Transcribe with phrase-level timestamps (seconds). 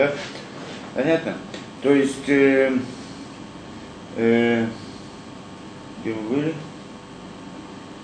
[0.00, 0.12] да?
[0.94, 1.34] Понятно?
[1.82, 2.72] То есть, э,
[4.16, 4.66] э,
[6.00, 6.54] где вы были?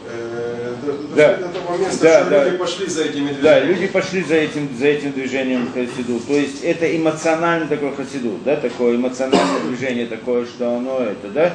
[0.09, 0.74] Э,
[1.17, 1.38] Да.
[1.79, 2.45] места, Да, да.
[2.45, 3.43] люди пошли за этими движениями.
[3.43, 6.21] Да, люди пошли за этим, за этим движением хасиду.
[6.21, 11.55] То есть это эмоциональный такой хасиду, да, такое эмоциональное движение такое, что оно это, да.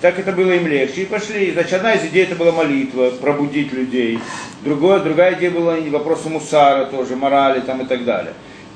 [0.00, 1.02] Так это было им легче.
[1.02, 1.52] И пошли.
[1.52, 4.18] Значит, одна из идей это была молитва, пробудить людей.
[4.62, 8.32] Другое, другая идея была вопрос мусара тоже, морали там и так далее.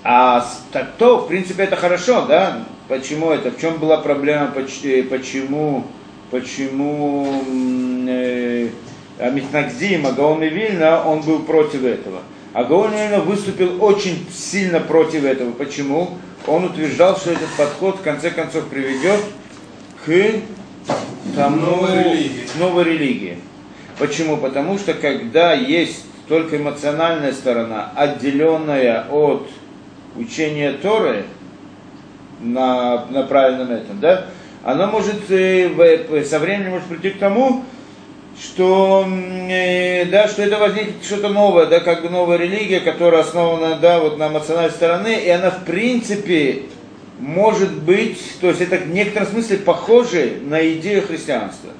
[0.06, 2.64] А так то, в принципе, это хорошо, да?
[2.88, 3.50] Почему это?
[3.50, 4.48] В чем была проблема?
[4.54, 5.84] поч- Почему,
[6.30, 7.42] почему
[8.06, 8.68] э,
[9.18, 12.20] Амитнагдим, Агаон и Вильна, он был против этого.
[12.52, 15.52] Агаон и Вильна выступил очень сильно против этого.
[15.52, 16.10] Почему?
[16.46, 19.20] Он утверждал, что этот подход в конце концов приведет
[20.04, 20.12] к
[21.34, 22.44] тому, Новой религии.
[22.58, 23.38] новой религии.
[23.98, 24.36] Почему?
[24.36, 29.48] Потому что когда есть только эмоциональная сторона, отделенная от
[30.16, 31.24] учения Торы
[32.40, 34.26] на, на правильном этом, да,
[34.62, 37.64] она может э, в- со временем может прийти к тому,
[38.40, 39.06] что,
[39.48, 44.00] э, да, что это возникнет что-то новое, да, как бы новая религия, которая основана да,
[44.00, 46.62] вот на эмоциональной стороне, и она в принципе
[47.20, 51.70] может быть, то есть это в некотором смысле похоже на идею христианства.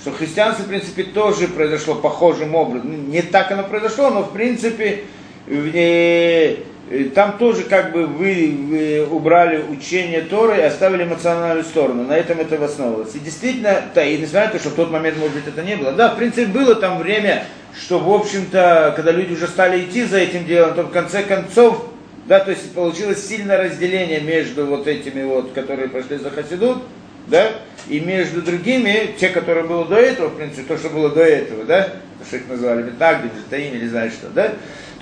[0.00, 3.08] Что христианство, в принципе, тоже произошло похожим образом.
[3.10, 5.04] Не так оно произошло, но в принципе
[5.46, 6.56] в- э, э,
[7.14, 12.04] там тоже как бы вы, вы убрали учение Торы и оставили эмоциональную сторону.
[12.04, 13.14] На этом это основывалось.
[13.14, 15.76] И действительно, да, и несмотря на то, что в тот момент, может быть, это не
[15.76, 15.92] было.
[15.92, 17.44] Да, в принципе, было там время,
[17.78, 21.86] что, в общем-то, когда люди уже стали идти за этим делом, то в конце концов,
[22.26, 26.82] да, то есть получилось сильное разделение между вот этими вот, которые прошли за Хасидут,
[27.26, 27.52] да,
[27.88, 31.64] и между другими, те, которые было до этого, в принципе, то, что было до этого,
[31.64, 31.84] да,
[32.18, 34.52] то, что их называли Бетнагды, Бетаим, или знаешь что, да,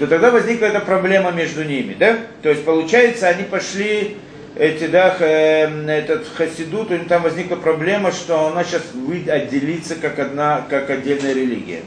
[0.00, 4.16] то тогда возникла эта проблема между ними, да, то есть, получается, они пошли,
[4.56, 9.30] эти, да, х- э, этот Хасидут, у них там возникла проблема, что она сейчас вы-
[9.30, 11.80] отделится как одна, как отдельная религия.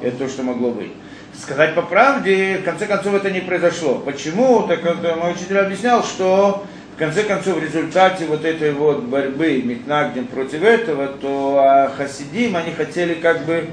[0.00, 0.92] Это то, что могло быть.
[1.38, 3.96] Сказать по правде, в конце концов это не произошло.
[3.96, 4.62] Почему?
[4.66, 6.64] Так э, мой учитель объяснял, что
[6.96, 12.56] в конце концов в результате вот этой вот борьбы Митнагдин против этого, то а, Хасидим,
[12.56, 13.66] они хотели как бы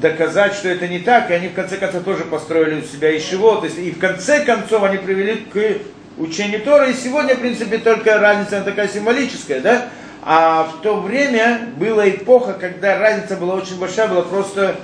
[0.00, 3.64] доказать, что это не так, и они в конце концов тоже построили у себя то
[3.64, 5.78] есть и в конце концов они привели к
[6.18, 9.88] учению Тора, и сегодня, в принципе, только разница такая символическая, да,
[10.22, 14.76] а в то время была эпоха, когда разница была очень большая, была просто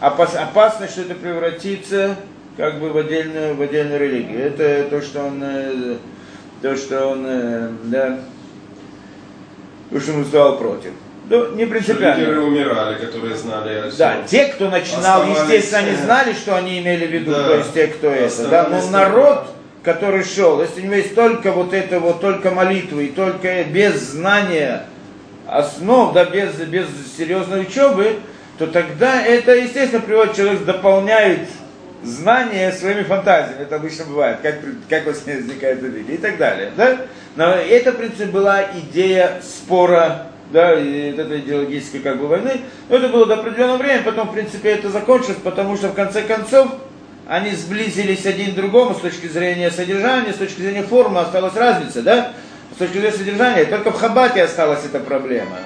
[0.00, 2.16] опас, опасно, что это превратится
[2.56, 4.46] как бы в отдельную, в отдельную религию.
[4.46, 5.96] Это то, что он, э,
[6.60, 8.18] то, что он, э, да,
[9.90, 10.92] то, что он выступал против.
[11.30, 12.18] Ну, не принципиально.
[12.18, 13.92] лидеры умирали, которые знали.
[13.96, 17.44] Да, те, кто начинал, Оставались, естественно, они э, знали, что они имели в виду, да,
[17.44, 19.46] то есть те, кто это, да, но народ,
[19.84, 23.94] который шел, если у него есть только вот это вот, только молитвы, и только без
[24.10, 24.86] знания
[25.46, 26.86] основ, да, без, без
[27.16, 28.16] серьезной учебы,
[28.58, 31.48] то тогда это, естественно, приводит человек, дополняет
[32.02, 34.56] знания своими фантазиями, это обычно бывает, как,
[34.88, 36.98] как возникает религия и так далее, да?
[37.36, 42.60] Но это, в принципе, была идея спора, да, и вот этой идеологической как бы войны,
[42.88, 46.22] но это было до определенного времени, потом, в принципе, это закончилось, потому что, в конце
[46.22, 46.72] концов,
[47.26, 52.02] они сблизились один к другому с точки зрения содержания, с точки зрения формы осталась разница,
[52.02, 52.32] да?
[52.74, 55.58] С точки зрения содержания, только в Хабате осталась эта проблема.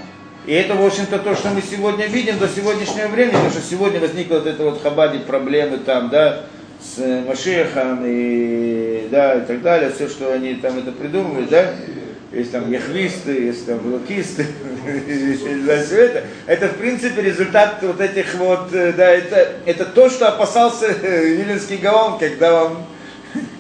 [0.47, 3.99] И это, в общем-то, то, что мы сегодня видим до сегодняшнего времени, потому что сегодня
[3.99, 6.43] возникла вот эта вот Хабаде проблемы там, да,
[6.83, 11.73] с э, Машехом и, да, и так далее, все, что они там это придумывают, да,
[12.31, 14.47] есть там яхвисты, есть там лукисты,
[15.85, 20.87] все это, в принципе, результат вот этих вот, э, да, это, это то, что опасался
[20.87, 22.79] э, Виленский Гаон, когда он,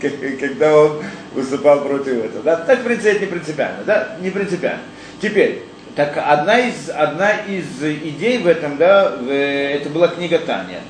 [0.40, 1.02] когда он
[1.32, 4.82] выступал против этого, да, так, в принципе, это не принципиально, да, не принципиально.
[5.20, 5.62] Теперь,
[5.96, 10.80] так одна из, одна из идей в этом, да, в- это была книга Таня.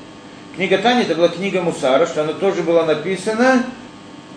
[0.55, 3.63] Книга Таня это была книга Мусара, что она тоже была написана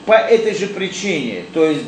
[0.05, 1.45] по этой же причине.
[1.55, 1.85] То есть,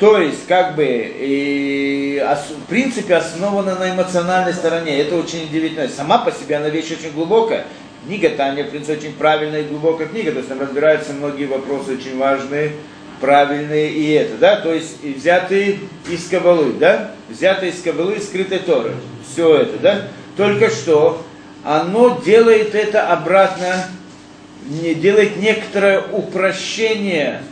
[0.00, 2.24] то есть как бы, и,
[2.64, 4.98] в принципе, основана на эмоциональной стороне.
[4.98, 5.86] Это очень удивительно.
[5.88, 7.66] Сама по себе она вещь очень глубокая.
[8.06, 10.32] Книга Таня, в принципе, очень правильная и глубокая книга.
[10.32, 12.72] То есть там разбираются многие вопросы очень важные,
[13.20, 18.60] правильные и это, да, то есть взятые из Кабалы, да, взятые из Кабалы, из скрытой
[18.60, 18.94] Торы.
[19.30, 20.08] Все это, да.
[20.38, 21.22] Только что
[21.62, 23.84] оно делает это обратно,
[24.64, 27.42] не, делает некоторое упрощение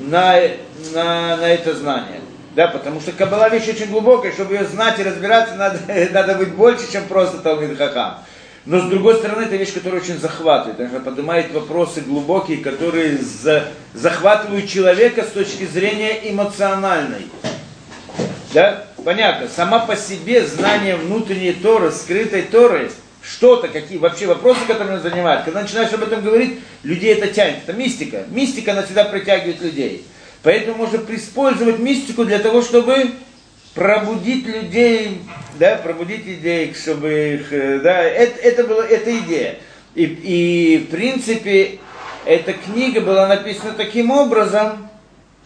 [0.00, 0.36] на,
[0.92, 2.20] на, на это знание.
[2.54, 5.80] Да, потому что Кабала вещь очень глубокая, чтобы ее знать и разбираться, надо,
[6.12, 8.18] надо быть больше, чем просто Талмид Хахам.
[8.66, 13.64] Но с другой стороны, это вещь, которая очень захватывает, она поднимает вопросы глубокие, которые за,
[13.92, 17.26] захватывают человека с точки зрения эмоциональной.
[18.54, 18.84] Да?
[19.04, 22.90] Понятно, сама по себе знание внутренней Торы, скрытой Торы,
[23.22, 27.56] что-то, какие вообще вопросы, нас занимают, когда начинаешь об этом говорить, людей это тянет.
[27.66, 28.24] Это мистика.
[28.28, 30.06] Мистика, она всегда притягивает людей.
[30.44, 33.12] Поэтому можно использовать мистику для того, чтобы
[33.74, 35.22] пробудить людей,
[35.58, 39.56] да, пробудить идеи, чтобы их, э, да, это, это была эта идея.
[39.94, 41.78] И, и в принципе,
[42.26, 44.88] эта книга была написана таким образом,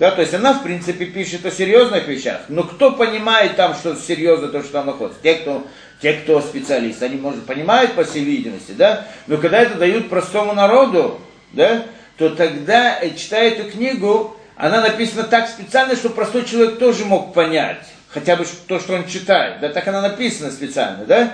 [0.00, 3.94] да, то есть она, в принципе, пишет о серьезных вещах, но кто понимает там, что
[3.94, 5.22] серьезно то, что там находится?
[5.22, 5.64] Те, кто,
[6.02, 10.54] те, кто специалист, они, может, понимают, по всей видимости, да, но когда это дают простому
[10.54, 11.20] народу,
[11.52, 11.84] да,
[12.16, 17.32] то тогда, э, читая эту книгу, она написана так специально, что простой человек тоже мог
[17.32, 17.78] понять
[18.08, 19.60] хотя бы то, что он читает.
[19.60, 21.32] Да, так она написана специально, да?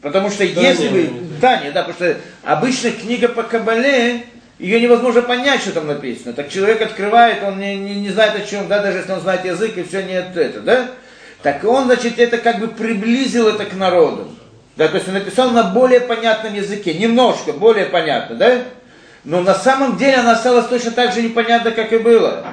[0.00, 1.10] Потому что да, если вы...
[1.40, 4.24] Таня, да, потому что обычная книга по Кабале,
[4.58, 6.32] ее невозможно понять, что там написано.
[6.32, 9.44] Так человек открывает, он не, не, не знает о чем, да, даже если он знает
[9.44, 10.88] язык, и все нет это, да?
[11.42, 14.30] Так он, значит, это как бы приблизил это к народу.
[14.76, 18.62] Да, то есть он написал на более понятном языке, немножко более понятно, да?
[19.26, 22.46] Но на самом деле она осталась точно так же непонятна, как и было.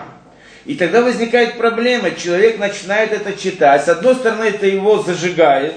[0.66, 3.86] И тогда возникает проблема, человек начинает это читать.
[3.86, 5.76] С одной стороны, это его зажигает,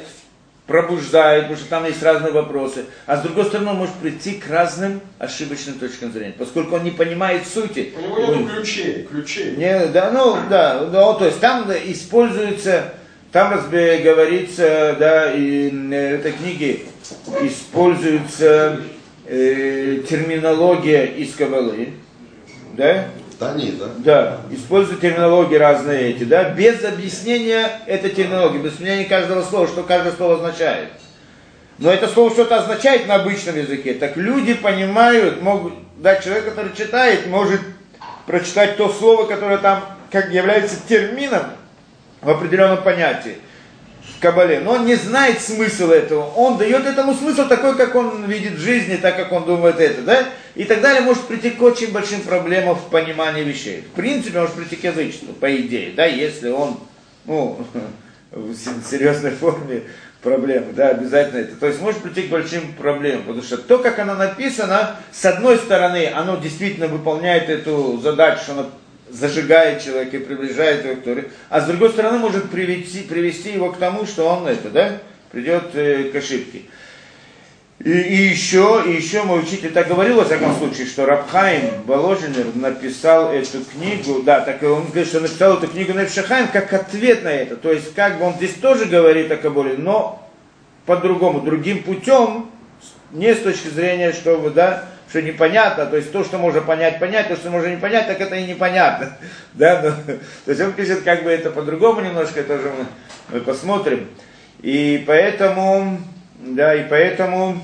[0.66, 2.86] пробуждает, потому что там есть разные вопросы.
[3.04, 6.92] А с другой стороны, он может прийти к разным ошибочным точкам зрения, поскольку он не
[6.92, 7.92] понимает сути.
[7.94, 9.56] У него нет ключей, ключей.
[9.56, 12.94] Не, да, ну, да, ну, то есть там используется,
[13.32, 16.80] там разбе, говорится, да, и в этой книге
[17.42, 18.80] используется
[19.28, 21.90] э, терминология из Кабалы,
[22.76, 23.06] да,
[23.38, 23.86] Тани, да?
[23.98, 29.82] Да, используют терминологии разные эти, да, без объяснения этой терминологии, без объяснения каждого слова, что
[29.82, 30.88] каждое слово означает.
[31.78, 33.92] Но это слово что-то означает на обычном языке.
[33.94, 37.60] Так люди понимают, могут, да, человек, который читает, может
[38.26, 41.42] прочитать то слово, которое там как является термином
[42.22, 43.36] в определенном понятии
[44.20, 46.30] Кабале, но он не знает смысл этого.
[46.36, 50.02] Он дает этому смысл такой, как он видит в жизни, так как он думает это,
[50.02, 50.28] да?
[50.54, 53.82] И так далее может прийти к очень большим проблемам в понимании вещей.
[53.82, 56.78] В принципе, может прийти к язычеству, по идее, да, если он,
[57.26, 57.58] ну,
[58.30, 59.82] в серьезной форме
[60.22, 61.56] проблемы, да, обязательно это.
[61.56, 65.56] То есть может прийти к большим проблемам, потому что то, как оно написано, с одной
[65.58, 68.70] стороны, оно действительно выполняет эту задачу, что оно
[69.08, 73.70] зажигает человека и приближает его к Торе, а с другой стороны может привести, привести его
[73.70, 74.98] к тому, что он это, да,
[75.30, 76.62] придет э, к ошибке.
[77.78, 82.46] И, и еще, и еще мой учитель так говорил, во всяком случае, что Рабхайм Боложинер
[82.54, 87.28] написал эту книгу, да, так он говорит, что написал эту книгу Невшахайм как ответ на
[87.28, 87.56] это.
[87.56, 90.26] То есть, как бы он здесь тоже говорит о Кабуле, но
[90.86, 92.50] по-другому, другим путем,
[93.12, 97.28] не с точки зрения, что, да, что непонятно, то есть то, что можно понять, понять,
[97.28, 99.16] то, что можно не понять, так это и непонятно.
[99.54, 99.80] Да?
[99.82, 99.90] Но,
[100.44, 102.86] то есть он пишет как бы это по-другому немножко, это же мы,
[103.30, 104.08] мы посмотрим.
[104.60, 105.98] И поэтому,
[106.40, 107.62] да, и поэтому,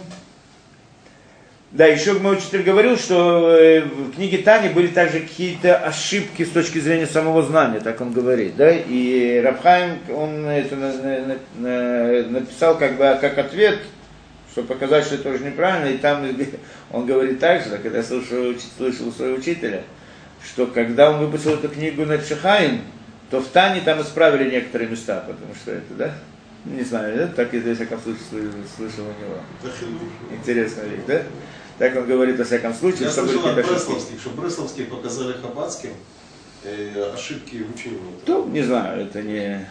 [1.70, 6.50] да, еще мой учитель говорил, что э, в книге Тани были также какие-то ошибки с
[6.50, 10.76] точки зрения самого знания, так он говорит, да, и Рабхайм, он это
[11.56, 13.80] написал как бы как ответ,
[14.52, 16.24] чтобы показать, что это тоже неправильно, и там
[16.92, 19.82] он говорит так же, когда я слышал, слышал своего учителя,
[20.44, 22.82] что когда он выпустил эту книгу на Чехаим,
[23.30, 26.14] то в Тане там исправили некоторые места, потому что это, да?
[26.64, 27.26] Не знаю, да?
[27.26, 28.22] так я во всяком случае
[28.76, 29.40] слышал у него.
[30.30, 31.22] Интересная вещь, да?
[31.78, 33.04] Так он говорит во всяком случае.
[33.04, 35.90] Я что слышал от Бресловских, что Бресловские показали Хабадским
[36.62, 37.98] э, ошибки в учении.
[38.26, 39.66] Ну, не знаю, это не...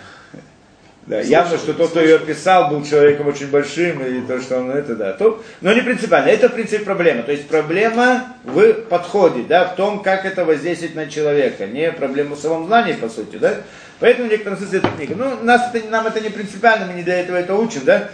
[1.11, 4.71] Да, явно, что тот, кто ее писал, был человеком очень большим, и то, что он
[4.71, 5.11] это, да.
[5.11, 6.29] То, но не принципиально.
[6.29, 7.23] Это, в принципе, проблема.
[7.23, 11.67] То есть проблема в подходе, да, в том, как это воздействует на человека.
[11.67, 13.55] Не проблема в самом знании, по сути, да.
[13.99, 15.15] Поэтому в некотором смысле эта книга.
[15.17, 18.07] Ну, нас это, нам это не принципиально, мы не для этого это учим, да.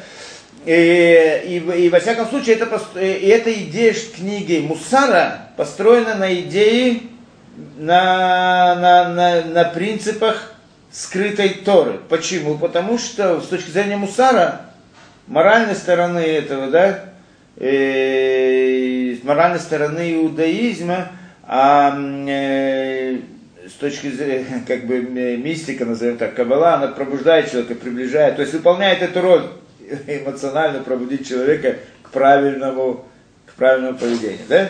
[0.65, 7.01] И, и, и во всяком случае, это, и эта идея книги Мусара построена на идее,
[7.77, 10.56] на, на, на, на принципах
[10.97, 11.99] скрытой Торы.
[12.09, 12.57] Почему?
[12.57, 14.61] Потому что с точки зрения Мусара,
[15.27, 17.05] моральной стороны этого, да,
[17.55, 21.09] э, с моральной стороны иудаизма,
[21.43, 21.95] а
[22.27, 23.19] э,
[23.67, 28.55] с точки зрения, как бы, мистика, назовем так, Кабала, она пробуждает человека, приближает, то есть
[28.55, 29.43] выполняет эту роль
[30.07, 33.05] эмоционально пробудить человека к правильному,
[33.45, 34.69] к правильному поведению, да?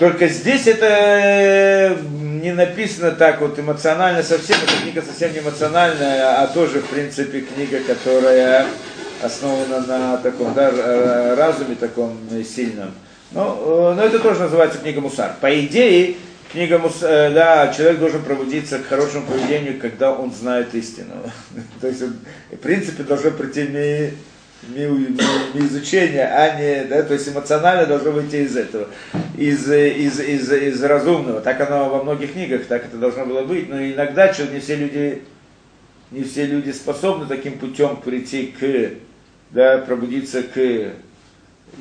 [0.00, 1.94] Только здесь это э,
[2.42, 7.42] не написано так вот эмоционально совсем, эта книга совсем не эмоциональная, а тоже, в принципе,
[7.42, 8.64] книга, которая
[9.22, 12.92] основано на таком да, э, разуме таком сильном.
[13.32, 15.34] Но, но это тоже называется книга Мусар.
[15.38, 16.16] По идее,
[16.50, 21.12] книга Мусар, да, человек должен пробудиться к хорошему поведению, когда он знает истину.
[21.82, 24.14] То есть, в принципе, должен прийти
[24.62, 28.88] изучение, а не, да, то есть эмоционально должно выйти из этого,
[29.36, 31.40] из, из, из, из разумного.
[31.40, 33.68] Так оно во многих книгах, так это должно было быть.
[33.68, 35.22] Но иногда что не все люди,
[36.10, 38.90] не все люди способны таким путем прийти к,
[39.50, 40.92] да, пробудиться к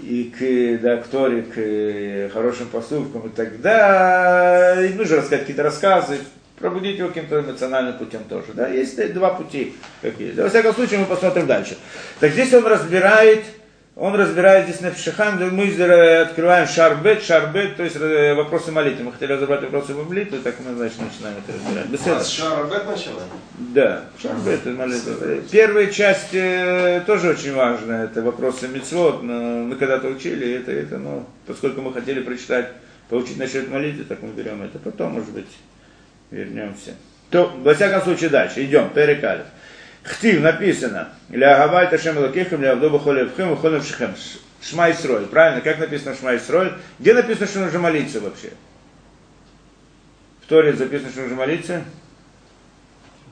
[0.03, 6.19] и к, да, к Торе, к хорошим поступкам, и тогда им нужно рассказать какие-то рассказы,
[6.59, 8.53] пробудить его каким-то эмоциональным путем тоже.
[8.53, 8.67] Да?
[8.67, 10.31] Есть два пути, какие.
[10.31, 11.77] Да, во всяком случае, мы посмотрим дальше.
[12.19, 13.43] Так здесь он разбирает,
[13.95, 15.67] он разбирает здесь на Пшихан, мы
[16.21, 19.05] открываем шарбет, шарбет, то есть э, вопросы молитвы.
[19.05, 21.87] Мы хотели разобрать вопросы молитвы, так мы, значит, начинаем это разбирать.
[21.87, 22.17] Беседа.
[22.17, 23.29] А шарбет начинаем?
[23.57, 25.13] Да, шарбет, молитва.
[25.51, 31.25] Первая часть э, тоже очень важная, это вопросы митцвот, мы когда-то учили, это, это, ну,
[31.45, 32.69] поскольку мы хотели прочитать,
[33.09, 35.47] получить насчет молитвы, так мы берем это потом, может быть,
[36.31, 36.95] вернемся.
[37.29, 38.63] То, во всяком случае, дальше.
[38.63, 38.89] Идем.
[38.91, 39.45] Перекалев.
[40.03, 41.09] Хтив написано.
[41.29, 44.15] Ля гавай ташем лакехем, ля авдоба холевхем, холев шехем.
[44.61, 44.91] Шма.
[45.31, 45.61] Правильно?
[45.61, 46.37] Как написано Шма?
[46.99, 48.51] Где написано, что нужно молиться вообще?
[50.41, 51.83] В Торе записано, что нужно молиться?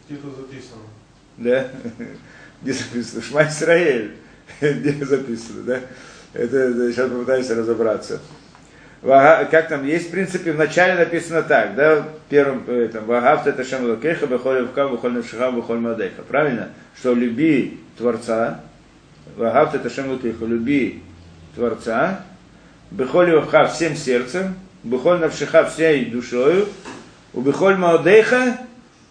[0.07, 0.83] Где-то записано.
[1.37, 1.69] Да?
[2.61, 3.21] Где записано?
[3.21, 4.15] Шма Исраэль.
[4.61, 5.81] Где записано, да?
[6.33, 8.21] Это сейчас попытаюсь разобраться
[9.01, 13.63] как там есть, в принципе, в начале написано так, да, в первом этом, Вагавт это
[13.63, 16.69] Шем Лакеха, Бехоль Вка, Бехоль Навшиха, Бехоль Мадеха, правильно?
[16.97, 18.61] Что люби Творца,
[19.35, 21.03] Вагавт это Шем Лакеха, люби
[21.55, 22.25] Творца,
[22.89, 26.67] Бехоль Вка всем сердцем, Бехоль Навшиха всей душою,
[27.33, 28.57] у Бехоль Маодеха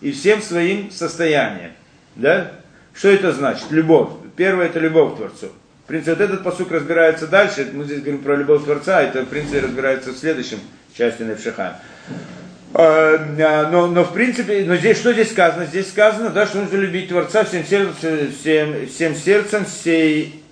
[0.00, 1.70] и всем своим состоянием,
[2.16, 2.52] да?
[2.92, 3.70] Что это значит?
[3.70, 4.08] Любовь.
[4.36, 5.52] Первое это любовь к Творцу.
[5.86, 7.70] В принципе, вот этот посук разбирается дальше.
[7.72, 10.58] Мы здесь говорим про любовь Творца, это, в принципе, разбирается в следующем
[10.98, 11.78] части Невшиха.
[12.74, 15.64] А, а, но, но в принципе, но здесь что здесь сказано?
[15.64, 20.42] Здесь сказано, да, что нужно любить Творца всем сердцем, всем, всем сердцем, всей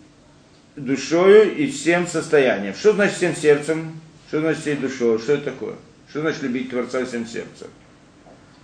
[0.76, 2.72] душою и всем состоянием.
[2.74, 4.00] Что значит всем сердцем?
[4.28, 5.18] Что значит всей душой?
[5.18, 5.74] Что это такое?
[6.10, 7.66] Что значит любить Творца всем сердцем?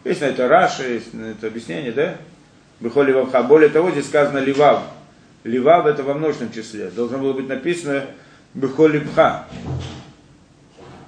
[0.05, 2.17] Есть на это Раша, есть на это объяснение, да?
[2.79, 3.43] Бихоли Вавха.
[3.43, 4.85] Более того, здесь сказано Ливав.
[5.45, 6.91] Ливав это во множественном числе.
[6.91, 8.07] Должно было быть написано
[8.55, 9.47] Бехолибха.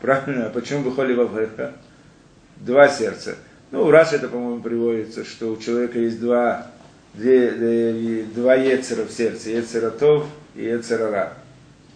[0.00, 0.46] Правильно?
[0.46, 1.74] А почему Бехолибха?
[2.56, 3.36] Два сердца.
[3.70, 6.66] Ну, раз это, по-моему, приводится, что у человека есть два,
[7.14, 9.50] две, два ецера в сердце.
[9.50, 11.34] Ецератов и ецерара.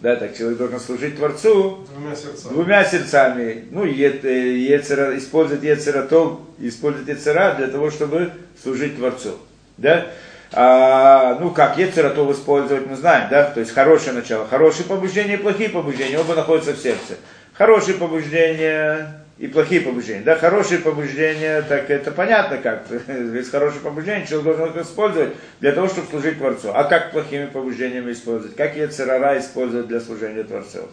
[0.01, 2.53] Да, так человек должен служить Творцу двумя сердцами.
[2.53, 3.65] Двумя сердцами.
[3.71, 9.37] Ну, ецера, использовать ецератов, использовать ецера для того, чтобы служить Творцу.
[9.77, 10.07] Да?
[10.53, 15.37] А, ну как, Ецератов использовать, мы знаем, да, то есть хорошее начало, хорошие побуждения и
[15.37, 17.15] плохие побуждения, оба находятся в сердце.
[17.53, 24.25] Хорошие побуждения и плохие побуждения, да, хорошие побуждения, так это понятно как, есть хорошие побуждения,
[24.25, 26.71] человек должен их использовать для того, чтобы служить Творцу.
[26.73, 28.55] А как плохими побуждениями использовать?
[28.55, 30.87] Как Ецерара использовать для служения Творцу?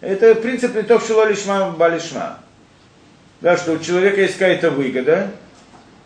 [0.00, 2.38] Это принцип не то, что лишма балишма.
[3.40, 5.30] Да, что у человека есть какая-то выгода,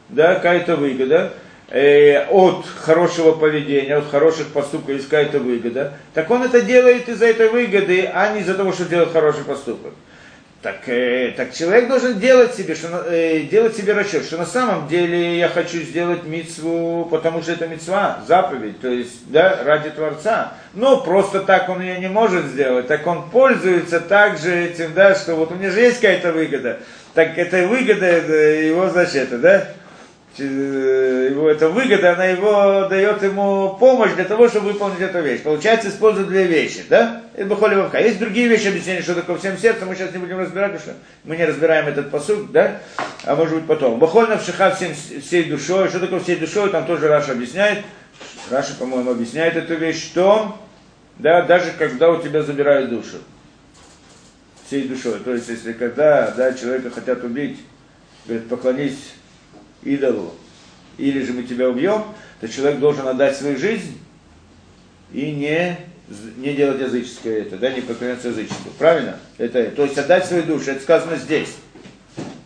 [0.09, 1.33] да, какая-то выгода,
[1.73, 7.27] э, от хорошего поведения, от хороших поступков есть какая-то выгода, так он это делает из-за
[7.27, 9.95] этой выгоды, а не из-за того, что делает хороший поступок.
[10.61, 14.87] Так, э, так человек должен делать себе, что, э, делать себе расчет, что на самом
[14.87, 20.53] деле я хочу сделать мицву, потому что это мицва, заповедь, то есть, да, ради Творца.
[20.75, 25.35] Но просто так он ее не может сделать, так он пользуется также этим, да, что
[25.35, 26.79] вот у меня же есть какая-то выгода,
[27.15, 29.69] так эта выгода э, его защита, да,
[30.39, 35.43] его эта выгода, она его дает ему помощь для того, чтобы выполнить эту вещь.
[35.43, 37.23] Получается, использует две вещи, да?
[37.35, 37.77] Это בכל.
[38.03, 41.03] Есть другие вещи объяснения, что такое всем сердцем, мы сейчас не будем разбирать, потому что
[41.25, 42.81] мы не разбираем этот פסוק, да?
[43.25, 43.99] А может быть потом.
[43.99, 45.89] בכל נפשך всем, всей душой.
[45.89, 46.71] Что такое всей душой?
[46.71, 47.85] Там тоже Раши объясняет.
[48.51, 50.59] Раши, по-моему, объясняет эту вещь, что,
[51.19, 53.19] да, даже когда у тебя забирают душу.
[54.67, 55.21] Всей душой.
[55.21, 57.61] То есть, если когда, да, человека хотят убить,
[58.27, 59.13] говорит, поклонись
[59.83, 60.35] идолу,
[60.99, 62.05] или же мы тебя убьем,
[62.41, 63.99] то человек должен отдать свою жизнь
[65.13, 65.77] и не,
[66.37, 68.73] не делать языческое это, да, не поклоняться язычеству.
[68.79, 69.19] Правильно?
[69.39, 71.57] Это, то есть отдать свою душу, это сказано здесь.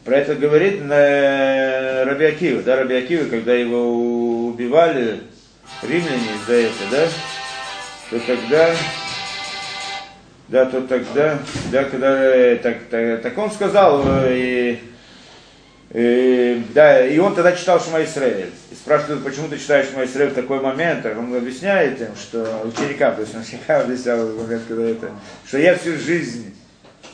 [0.04, 5.20] Про это говорит на Раби Акива, да, Раби когда его убивали
[5.82, 7.08] римляне за это, да,
[8.10, 8.76] то тогда,
[10.48, 11.38] да, то тогда,
[11.72, 14.78] да, когда, так, так, так он сказал, и
[15.90, 18.50] И, да, и он тогда читал Шма Исраэль.
[18.70, 21.06] И спрашивают, почему ты читаешь Шма Исраэль в такой момент?
[21.06, 25.10] А он объясняет им, что ученикам, то есть он ученикам объяснял в момент, когда это,
[25.46, 26.54] что я всю жизнь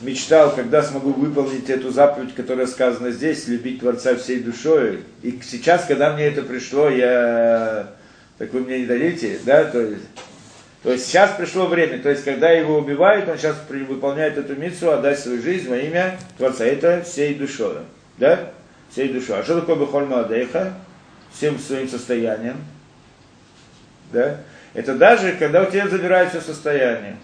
[0.01, 5.01] мечтал, когда смогу выполнить эту заповедь, которая сказана здесь, любить Творца всей душой.
[5.21, 7.91] И сейчас, когда мне это пришло, я...
[8.39, 9.63] Так вы мне не дадите, да?
[9.65, 10.03] То есть,
[10.81, 14.91] то есть сейчас пришло время, то есть когда его убивают, он сейчас выполняет эту миссу,
[14.91, 16.65] отдать свою жизнь во имя Творца.
[16.65, 17.77] Это всей душой.
[18.17, 18.51] Да?
[18.93, 19.39] Всей душой.
[19.39, 20.73] А что такое Бехоль Маадейха?
[21.33, 22.57] Всем своим состоянием.
[24.11, 24.37] Да?
[24.75, 27.17] Это даже, когда у тебя забирают все состояние.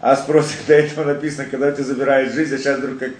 [0.00, 3.12] А спрос до этого написано, когда у тебя забирают жизнь, а сейчас вдруг как,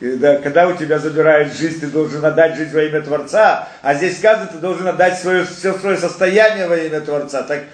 [0.00, 4.18] да, когда у тебя забирают жизнь, ты должен отдать жизнь во имя Творца, а здесь
[4.18, 7.42] сказано, ты должен отдать свое, все свое состояние во имя Творца.
[7.42, 7.64] Так,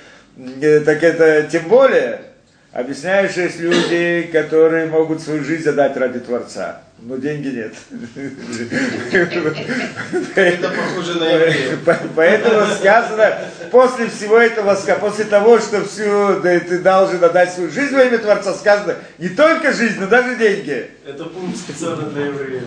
[0.61, 2.21] э, так это тем более,
[2.77, 7.75] объясняешь, есть люди, которые могут свою жизнь отдать ради Творца но деньги нет.
[10.35, 11.95] Это похоже на.
[12.17, 13.39] Поэтому сказано,
[13.71, 18.19] после всего этого, после того, что всю, да, ты должен отдать свою жизнь во имя
[18.19, 20.91] Творца, сказано, не только жизнь, но даже деньги.
[21.07, 22.63] Это пункт специально для евреев.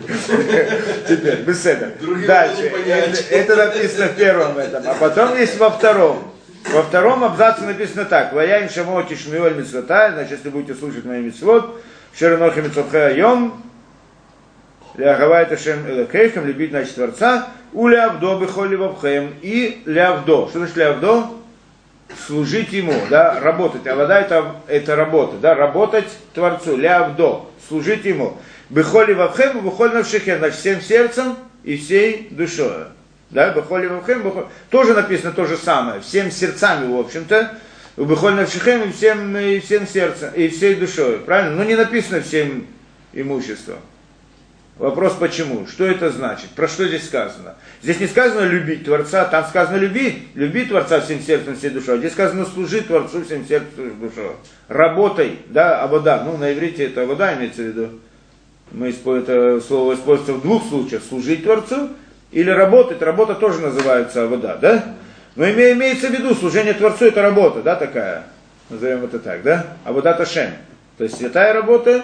[1.07, 1.91] Теперь, без этого.
[2.27, 2.67] Дальше.
[2.67, 6.35] Это, это написано в первом этом, а потом есть во втором.
[6.71, 8.31] Во втором абзаце написано так.
[8.31, 11.81] Ваяим шамот ишмиоль митцвота, значит, если будете слушать мои митцвот,
[12.15, 13.63] шеренохи митцвотха йом,
[14.95, 20.47] Лягава это Шем Элакейхем, любить значит Творца, у Лявдо бихоли вабхем и Лявдо.
[20.49, 21.27] Что значит Лявдо?
[22.27, 23.87] Служить ему, да, работать.
[23.87, 28.37] А вода это, это работа, да, работать Творцу, Лявдо, служить ему.
[28.69, 32.85] Бихоли вабхем, бихоли навшихем, значит всем сердцем и всей душой.
[33.31, 34.45] Да, бихоли вабхем, бихоли...
[34.69, 37.53] тоже написано то же самое, всем сердцами, в общем-то,
[37.97, 41.55] у бихоли навшихем и всем, и всем сердцем, и всей душой, правильно?
[41.55, 42.65] Но не написано всем
[43.13, 43.77] имуществом.
[44.79, 45.67] Вопрос почему?
[45.67, 46.51] Что это значит?
[46.51, 47.55] Про что здесь сказано?
[47.83, 51.99] Здесь не сказано любить Творца, там сказано любить, любить Творца всем сердцем, всей душой.
[51.99, 54.31] Здесь сказано служить Творцу всем сердцем, всей душой.
[54.69, 56.23] Работай, да, абода.
[56.23, 57.89] Ну, на иврите это абода имеется в виду.
[58.71, 61.03] Мы это слово используется в двух случаях.
[61.03, 61.89] Служить Творцу
[62.31, 63.01] или работать.
[63.01, 64.95] Работа тоже называется абода, да?
[65.35, 68.23] Но име, имеется в виду, служение Творцу это работа, да, такая.
[68.69, 69.65] Назовем это так, да?
[69.83, 70.51] Абода Ташем.
[70.97, 72.03] То есть святая работа,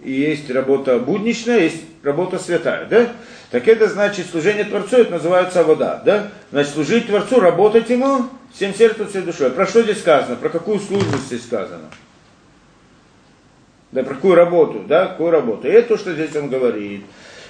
[0.00, 3.08] и есть работа будничная, есть работа святая, да?
[3.50, 6.30] Так это значит, служение Творцу, это называется вода, да?
[6.50, 9.50] Значит, служить Творцу, работать Ему всем сердцем, всей душой.
[9.50, 10.36] Про что здесь сказано?
[10.36, 11.90] Про какую службу здесь сказано?
[13.92, 15.06] Да, про какую работу, да?
[15.06, 15.68] Какую работу?
[15.68, 17.04] И это то, что здесь он говорит.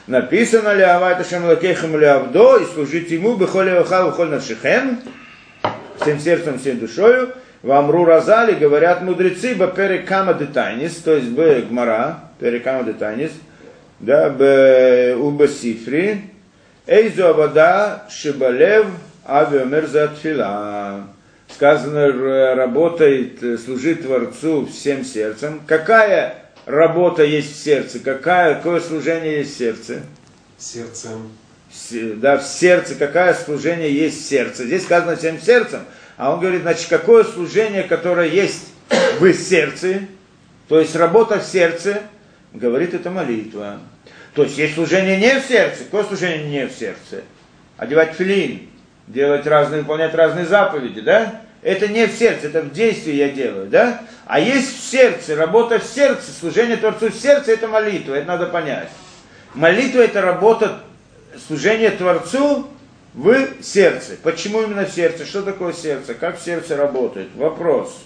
[0.06, 5.00] Написано ли Авайта Шамлакехам ли Авдо, и служить Ему, Бехоли Вахал, Бехоль Навшихем,
[6.00, 7.30] всем сердцем, всей душою,
[7.62, 13.30] в Амру Разали говорят мудрецы Бапере Кама Детайнис, то есть Б Гмара, Перекама Детайнис,
[14.00, 16.22] да, Б Уба Сифри,
[16.88, 18.86] Эйзу Авада Шибалев
[19.24, 21.02] Авиомер Затфила.
[21.48, 25.60] Сказано, работает, служит Творцу всем сердцем.
[25.66, 27.98] Какая работа есть в сердце?
[27.98, 30.00] Какая, какое служение есть в сердце?
[30.58, 31.32] Сердцем.
[32.16, 32.94] Да, в сердце.
[32.94, 34.64] Какое служение есть в сердце?
[34.64, 35.80] Здесь сказано всем сердцем.
[36.16, 38.68] А он говорит, значит, какое служение, которое есть
[39.18, 40.00] в сердце,
[40.68, 42.02] то есть работа в сердце,
[42.52, 43.80] говорит это молитва.
[44.34, 45.84] То есть есть служение не в сердце.
[45.84, 47.22] Какое служение не в сердце?
[47.76, 48.68] Одевать филин,
[49.06, 51.42] делать разные, выполнять разные заповеди, да?
[51.62, 54.02] Это не в сердце, это в действии я делаю, да?
[54.26, 58.46] А есть в сердце, работа в сердце, служение Творцу в сердце, это молитва, это надо
[58.46, 58.88] понять.
[59.54, 60.80] Молитва это работа,
[61.46, 62.68] служение Творцу
[63.14, 64.16] в сердце.
[64.22, 65.24] Почему именно в сердце?
[65.24, 66.14] Что такое сердце?
[66.14, 67.28] Как сердце работает?
[67.36, 67.96] Вопрос.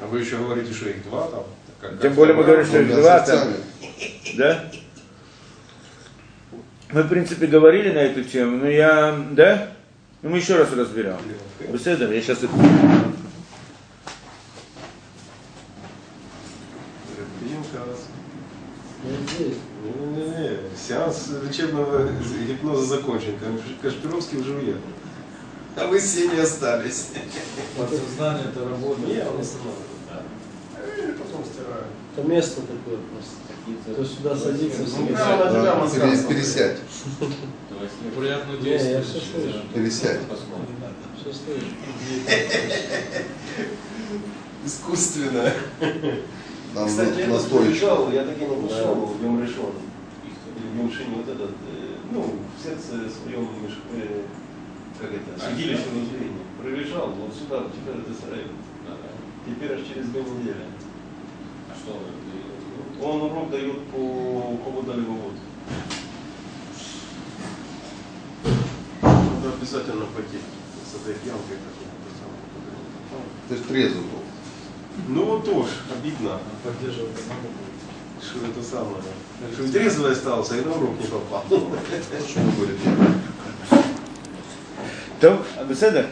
[0.00, 1.44] А вы еще говорите, что их два там?
[1.80, 3.48] Как, Тем более мы говорим, что их два там.
[4.38, 4.64] Да?
[6.92, 9.75] Мы, в принципе, говорили на эту тему, но я, да?
[10.26, 11.18] Ну, мы еще раз разберем.
[11.72, 12.50] Беседа, я сейчас это...
[19.04, 22.08] Не-не-не, сеанс лечебного
[22.44, 23.34] гипноза закончен.
[23.80, 24.80] Кашпировский уже уехал.
[25.76, 27.10] А вы все не остались.
[27.78, 29.06] Подсознание это работает.
[29.06, 29.84] Не, он остановится.
[31.22, 31.84] Потом стираю.
[32.16, 33.94] Это место такое просто.
[33.96, 36.28] То сюда садиться Ну, тебя Перес- мозгам.
[36.28, 36.78] Пересядь,
[37.76, 39.62] Слышу.
[39.74, 40.20] пересядь.
[41.20, 41.66] Все слышу.
[44.64, 45.52] Искусственно.
[46.74, 47.64] Нам Кстати, я на тут стоечку.
[47.64, 49.72] приезжал, я таки не пошел в Решон.
[50.24, 53.48] Или в вот этот, э, ну, в сердце своем,
[53.92, 54.22] э,
[55.00, 56.44] как это, святилище внутреннее.
[56.62, 58.50] Прилежал вот сюда, в Тифер Израиль.
[59.46, 60.66] Теперь аж через две недели.
[61.70, 63.06] А что вы?
[63.06, 65.34] Он урок дает по Кобу Далевовод.
[69.52, 70.42] Списатель на потеке
[70.84, 71.58] с этой пьянкой.
[72.20, 73.24] самое.
[73.48, 74.22] Ты ж трезвый был.
[75.08, 78.24] Ну вот тоже, обидно, Поддерживать надо будет.
[78.24, 79.02] что это самое.
[79.52, 81.44] Что трезвый остался, и на урок не попал.
[81.48, 82.78] Почему говорит?
[85.20, 86.06] То, Беседер?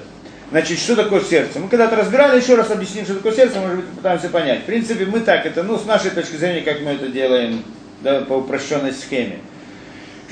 [0.51, 1.59] Значит, что такое сердце?
[1.59, 4.63] Мы когда-то разбирали, еще раз объясним, что такое сердце, может быть, пытаемся понять.
[4.63, 7.65] В принципе, мы так это, ну, с нашей точки зрения, как мы это делаем,
[8.03, 9.41] да, по упрощенной схеме.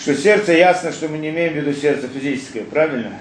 [0.03, 3.21] Что сердце, ясно, что мы не имеем в виду сердце физическое, правильно?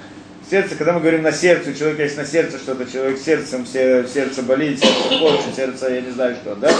[0.50, 4.42] Сердце, когда мы говорим на сердце, у человека есть на сердце что-то, человек сердцем, сердце
[4.42, 6.72] болит, сердце хочет, сердце, я не знаю что, да?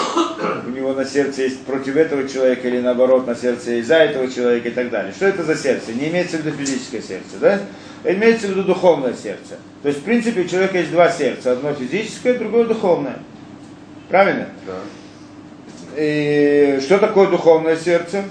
[0.66, 4.28] У него на сердце есть против этого человека или наоборот на сердце есть за этого
[4.28, 5.14] человека и так далее.
[5.14, 5.94] Что это за сердце?
[5.94, 7.60] Не имеется в виду физическое сердце, да?
[8.04, 9.60] Имеется в виду духовное сердце.
[9.84, 11.52] То есть, в принципе, у человека есть два сердца.
[11.52, 13.20] Одно физическое, другое духовное.
[14.10, 14.48] Правильно?
[14.66, 14.80] Да.
[15.96, 18.24] И что такое духовное сердце?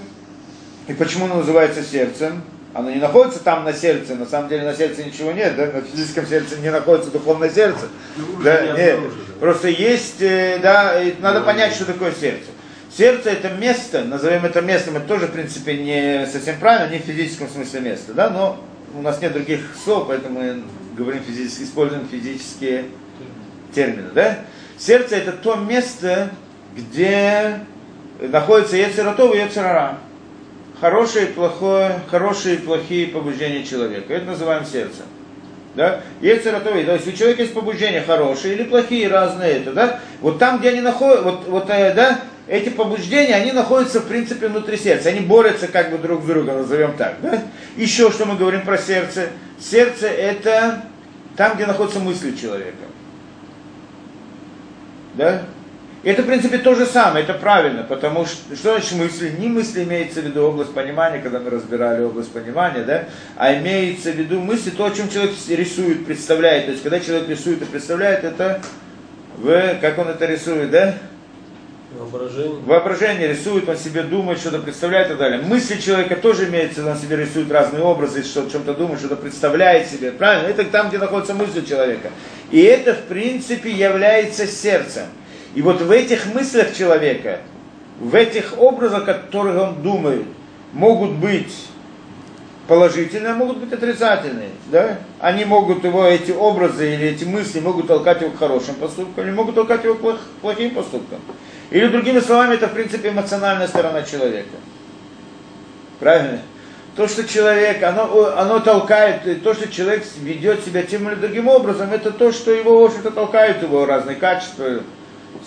[0.87, 2.41] И почему оно называется сердцем?
[2.73, 5.67] Оно не находится там на сердце, на самом деле на сердце ничего нет, да?
[5.67, 7.87] на физическом сердце не находится духовное сердце.
[8.15, 8.99] Ну, Да, не нет.
[9.41, 12.45] Просто есть, э, да, надо понять, что такое сердце.
[12.95, 17.03] Сердце это место, назовем это местом, это тоже, в принципе, не совсем правильно, не в
[17.03, 18.63] физическом смысле место, да, но
[18.93, 20.63] у нас нет других слов, поэтому мы
[20.97, 22.85] говорим физически, используем физические
[23.73, 24.39] термины, да.
[24.77, 26.31] Сердце это то место,
[26.75, 27.59] где
[28.19, 29.97] находится Ецератов и Ецерара.
[30.81, 34.15] Хорошее и плохое, хорошие и плохие побуждения человека.
[34.15, 35.05] Это называем сердцем.
[35.75, 36.01] Да?
[36.21, 39.99] Ецератовый, то есть у человека есть побуждения хорошие или плохие, разные это, да?
[40.21, 44.47] Вот там, где они находятся, вот, вот, э, да, эти побуждения, они находятся, в принципе,
[44.47, 45.09] внутри сердца.
[45.09, 47.43] Они борются как бы друг с другом, назовем так, да?
[47.77, 49.29] Еще что мы говорим про сердце.
[49.59, 50.83] Сердце это
[51.37, 52.85] там, где находятся мысли человека.
[55.13, 55.43] Да?
[56.03, 59.35] Это, в принципе, то же самое, это правильно, потому что, что значит мысли?
[59.37, 64.11] Не мысли имеется в виду область понимания, когда мы разбирали область понимания, да, а имеется
[64.11, 66.65] в виду мысли, то, о чем человек рисует, представляет.
[66.65, 68.61] То есть, когда человек рисует и представляет, это
[69.37, 70.95] в, как он это рисует, да?
[71.91, 72.59] Воображение.
[72.65, 75.41] Воображение рисует, он себе думает, что-то представляет и так далее.
[75.41, 79.87] Мысли человека тоже имеется, он себе рисует разные образы, что о чем-то думает, что-то представляет
[79.87, 80.11] себе.
[80.11, 80.47] Правильно?
[80.47, 82.09] Это там, где находятся мысли человека.
[82.49, 85.03] И это, в принципе, является сердцем.
[85.55, 87.39] И вот в этих мыслях человека,
[87.99, 90.25] в этих образах, которых он думает,
[90.73, 91.53] могут быть
[92.67, 94.49] положительные, а могут быть отрицательные.
[94.67, 94.97] Да?
[95.19, 99.31] Они могут его, эти образы или эти мысли могут толкать его к хорошим поступкам, или
[99.31, 101.19] могут толкать его к плох- плохим поступкам.
[101.69, 104.55] Или другими словами, это в принципе эмоциональная сторона человека.
[105.99, 106.39] Правильно?
[106.95, 111.47] То, что человек, оно, оно толкает, и то, что человек ведет себя тем или другим
[111.47, 114.81] образом, это то, что его, в общем-то, толкает его разные качества,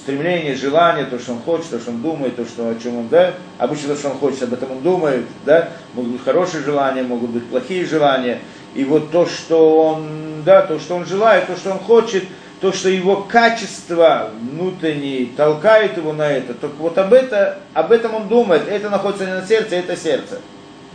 [0.02, 3.08] стремления, желания, то, что он хочет, то, что он думает, то, что, о чем он,
[3.08, 7.02] да, обычно то, что он хочет, об этом он думает, да, могут быть хорошие желания,
[7.02, 8.40] могут быть плохие желания,
[8.74, 12.24] и вот то, что он, да, то, что он желает, то, что он хочет,
[12.60, 18.14] то, что его качество внутренние толкает его на это, только вот об, это, об этом
[18.14, 20.40] он думает, это находится не на сердце, это сердце.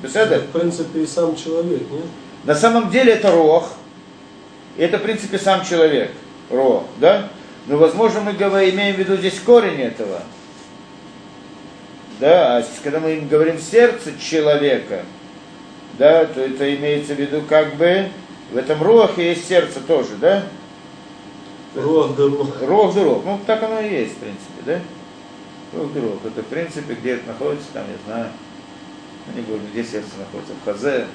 [0.02, 0.40] Беседа?
[0.40, 2.06] В принципе, и сам человек, нет?
[2.46, 3.74] На самом деле это рох.
[4.78, 6.12] И это, в принципе, сам человек.
[6.50, 7.30] Ро, да?
[7.68, 10.22] Но, возможно, мы говорим, имеем в виду здесь корень этого.
[12.20, 15.04] Да, а когда мы говорим сердце человека,
[15.98, 18.10] да, то это имеется в виду как бы
[18.52, 20.44] в этом рохе есть сердце тоже, да?
[21.76, 22.24] Руах да.
[22.24, 23.24] Рох да рох.
[23.26, 24.80] Ну, так оно и есть, в принципе, да?
[25.74, 26.26] Рох да рох.
[26.26, 28.30] Это, в принципе, где это находится, там, я знаю,
[29.28, 31.08] ну, не говорю, где сердце находится, в хазе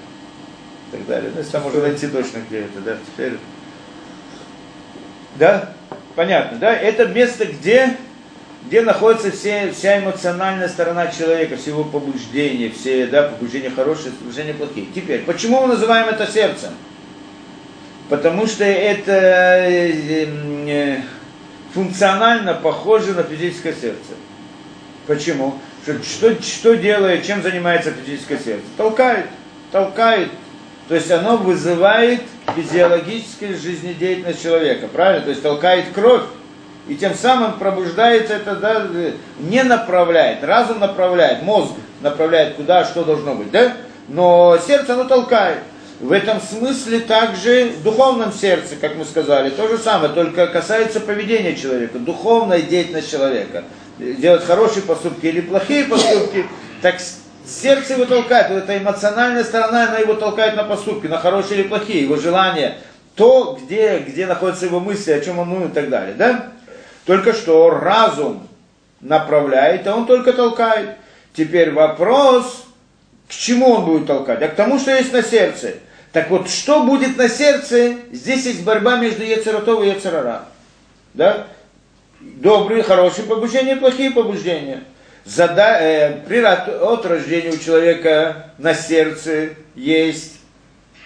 [0.89, 1.31] и так далее.
[1.35, 3.39] Ну, если там можно найти точно, где это, да, теперь...
[5.37, 5.75] Да?
[6.15, 6.75] Понятно, да?
[6.75, 7.97] Это место, где,
[8.67, 14.55] где находится все, вся эмоциональная сторона человека, все его побуждения, все, да, побуждения хорошие, побуждения
[14.55, 14.87] плохие.
[14.95, 16.71] Теперь, почему мы называем это сердцем?
[18.09, 20.27] Потому что это э,
[20.69, 21.01] э,
[21.73, 24.15] функционально похоже на физическое сердце.
[25.07, 25.59] Почему?
[25.83, 28.65] Что, что, что делает, чем занимается физическое сердце?
[28.77, 29.27] Толкает,
[29.73, 30.31] толкает.
[30.89, 32.21] То есть оно вызывает
[32.55, 35.25] физиологическую жизнедеятельность человека, правильно?
[35.25, 36.23] То есть толкает кровь,
[36.89, 38.87] и тем самым пробуждается это, да,
[39.39, 43.73] не направляет, разум направляет, мозг направляет куда, что должно быть, да?
[44.09, 45.61] Но сердце оно толкает.
[46.01, 51.01] В этом смысле также в духовном сердце, как мы сказали, то же самое, только касается
[51.01, 53.65] поведения человека, духовная деятельность человека.
[53.99, 56.45] Делать хорошие поступки или плохие поступки,
[56.83, 56.97] так
[57.47, 61.69] сердце его толкает, вот эта эмоциональная сторона, она его толкает на поступки, на хорошие или
[61.69, 62.79] плохие, его желания,
[63.15, 66.15] то, где, где находятся его мысли, о чем он думает и так далее.
[66.15, 66.53] Да?
[67.05, 68.49] Только что разум
[69.01, 70.97] направляет, а он только толкает.
[71.35, 72.65] Теперь вопрос,
[73.29, 74.43] к чему он будет толкать?
[74.43, 75.75] А к тому, что есть на сердце.
[76.13, 77.97] Так вот, что будет на сердце?
[78.13, 80.45] Здесь есть борьба между Ецератов и Ецерара.
[81.13, 81.49] Да?
[82.21, 84.85] Добрые, хорошие побуждения, плохие побуждения.
[85.25, 90.39] Зада, э, при, от рождения у человека на сердце есть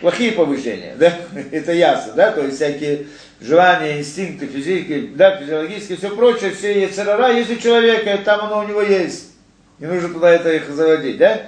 [0.01, 1.13] плохие побуждения, да?
[1.53, 2.33] Это ясно, да?
[2.33, 3.07] То есть всякие
[3.41, 8.69] желания, инстинкты, физики, да, физиологические, все прочее, все яцерара есть у человека, там оно у
[8.69, 9.31] него есть.
[9.79, 11.43] Не нужно туда это их заводить, да?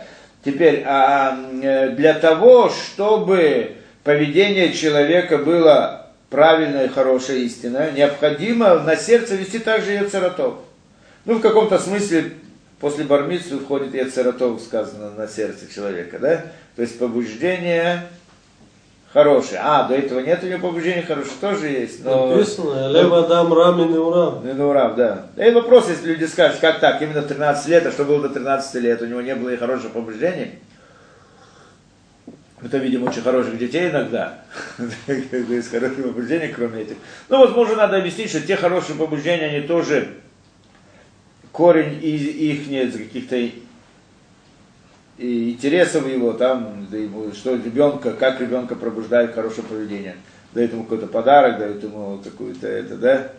[0.45, 3.73] Теперь, а э, для того, чтобы
[4.05, 10.55] поведение человека было правильное, хорошее, истинное, необходимо на сердце вести также яцератов.
[11.25, 12.33] Ну, в каком-то смысле,
[12.81, 16.45] после бармицы входит яцератов, сказано, на сердце человека, да?
[16.77, 18.09] То есть побуждение
[19.13, 19.61] хорошее.
[19.63, 22.05] А, до этого нет у него побуждения хорошее, тоже есть.
[22.05, 22.29] Но...
[22.29, 24.55] Написано, лева дам рамин и.
[24.55, 25.27] Ну, урав, да.
[25.37, 28.83] И вопрос, если люди скажут, как так, именно 13 лет, а что было до 13
[28.83, 30.53] лет, у него не было и хорошего побуждения.
[32.63, 34.41] Это, видимо, очень хороших детей иногда.
[35.07, 36.97] Есть хорошие побуждения, кроме этих.
[37.31, 40.09] Ну, возможно, надо объяснить, что те хорошие побуждения, они тоже
[41.53, 43.51] корень их каких-то
[45.19, 50.17] интересов его, там, ему, что ребенка, как ребенка пробуждает хорошее поведение.
[50.55, 53.33] Дает ему какой-то подарок, дает ему какую-то это, да,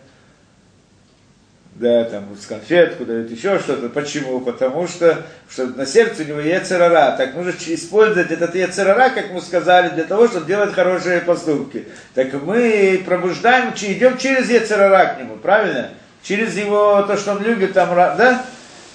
[1.74, 3.88] да, там, с конфетку, дают еще что-то.
[3.88, 4.40] Почему?
[4.40, 7.16] Потому что, что на сердце у него яцерара.
[7.16, 11.86] Так нужно использовать этот яцерара, как мы сказали, для того, чтобы делать хорошие поступки.
[12.14, 15.90] Так мы пробуждаем, идем через яцерара к нему, правильно?
[16.22, 18.44] Через его, то, что он любит, там, да?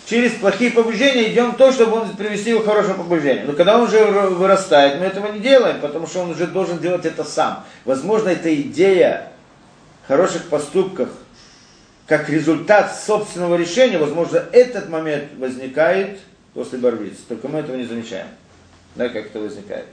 [0.08, 3.48] через плохие побуждения идем то, чтобы он привести его к хорошему побуждению.
[3.48, 7.06] Но когда он уже вырастает, мы этого не делаем, потому что он уже должен делать
[7.06, 7.66] это сам.
[7.84, 9.32] Возможно, эта идея
[10.08, 11.10] хороших поступках,
[12.08, 16.20] как результат собственного решения, возможно, этот момент возникает
[16.54, 17.20] после борьбицы.
[17.28, 18.28] Только мы этого не замечаем.
[18.96, 19.86] Да, как это возникает.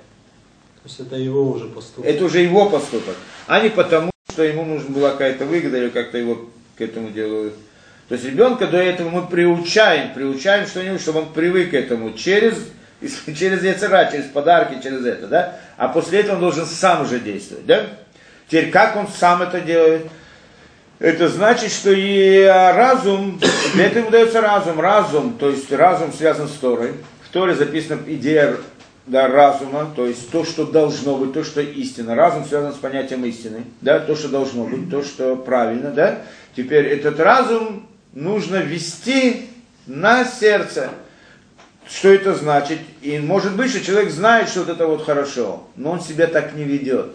[0.85, 2.09] То есть это его уже поступок.
[2.09, 3.17] Это уже его поступок,
[3.47, 7.55] а не потому, что ему нужна была какая-то выгода или как-то его к этому делают
[8.09, 12.55] то есть ребенка до этого мы приучаем, приучаем что-нибудь, чтобы он привык к этому через,
[13.27, 15.57] через яцера, через подарки, через это, да?
[15.77, 17.87] А после этого он должен сам уже действовать, да?
[18.47, 20.07] Теперь как он сам это делает?
[20.99, 23.41] Это значит, что и разум,
[23.75, 24.81] для этого ему дается разум.
[24.81, 26.93] Разум, то есть разум связан с Торой.
[27.23, 28.59] В Торе записана идея
[29.07, 32.15] да, разума, то есть то, что должно быть, то, что истина.
[32.15, 36.23] Разум связан с понятием истины, да, то, что должно быть, то, что правильно, да.
[36.57, 39.49] Теперь этот разум нужно вести
[39.87, 40.91] на сердце.
[41.89, 42.79] Что это значит?
[43.03, 46.55] И может быть, что человек знает, что вот это вот хорошо, но он себя так
[46.55, 47.15] не ведет.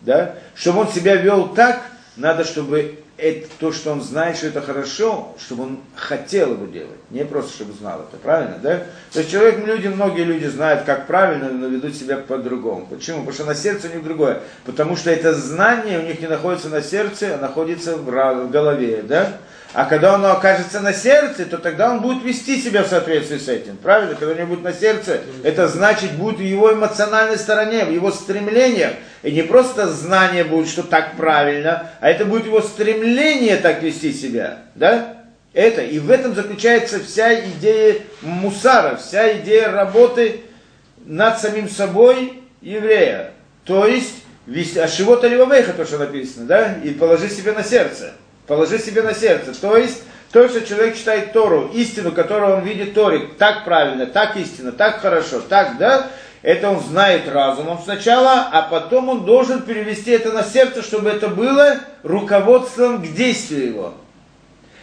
[0.00, 0.36] Да?
[0.54, 1.82] Чтобы он себя вел так,
[2.16, 6.98] надо, чтобы это, то, что он знает, что это хорошо, чтобы он хотел его делать,
[7.10, 8.82] не просто чтобы знал это, правильно, да?
[9.12, 12.86] То есть человек, люди, многие люди знают, как правильно, но ведут себя по-другому.
[12.90, 13.18] Почему?
[13.18, 14.40] Потому что на сердце у них другое.
[14.64, 19.38] Потому что это знание у них не находится на сердце, а находится в голове, да?
[19.74, 23.48] А когда оно окажется на сердце, то тогда он будет вести себя в соответствии с
[23.48, 23.76] этим.
[23.76, 24.14] Правильно?
[24.14, 28.12] Когда у него будет на сердце, это значит будет в его эмоциональной стороне, в его
[28.12, 28.92] стремлениях.
[29.24, 34.12] И не просто знание будет, что так правильно, а это будет его стремление так вести
[34.12, 34.58] себя.
[34.76, 35.24] Да?
[35.52, 35.82] Это.
[35.82, 40.42] И в этом заключается вся идея мусара, вся идея работы
[41.04, 43.32] над самим собой еврея.
[43.64, 45.28] То есть, а чего-то
[45.72, 46.74] то, что написано, да?
[46.84, 48.12] И положи себе на сердце.
[48.46, 49.58] Положи себе на сердце.
[49.58, 50.02] То есть,
[50.32, 55.00] то, что человек читает Тору, истину, которую он видит Торе, так правильно, так истинно, так
[55.00, 56.08] хорошо, так, да,
[56.42, 61.28] это он знает разумом сначала, а потом он должен перевести это на сердце, чтобы это
[61.28, 63.94] было руководством к действию его.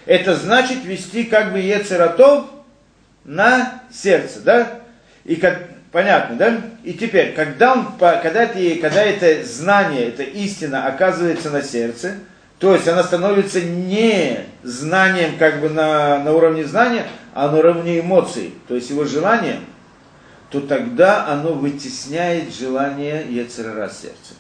[0.08, 2.46] Это значит вести как бы Ецератов
[3.24, 4.80] на сердце, да?
[5.24, 5.60] И как,
[5.92, 6.62] понятно, да?
[6.84, 12.16] И теперь, когда, он, когда, это, когда это знание, это истина оказывается на сердце,
[12.62, 18.02] то есть она становится не знанием как бы на, на уровне знания, а на уровне
[18.02, 19.62] эмоций, то есть его желание,
[20.52, 24.36] то тогда оно вытесняет желание Ецерара сердца.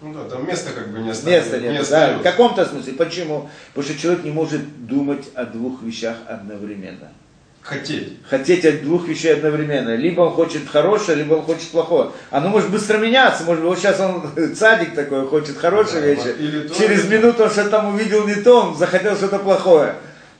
[0.00, 1.60] Ну да, там место как бы не остается.
[1.60, 2.94] Места нет, не да, в каком-то смысле.
[2.94, 3.50] Почему?
[3.74, 7.12] Потому что человек не может думать о двух вещах одновременно.
[7.62, 8.18] Хотеть.
[8.28, 9.94] Хотеть от двух вещей одновременно.
[9.94, 12.10] Либо он хочет хорошее, либо он хочет плохое.
[12.30, 13.44] Оно может быстро меняться.
[13.44, 16.76] Может быть, вот сейчас он цадик такой, хочет хорошие да, вещи.
[16.76, 19.94] Через минуту он что-то там увидел не то, он захотел что-то плохое.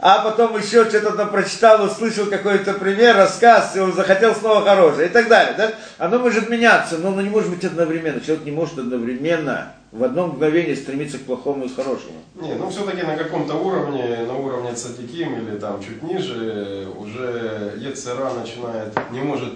[0.05, 5.07] А потом еще что-то там прочитал, услышал какой-то пример, рассказ, и он захотел снова хорошее
[5.07, 5.55] и так далее.
[5.57, 5.71] Да?
[5.99, 8.21] Оно может меняться, но оно не может быть одновременно.
[8.21, 12.21] Человек не может одновременно в одно мгновение стремиться к плохому и к хорошему.
[12.35, 18.31] Не, ну все-таки на каком-то уровне, на уровне цадиким или там чуть ниже, уже Ецера
[18.33, 19.55] начинает, не может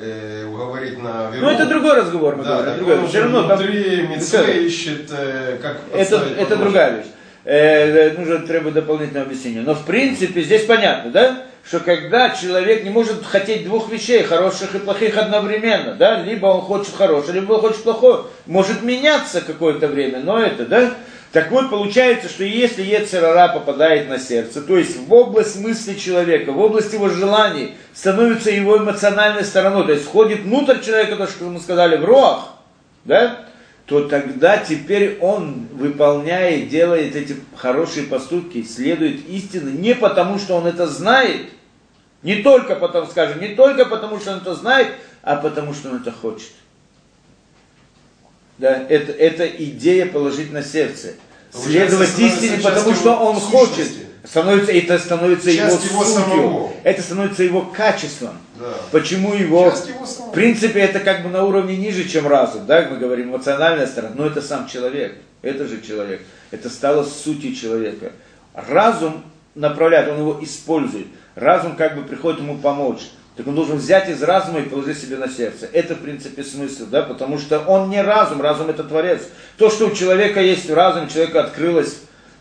[0.00, 1.46] э, уговорить на веру.
[1.46, 2.84] Ну это другой разговор, мы Да, говорим.
[2.84, 3.06] другой.
[3.08, 7.06] Все равно там- внутри митцвы ищет, э, как это, это другая вещь.
[7.50, 9.62] Э, нужно требует дополнительного объяснения.
[9.62, 14.74] Но в принципе здесь понятно, да, что когда человек не может хотеть двух вещей, хороших
[14.74, 19.88] и плохих одновременно, да, либо он хочет хорошее, либо он хочет плохое, может меняться какое-то
[19.88, 20.92] время, но это, да,
[21.32, 26.52] так вот, получается, что если Ецерара попадает на сердце, то есть в область мысли человека,
[26.52, 31.44] в область его желаний, становится его эмоциональной стороной, то есть входит внутрь человека, то, что
[31.44, 32.40] мы сказали, в рог,
[33.06, 33.47] да,
[33.88, 40.66] то тогда теперь он выполняет, делает эти хорошие поступки, следует истины, не потому, что он
[40.66, 41.46] это знает,
[42.22, 44.88] не только потому, скажем, не только потому, что он это знает,
[45.22, 46.50] а потому, что он это хочет.
[48.58, 51.14] Да, это, это идея положить на сердце.
[51.50, 53.88] Получается, Следовать истине, потому что он хочет.
[54.28, 56.22] Становится, это становится его Часть его сутью.
[56.22, 56.72] самого.
[56.84, 58.36] Это становится его качеством.
[58.58, 58.74] Да.
[58.92, 59.66] Почему его...
[59.66, 60.30] Его самого.
[60.30, 64.14] В принципе, это как бы на уровне ниже, чем разум, да, мы говорим, эмоциональная сторона,
[64.14, 68.12] но это сам человек, это же человек, это стало сутью человека.
[68.52, 73.00] Разум направляет, он его использует, разум как бы приходит ему помочь,
[73.34, 75.70] так он должен взять из разума и положить себе на сердце.
[75.72, 79.22] Это, в принципе, смысл, да, потому что он не разум, разум это творец.
[79.56, 82.00] То, что у человека есть у человека открылось,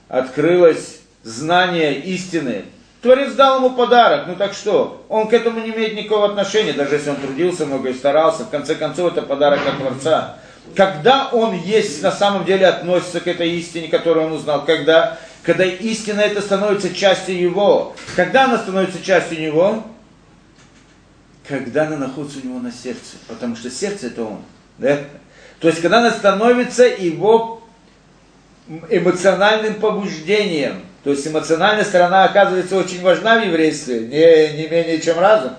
[0.09, 0.97] открылось
[1.27, 2.65] знание истины,
[3.01, 5.05] Творец дал ему подарок, ну так что?
[5.09, 8.45] Он к этому не имеет никакого отношения, даже если он трудился много и старался.
[8.45, 10.37] В конце концов, это подарок от Творца.
[10.75, 15.63] Когда он есть, на самом деле относится к этой истине, которую он узнал, когда, когда
[15.63, 17.95] истина это становится частью его.
[18.15, 19.83] Когда она становится частью него?
[21.47, 23.17] Когда она находится у него на сердце.
[23.27, 24.39] Потому что сердце это он.
[24.77, 24.97] Да?
[25.59, 27.61] То есть, когда она становится его
[28.89, 30.83] эмоциональным побуждением.
[31.07, 35.53] То есть эмоциональная сторона оказывается очень важна в еврействе, не, не менее чем разум.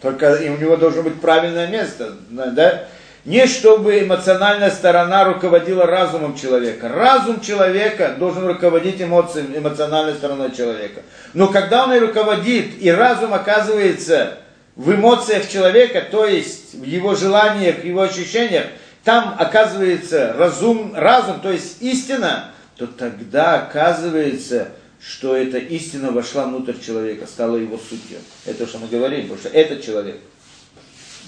[0.00, 2.14] Только и у него должно быть правильное место.
[2.30, 2.84] Да?
[3.26, 6.88] Не чтобы эмоциональная сторона руководила разумом человека.
[6.88, 11.02] Разум человека должен руководить эмоциями, эмоциональной стороной человека.
[11.34, 14.38] Но когда он и руководит, и разум оказывается
[14.76, 18.64] в эмоциях человека, то есть в его желаниях, в его ощущениях,
[19.04, 22.46] там оказывается разум, разум, то есть истина,
[22.80, 24.68] то тогда оказывается,
[25.02, 28.16] что эта истина вошла внутрь человека, стала его сутью.
[28.46, 30.18] Это что мы говорим, потому что этот человек,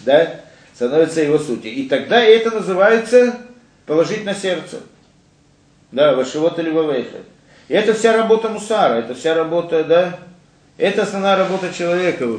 [0.06, 0.40] да,
[0.74, 1.70] становится его сутью.
[1.70, 3.36] И тогда это называется
[3.84, 4.80] положить на сердце.
[5.90, 7.18] Да, вашего или вавейха.
[7.68, 10.20] И это вся работа мусара, это вся работа, да,
[10.78, 12.38] это основная работа человека.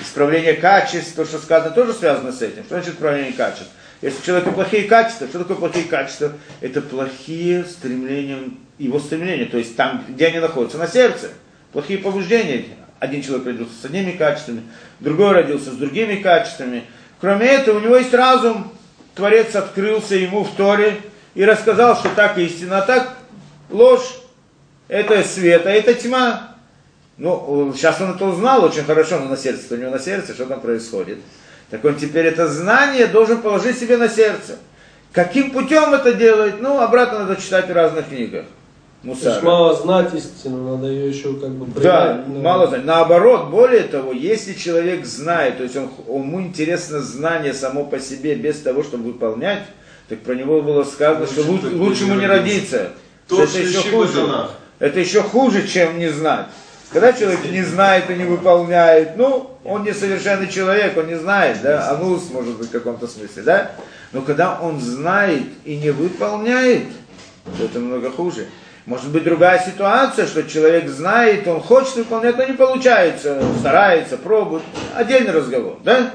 [0.00, 2.64] Исправление качеств, то, что сказано, тоже связано с этим.
[2.64, 3.70] Что значит исправление качеств?
[4.02, 6.32] Если у человека плохие качества, что такое плохие качества?
[6.60, 11.28] Это плохие стремления, его стремления, то есть там, где они находятся, на сердце.
[11.72, 12.64] Плохие побуждения.
[12.98, 14.62] Один человек родился с одними качествами,
[15.00, 16.84] другой родился с другими качествами.
[17.20, 18.72] Кроме этого, у него есть разум.
[19.14, 20.96] Творец открылся ему в Торе
[21.34, 23.16] и рассказал, что так истина, а так
[23.70, 24.18] ложь.
[24.88, 26.56] Это свет, а это тьма.
[27.16, 30.46] Ну, сейчас он это узнал очень хорошо, но на сердце, у него на сердце, что
[30.46, 31.18] там происходит.
[31.70, 34.58] Так он теперь это знание должен положить себе на сердце.
[35.12, 36.60] Каким путем это делает?
[36.60, 38.44] Ну, обратно надо читать в разных книгах.
[39.02, 39.44] То есть Мусара.
[39.44, 42.28] мало знать истину, надо ее еще как бы Да, принять.
[42.28, 42.84] Ну, мало знать.
[42.84, 48.34] Наоборот, более того, если человек знает, то есть он, ему интересно знание само по себе,
[48.34, 49.62] без того, чтобы выполнять,
[50.08, 52.90] так про него было сказано, что Лучше лучше, так лучше ему не родиться.
[53.26, 54.26] Тот, это что еще хуже.
[54.80, 56.46] Это еще хуже, чем не знать.
[56.92, 61.88] Когда человек не знает и не выполняет, ну, он несовершенный человек, он не знает, да,
[61.90, 63.70] анус, может быть, в каком-то смысле, да.
[64.12, 66.86] Но когда он знает и не выполняет,
[67.56, 68.46] то это много хуже.
[68.86, 74.62] Может быть другая ситуация, что человек знает, он хочет выполнять, но не получается, старается, пробует.
[74.96, 76.10] Отдельный разговор, да?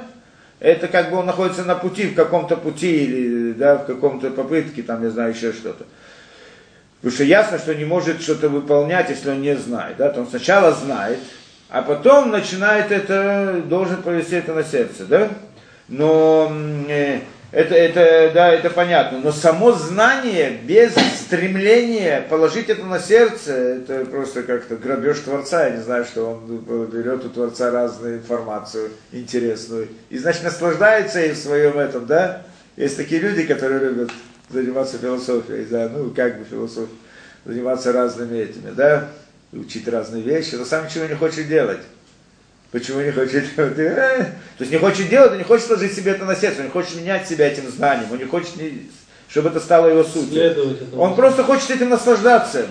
[0.60, 4.84] Это как бы он находится на пути, в каком-то пути, или да, в каком-то попытке,
[4.84, 5.86] там, я знаю, еще что-то.
[7.06, 9.98] Потому что ясно, что не может что-то выполнять, если он не знает.
[9.98, 10.10] Да?
[10.10, 11.20] То он сначала знает,
[11.70, 15.06] а потом начинает это, должен повести это на сердце.
[15.06, 15.30] Да?
[15.88, 16.52] Но
[16.90, 17.20] э,
[17.52, 19.20] это, это, да, это понятно.
[19.20, 25.68] Но само знание без стремления положить это на сердце, это просто как-то грабеж Творца.
[25.68, 29.90] Я не знаю, что он берет у Творца разную информацию интересную.
[30.10, 32.42] И, значит, наслаждается и в своем этом, да?
[32.78, 34.10] Есть такие люди, которые любят
[34.50, 36.98] заниматься философией, да, ну, как бы философией,
[37.46, 39.10] заниматься разными этими, да,
[39.52, 41.80] учить разные вещи, но сам ничего не хочет делать.
[42.72, 43.78] Почему не хочет делать?
[43.78, 44.26] Э,
[44.58, 46.72] То есть не хочет делать, он не хочет сложить себе это на сердце, он не
[46.72, 48.50] хочет менять себя этим знанием, он не хочет,
[49.30, 50.78] чтобы это стало его сутью.
[50.98, 52.66] Он просто хочет этим наслаждаться.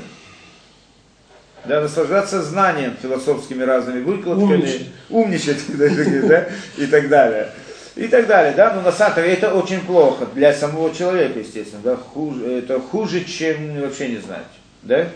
[1.64, 4.86] Да, наслаждаться знанием, философскими разными выкладками, Умничать.
[5.08, 5.62] умничать,
[6.28, 7.50] да, и так далее.
[7.96, 11.80] И так далее, да, но на самом деле это очень плохо для самого человека, естественно,
[11.82, 14.46] да, хуже, это хуже, чем вообще не знать,
[14.82, 15.06] да.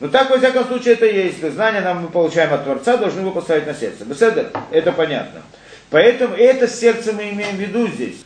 [0.00, 1.38] Но так, во всяком случае, это есть.
[1.52, 4.04] Знания нам мы получаем от Творца, должны его поставить на сердце.
[4.04, 5.42] Беседа, это понятно.
[5.90, 8.16] Поэтому это сердце мы имеем в виду здесь.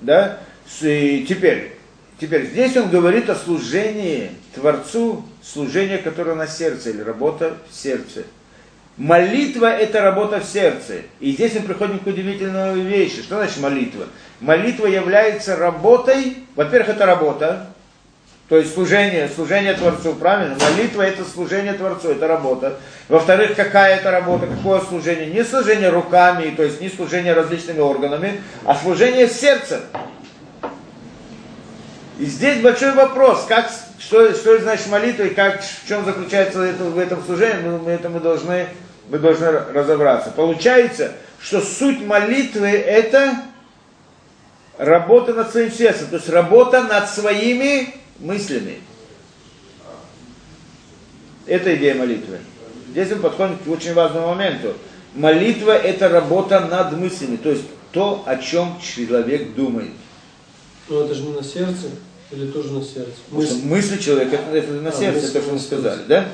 [0.00, 0.38] Да?
[0.80, 1.72] И теперь,
[2.20, 8.24] теперь здесь он говорит о служении Творцу, служение, которое на сердце, или работа в сердце.
[8.98, 11.02] Молитва– это работа в сердце.
[11.20, 13.22] И здесь мы приходим к удивительной вещи.
[13.22, 14.06] Что значит молитва?
[14.40, 17.68] Молитва является работой, во-первых, это работа,
[18.48, 20.56] то есть служение, служение Творцу, правильно?
[20.58, 22.78] Молитва это служение Творцу, это работа.
[23.08, 25.26] Во-вторых, какая это работа, какое служение?
[25.26, 29.80] Не служение руками, то есть не служение различными органами, а служение сердцем.
[32.18, 36.84] И здесь большой вопрос, как, что, что значит молитва и как, в чем заключается это,
[36.84, 38.66] в этом служении, мы, это мы должны,
[39.08, 40.30] мы должны разобраться.
[40.30, 43.42] Получается, что суть молитвы это
[44.76, 48.80] работа над своим сердцем, то есть работа над своими мыслями.
[51.46, 52.38] Это идея молитвы.
[52.90, 54.74] Здесь мы подходим к очень важному моменту.
[55.14, 59.92] Молитва– это работа над мыслями, то есть то, о чем человек думает.
[60.88, 61.86] Ну это же не на сердце,
[62.30, 63.12] или тоже на сердце?
[63.30, 66.28] Мысли, мысли человека– это, на а, сердце, то, что мы сказали, да?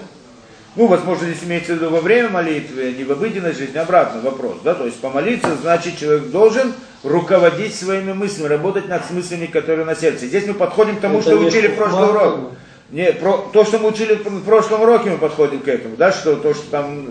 [0.77, 4.57] Ну, возможно, здесь имеется в виду во время молитвы, не в обыденной жизни, обратно вопрос,
[4.65, 6.73] да, то есть помолиться, значит, человек должен
[7.05, 10.27] руководить своими мыслями, работать над мыслями, которые на сердце.
[10.27, 12.57] Здесь мы подходим к тому, Это что учили в прошлом уроке.
[12.91, 16.37] Не, про, то, что мы учили в прошлом уроке, мы подходим к этому, да, что
[16.37, 17.09] то, что там,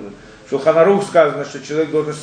[0.48, 2.16] что Ханарух сказано, что человек должен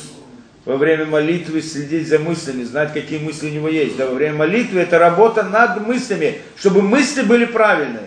[0.65, 3.97] во время молитвы следить за мыслями, знать, какие мысли у него есть.
[3.97, 8.05] Да, во время молитвы это работа над мыслями, чтобы мысли были правильные.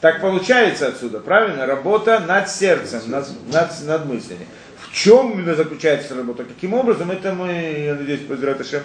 [0.00, 1.66] Так получается отсюда, правильно?
[1.66, 4.46] Работа над сердцем, над, над, над мыслями.
[4.80, 6.44] В чем именно заключается работа?
[6.44, 7.52] Каким образом, это мы,
[7.86, 8.20] я надеюсь,
[8.68, 8.82] Шем,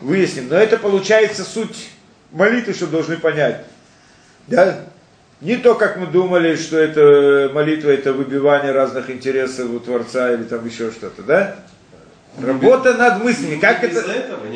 [0.00, 0.48] выясним.
[0.48, 1.90] Но это получается суть
[2.32, 3.64] молитвы, что должны понять.
[4.46, 4.80] Да?
[5.42, 10.44] Не то, как мы думали, что это молитва, это выбивание разных интересов у Творца или
[10.44, 11.56] там еще что-то, да?
[12.42, 13.56] Работа над мыслями.
[13.56, 14.04] Как это,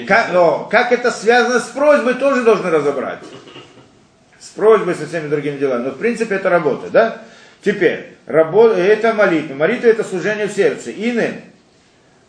[0.06, 3.20] как, но, как это связано с просьбой, тоже должны разобрать
[4.44, 5.84] с просьбой, со всеми другими делами.
[5.84, 7.22] Но в принципе это работа, да?
[7.62, 9.54] Теперь, работа, это молитва.
[9.54, 10.90] Молитва это служение в сердце.
[10.90, 11.40] Ины,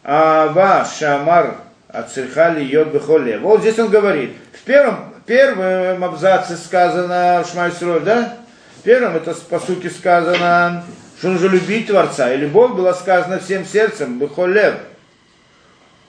[0.03, 1.57] ава, шамар,
[1.89, 3.37] ацирхали, йод, бехоле.
[3.39, 4.31] Вот здесь он говорит.
[4.53, 8.37] В первом, первом абзаце сказано в да?
[8.79, 10.83] В первом это по сути сказано,
[11.17, 12.31] что нужно любить Творца.
[12.33, 14.75] И любовь была сказана всем сердцем, бехолев.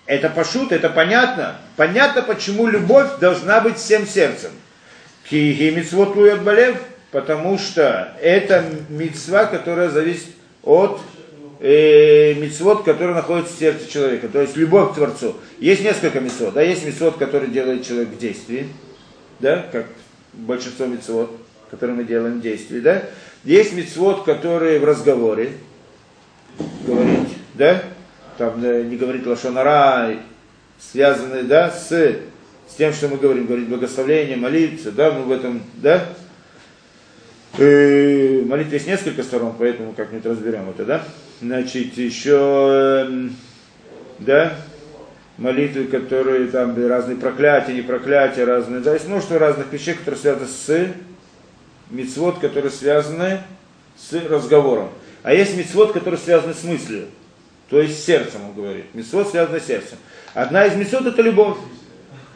[0.07, 1.57] Это пошут, это понятно.
[1.77, 4.53] Понятно, почему любовь должна быть всем сердцем.
[5.29, 6.77] Киги мицвот лует балев,
[7.11, 10.29] потому что это мицва, которая зависит
[10.63, 11.01] от
[11.61, 15.37] э, мицвод, который находится в сердце человека, то есть любовь к Творцу.
[15.59, 18.69] Есть несколько мицвод, да, есть мицвод, который делает человек в действии,
[19.41, 19.87] да, как
[20.33, 21.37] большинство мицвод,
[21.71, 23.03] которые мы делаем в действии, да.
[23.43, 25.53] Есть мицвод, который в разговоре
[26.87, 27.83] говорить, да,
[28.39, 30.17] там да, не говорит лошонара,
[30.79, 32.17] связанный, да, с
[32.69, 36.09] с тем, что мы говорим, говорить благословление, молиться, да, мы в этом, да.
[37.59, 41.05] И молитва есть несколько сторон, поэтому как-нибудь разберем это, да.
[41.41, 43.37] Значит, еще, эм,
[44.19, 44.55] да,
[45.39, 50.47] молитвы, которые там разные проклятия, не проклятия, разные, да, есть множество разных вещей, которые связаны
[50.47, 50.89] с
[51.91, 53.41] мицвод, которые связаны
[53.97, 54.91] с разговором.
[55.23, 57.07] А есть мицвод, который связаны с мыслью,
[57.69, 58.87] то есть с сердцем, он говорит.
[58.95, 59.99] Мицвод связан с сердцем.
[60.35, 61.57] Одна из мицвод это любовь.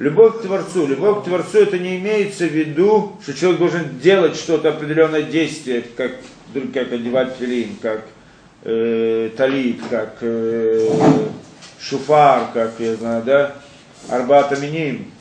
[0.00, 0.86] Любовь к Творцу.
[0.86, 5.84] Любовь к Творцу это не имеется в виду, что человек должен делать что-то определенное действие,
[5.94, 6.12] как,
[6.72, 8.06] как одевать филин, как
[8.64, 10.88] э, талит, как э,
[11.78, 13.56] шуфар, как, я знаю, да,
[14.08, 15.12] арбата миним,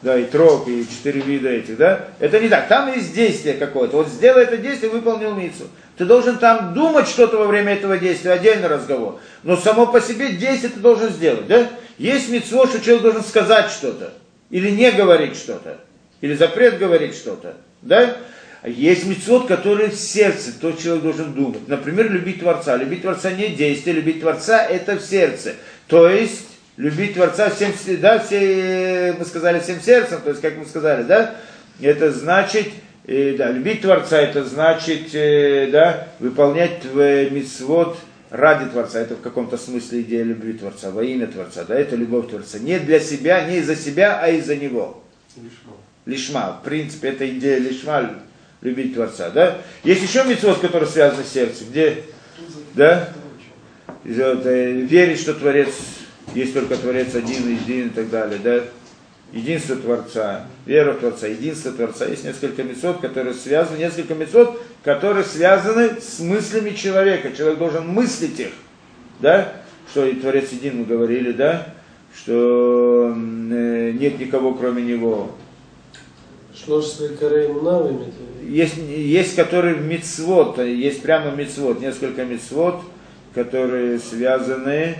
[0.00, 2.08] да, и трог, и четыре вида этих, да.
[2.18, 2.66] Это не так.
[2.66, 3.98] Там есть действие какое-то.
[3.98, 5.64] Вот сделай это действие, выполнил мицу.
[5.96, 9.20] Ты должен там думать что-то во время этого действия, отдельный разговор.
[9.42, 11.68] Но само по себе действие ты должен сделать, да?
[11.98, 14.12] Есть митцво, что человек должен сказать что-то,
[14.50, 15.78] или не говорить что-то,
[16.20, 18.16] или запрет говорить что-то, да?
[18.62, 21.68] А есть митцвот, которые в сердце, то человек должен думать.
[21.68, 22.74] Например, любить Творца.
[22.78, 25.52] Любить Творца не действие, любить Творца это в сердце.
[25.86, 26.46] То есть,
[26.78, 31.34] любить Творца всем, да, все, мы сказали всем сердцем, то есть, как мы сказали, да,
[31.78, 32.68] это значит,
[33.06, 37.96] э, да, любить Творца, это значит, э, да, выполнять в митцвот,
[38.34, 42.28] ради Творца, это в каком-то смысле идея любви Творца, во имя Творца, да, это любовь
[42.28, 42.58] Творца.
[42.58, 45.04] Не для себя, не из-за себя, а из-за Него.
[45.36, 45.72] Лишма.
[46.04, 46.60] Лишма.
[46.60, 48.10] В принципе, это идея лишма,
[48.60, 49.58] любить Творца, да.
[49.84, 52.02] Есть еще митцвот, который связан с сердцем, где,
[52.74, 53.10] да,
[54.04, 55.68] э, верить, что Творец,
[56.34, 58.64] есть только Творец один, един и так далее, да,
[59.34, 62.06] единство Творца, вера в Творца, единство Творца.
[62.06, 67.32] Есть несколько мецод, которые связаны, несколько мецод, которые связаны с мыслями человека.
[67.36, 68.52] Человек должен мыслить их,
[69.20, 69.52] да,
[69.90, 71.74] что и Творец един мы говорили, да,
[72.16, 75.32] что э, нет никого кроме него.
[78.48, 82.82] Есть, есть которые мицвод, есть прямо мицвод, несколько мицвод,
[83.34, 84.96] которые связаны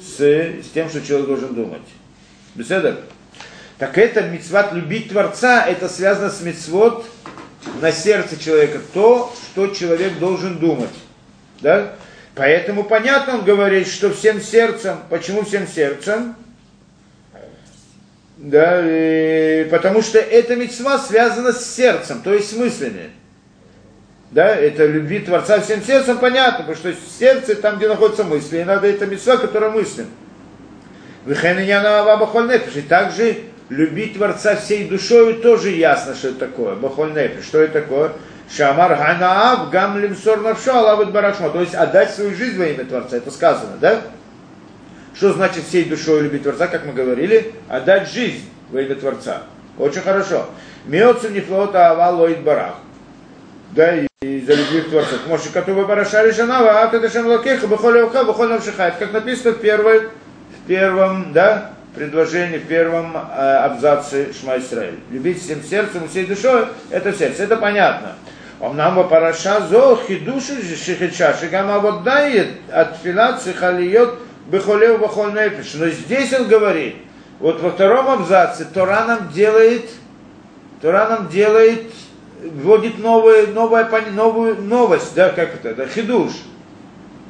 [0.00, 1.82] с, с тем, что человек должен думать.
[2.54, 3.00] Беседа?
[3.84, 7.04] Так это мицват любить Творца, это связано с мицвод
[7.82, 10.88] на сердце человека, то, что человек должен думать.
[11.60, 11.92] Да?
[12.34, 15.00] Поэтому понятно, он говорит, что всем сердцем.
[15.10, 16.34] Почему всем сердцем?
[18.38, 23.10] Да, и потому что эта мецва связана с сердцем, то есть с мыслями.
[24.30, 28.64] Да, это любви Творца всем сердцем, понятно, потому что сердце там, где находятся мысли, и
[28.64, 30.06] надо это мецва, которая мыслим.
[31.26, 36.74] И также любить Творца всей душой тоже ясно, что это такое.
[36.74, 37.12] Бахоль
[37.46, 38.12] Что это такое?
[38.54, 41.50] Шамар Ханаав Гам Лимсор Навшо Алавит Барашмо.
[41.50, 43.16] То есть отдать свою жизнь во имя Творца.
[43.16, 44.02] Это сказано, да?
[45.14, 47.54] Что значит всей душой любить Творца, как мы говорили?
[47.68, 49.42] Отдать жизнь во имя Творца.
[49.78, 50.46] Очень хорошо.
[50.84, 52.74] Миоцу нефлота ава лоид барах.
[53.70, 55.16] Да, и, за любви к Творцу.
[55.26, 58.94] Может, Катува Бараша Решанава, а ты Шем Лакеха, Бахоля Уха, Бахоля Навшихает.
[58.98, 64.99] Как написано в, первой, в первом, да, предложении, в первом э, абзаце Шма Исраиль.
[65.11, 68.15] Любить всем сердцем и всей душой, это сердце, это понятно.
[68.61, 72.19] אמנם בפרשה זו חידוש שחידשה, שגם העבודה
[72.71, 74.17] от תפילה צריכה להיות
[74.49, 75.75] בחולה ובכל נפש.
[75.75, 76.95] Но здесь он говорит,
[77.39, 79.89] вот во втором абзаце Тора нам делает,
[80.81, 81.83] Тора нам делает,
[82.41, 86.31] вводит новую, новую, новую новость, да, как это, да, хидуш.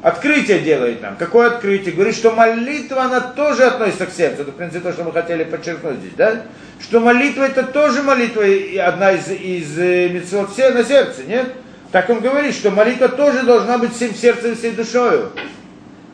[0.05, 1.17] Открытие делает нам.
[1.17, 1.95] Какое открытие?
[1.95, 4.43] Говорит, что молитва, она тоже относится к сердцу.
[4.43, 6.43] Это, в принципе, то, что мы хотели подчеркнуть здесь, да?
[6.79, 8.43] Что молитва, это тоже молитва,
[8.87, 11.55] одна из, из э, митцвот на сердце, нет?
[11.91, 15.33] Так он говорит, что молитва тоже должна быть всем сердцем и всей душою.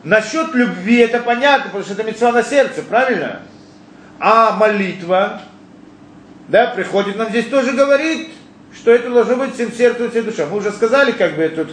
[0.05, 3.41] Насчет любви это понятно, потому что это митцва на сердце, правильно?
[4.21, 5.41] А молитва,
[6.47, 8.29] да, приходит нам здесь тоже говорит,
[8.73, 10.45] что это должно быть всем сердцем и всей душой.
[10.45, 11.71] Мы уже сказали, как бы, тут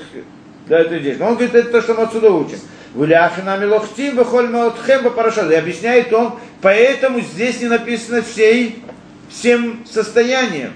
[0.68, 1.18] да, это здесь.
[1.18, 2.58] Но он говорит, это то, что мы отсюда учим.
[2.94, 5.50] Вуляхина милохтим бахоль маотхем парашат.
[5.50, 8.82] И объясняет он, поэтому здесь не написано всей,
[9.30, 10.72] всем состоянием.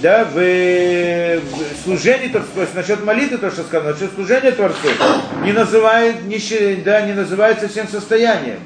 [0.00, 4.88] Да, в, в служении, то, есть насчет молитвы, то, что сказано, насчет служения Творцу,
[5.42, 6.38] не, называет, не,
[6.84, 8.60] да, не называется всем состоянием.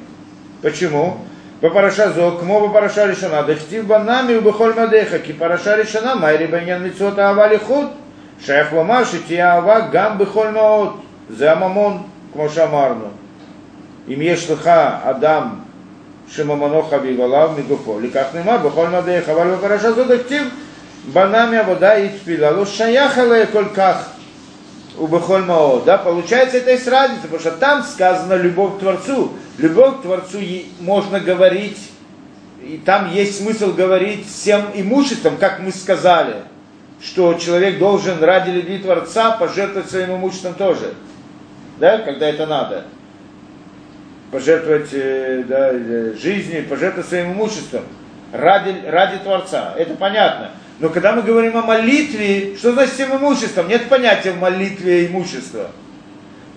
[0.61, 1.25] Почему?
[1.59, 7.29] Параша зок, мо параша решена, дехтив банами убахоль мадеха, ки параша решена, майри баньян митцвота
[7.29, 7.87] авали худ,
[8.42, 11.00] שייך לומר שתהיה אהבה גם בכל מאוד,
[11.30, 12.02] זה הממון,
[12.32, 13.04] כמו שאמרנו.
[14.08, 14.70] אם יש לך
[15.02, 15.48] אדם
[16.28, 20.48] שממונו חביב עליו מגופו, לכך נאמר בכל מדעיך, אבל בפרשה זאת הכתיב
[21.12, 24.10] בנה מעבודה היא תפילה, לא שייך אליה כל כך
[25.00, 25.84] ובכל מאוד.
[25.86, 29.32] Да, получается, это есть разница, потому что там сказано любовь к Творцу.
[29.56, 30.38] Любовь к Творцу
[30.80, 31.78] можно говорить,
[32.64, 36.51] и там есть смысл говорить всем имуществом, как мы сказали –
[37.03, 40.93] что человек должен ради любви Творца пожертвовать своим имуществом тоже.
[41.79, 42.85] Да, когда это надо.
[44.31, 47.83] Пожертвовать э, да, э, жизнью, пожертвовать своим имуществом.
[48.31, 49.73] Ради, ради Творца.
[49.77, 50.51] Это понятно.
[50.79, 53.67] Но когда мы говорим о молитве, что значит всем имуществом?
[53.67, 55.71] Нет понятия в молитве имущества.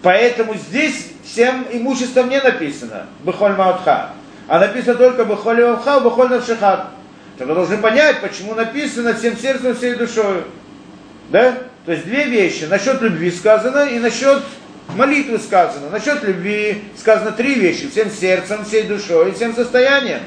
[0.01, 3.07] Поэтому здесь всем имуществом не написано.
[3.24, 4.11] Бехоль Маутха.
[4.49, 6.95] А написано только Бехоль Маутха, Бехоль Навшихат.
[7.39, 10.45] Тогда должны понять, почему написано всем сердцем, всей душой.
[11.30, 11.59] Да?
[11.84, 12.64] То есть две вещи.
[12.64, 14.43] Насчет любви сказано и насчет
[14.95, 15.91] молитвы сказано.
[15.91, 17.89] Насчет любви сказано три вещи.
[17.89, 20.20] Всем сердцем, всей душой всем состоянием.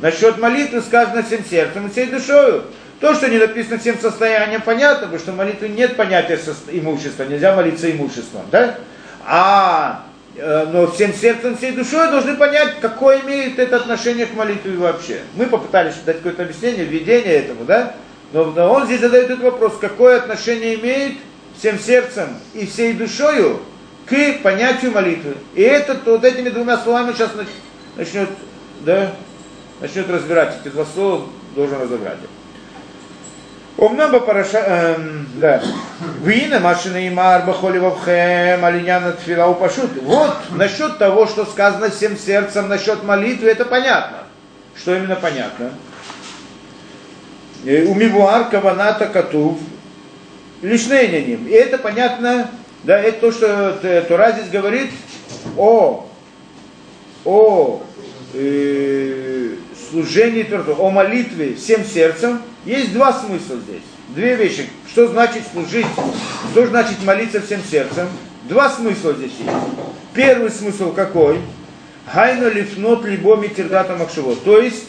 [0.00, 2.62] Насчет молитвы сказано всем сердцем и всей душой.
[3.00, 6.38] То, что не написано всем состоянием, понятно, потому что в молитве нет понятия
[6.70, 8.76] имущества, нельзя молиться имуществом, да?
[9.24, 10.04] А
[10.72, 15.20] но всем сердцем, всей душой должны понять, какое имеет это отношение к молитве вообще.
[15.34, 17.94] Мы попытались дать какое-то объяснение, введение этому, да?
[18.32, 21.18] Но, но он здесь задает этот вопрос, какое отношение имеет
[21.58, 23.60] всем сердцем и всей душою
[24.06, 25.34] к понятию молитвы.
[25.54, 27.30] И это вот этими двумя словами сейчас
[27.96, 28.28] начнет,
[28.80, 29.12] да,
[29.80, 30.56] начнет разбирать.
[30.60, 32.18] Эти два слова должен разобрать.
[33.79, 34.93] אמנם בפרשה,
[35.39, 35.59] да.
[36.23, 39.89] והנה מה שנאמר בכל לבבכם על עניין התפילה הוא пошут.
[40.03, 44.17] Вот насчет того, что сказано всем сердцем, насчет молитвы, это понятно.
[44.75, 45.71] Что именно понятно?
[47.65, 49.57] У мивуар каваната катув
[50.61, 51.47] лишнейняним.
[51.47, 52.49] И это понятно
[52.85, 54.91] Да, это то, что Т- Тора здесь говорит
[55.57, 56.07] о,
[57.25, 57.81] о
[58.35, 59.38] э,
[59.90, 62.40] служении Творцу, о молитве всем сердцем.
[62.64, 63.82] Есть два смысла здесь.
[64.08, 64.68] Две вещи.
[64.88, 65.86] Что значит служить,
[66.52, 68.08] что значит молиться всем сердцем.
[68.48, 69.50] Два смысла здесь есть.
[70.14, 71.40] Первый смысл какой?
[72.06, 74.34] Хайну лифнот либо митердата макшево.
[74.36, 74.86] То есть,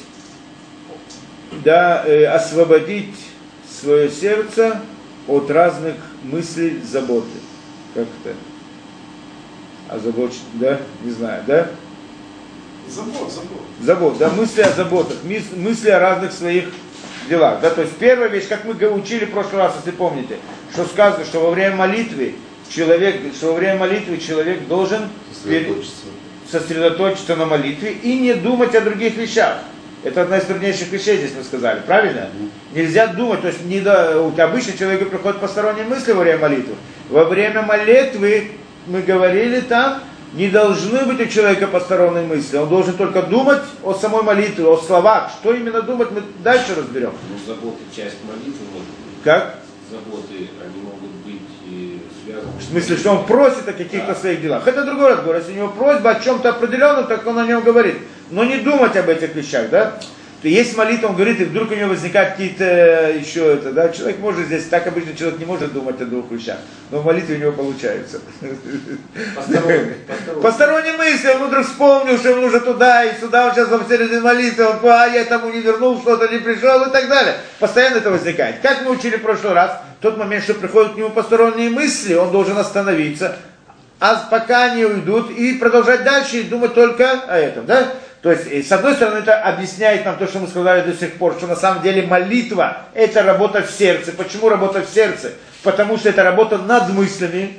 [1.63, 3.15] да, э, освободить
[3.69, 4.81] свое сердце
[5.27, 7.27] от разных мыслей, заботы.
[7.93, 8.35] Как это?
[9.89, 10.79] Озабочен, да?
[11.03, 11.69] Не знаю, да?
[12.93, 13.61] Забот, забот.
[13.81, 16.65] Забот, да, мысли о заботах, мысли о разных своих
[17.29, 17.61] делах.
[17.61, 20.37] Да, то есть первая вещь, как мы учили в прошлый раз, если помните,
[20.73, 22.35] что сказано, что во время молитвы
[22.69, 25.09] человек, что во время молитвы человек должен
[25.45, 25.73] пере-
[26.51, 29.59] сосредоточиться на молитве и не думать о других вещах.
[30.03, 32.29] Это одна из труднейших вещей, здесь мы сказали, правильно?
[32.73, 36.75] Нельзя думать, то есть не до, обычно человеку приходят посторонние мысли во время молитвы.
[37.09, 38.51] Во время молитвы,
[38.87, 40.01] мы говорили там,
[40.33, 42.57] не должны быть у человека посторонние мысли.
[42.57, 45.31] Он должен только думать о самой молитве, о словах.
[45.31, 47.13] Что именно думать, мы дальше разберем.
[47.29, 49.23] Ну, заботы часть молитвы может быть.
[49.23, 49.59] Как?
[49.89, 52.51] Заботы, они могут быть и связаны.
[52.59, 54.65] В смысле, что он просит о каких-то своих делах.
[54.67, 55.35] Это другой разговор.
[55.35, 57.97] Если у него просьба о чем-то определенном, так он о нем говорит.
[58.29, 59.99] Но не думать об этих вещах, да?
[60.43, 63.89] Есть молитва, он говорит, и вдруг у него возникают какие-то э, еще это, да?
[63.89, 66.57] Человек может здесь, так обычно человек не может думать о двух вещах,
[66.89, 68.21] но в молитве у него получается.
[69.35, 70.41] Посторонние, посторонние.
[70.41, 74.19] Посторонние мысли, он вдруг вспомнил, что ему нужно туда и сюда, он сейчас во середине
[74.19, 77.35] молитвы, он, а я тому не вернул, что-то не пришел и так далее.
[77.59, 78.61] Постоянно это возникает.
[78.61, 82.15] Как мы учили в прошлый раз, в тот момент, что приходят к нему посторонние мысли,
[82.15, 83.37] он должен остановиться,
[83.99, 87.93] а пока они уйдут, и продолжать дальше и думать только о этом, да?
[88.21, 91.33] То есть, с одной стороны, это объясняет нам то, что мы сказали до сих пор,
[91.33, 94.11] что на самом деле молитва– это работа в сердце.
[94.11, 95.31] Почему работа в сердце?
[95.63, 97.55] Потому что это работа над мыслями,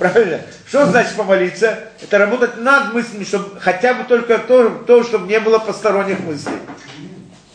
[0.00, 0.40] Правильно?
[0.66, 1.78] Что значит помолиться?
[2.02, 6.56] Это работать над мыслями, чтобы хотя бы только то, то, чтобы не было посторонних мыслей.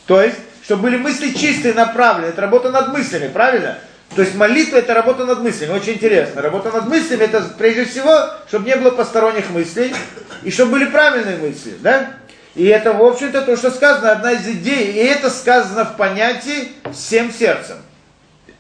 [0.06, 2.30] То есть, чтобы были мысли чистые, направленные.
[2.30, 3.80] Это работа над мыслями, правильно?
[4.16, 5.72] То есть молитва это работа над мыслями.
[5.72, 6.44] Очень интересно.
[6.44, 8.16] Работа над мыслями это прежде всего,
[8.48, 9.96] чтобы не было посторонних мыслей
[10.44, 11.74] и чтобы были правильные мысли.
[11.80, 12.12] Да?
[12.56, 14.94] И это, в общем-то, то, что сказано, одна из идей.
[14.94, 17.78] И это сказано в понятии всем сердцем.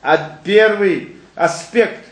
[0.01, 2.05] А первый аспект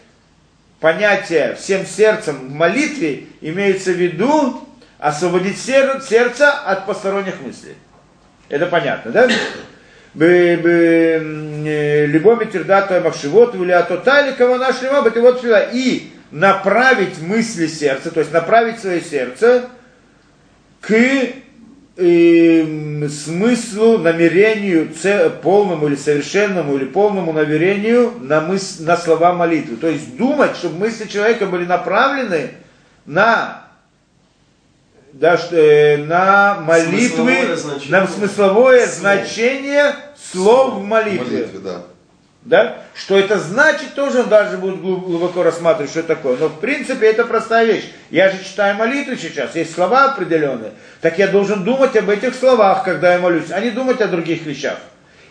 [0.80, 4.68] понятие всем сердцем в молитве имеется в виду
[4.98, 7.76] освободить сер- сердце от посторонних мыслей.
[8.50, 9.30] Это понятно, да?
[10.16, 15.68] Любоми тердата махшивот, или атотали, кого нашли мабы, вот сюда.
[15.72, 19.66] И направить мысли сердца, то есть направить свое сердце
[20.82, 20.94] к
[21.98, 24.90] эм, смыслу, намерению
[25.42, 29.76] полному или совершенному или полному намерению на, мыс- на слова молитвы.
[29.78, 32.52] То есть думать, чтобы мысли человека были направлены
[33.06, 33.64] на
[35.14, 37.92] да, что, э, на молитвы, Смысловое значение.
[37.92, 38.96] на смысловое Слов.
[39.00, 39.96] значение
[40.32, 41.20] слов в молитве.
[41.20, 41.82] молитве, да.
[42.46, 42.78] Да?
[42.94, 46.36] Что это значит, тоже он даже будет глуб- глубоко рассматривать, что это такое.
[46.38, 47.86] Но в принципе это простая вещь.
[48.10, 50.72] Я же читаю молитву сейчас, есть слова определенные.
[51.00, 54.46] Так я должен думать об этих словах, когда я молюсь, а не думать о других
[54.46, 54.78] вещах.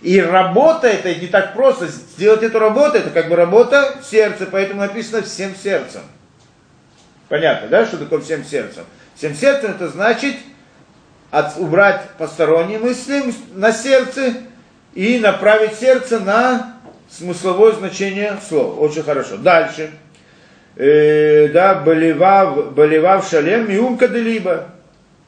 [0.00, 1.86] И работа это не так просто.
[1.86, 6.00] Сделать эту работу, это как бы работа в сердце, поэтому написано всем сердцем.
[7.28, 8.84] Понятно, да, что такое всем сердцем?
[9.16, 10.34] Всем сердцем это значит
[11.30, 13.22] от- убрать посторонние мысли
[13.54, 14.34] на сердце
[14.94, 16.76] и направить сердце на
[17.16, 18.78] смысловое значение слов.
[18.78, 19.36] Очень хорошо.
[19.36, 19.90] Дальше.
[20.76, 24.68] Э, да, болевав, болевав шалем и ум каделиба.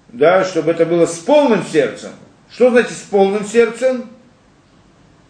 [0.09, 2.11] Да, чтобы это было с полным сердцем.
[2.51, 4.09] Что значит с полным сердцем?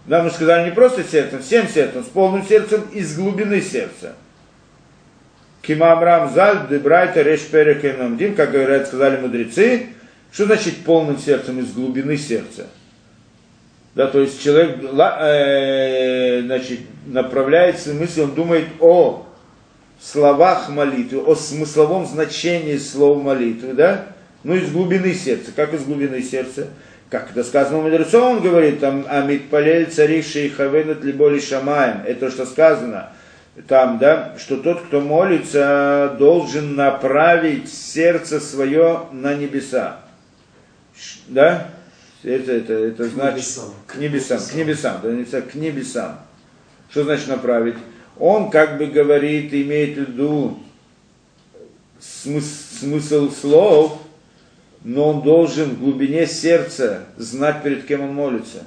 [0.06, 4.14] Да, мы сказали не просто сердцем, всем сердцем, с полным сердцем из глубины сердца.
[5.62, 9.86] Кима Амрам Заль, Дебрайта, Реш Перек и Намдим, как говорят, сказали мудрецы,
[10.30, 12.66] что значит полным сердцем из глубины сердца?
[13.94, 19.26] Да, то есть человек э, значит, направляет свои мысли, он думает о
[20.00, 24.06] словах молитвы, о смысловом значении слов молитвы, да?
[24.42, 25.52] Ну, из глубины сердца.
[25.54, 26.68] Как из глубины сердца?
[27.08, 32.02] Как это сказано у мудрецов, он говорит, там, Амит Палель, царивший Хавенат Либоли Шамаем.
[32.04, 33.10] Это что сказано
[33.68, 40.00] там, да, что тот, кто молится, должен направить сердце свое на небеса.
[41.28, 41.68] Да?
[42.24, 43.74] Это, это, это значит небесам.
[43.86, 46.18] к небесам, к небесам, да, небеса, к небесам.
[46.90, 47.76] Что значит направить?
[48.18, 50.58] Он как бы говорит, имеет в виду
[52.00, 54.00] смыс- смысл слов,
[54.82, 58.64] но он должен в глубине сердца знать, перед кем он молится,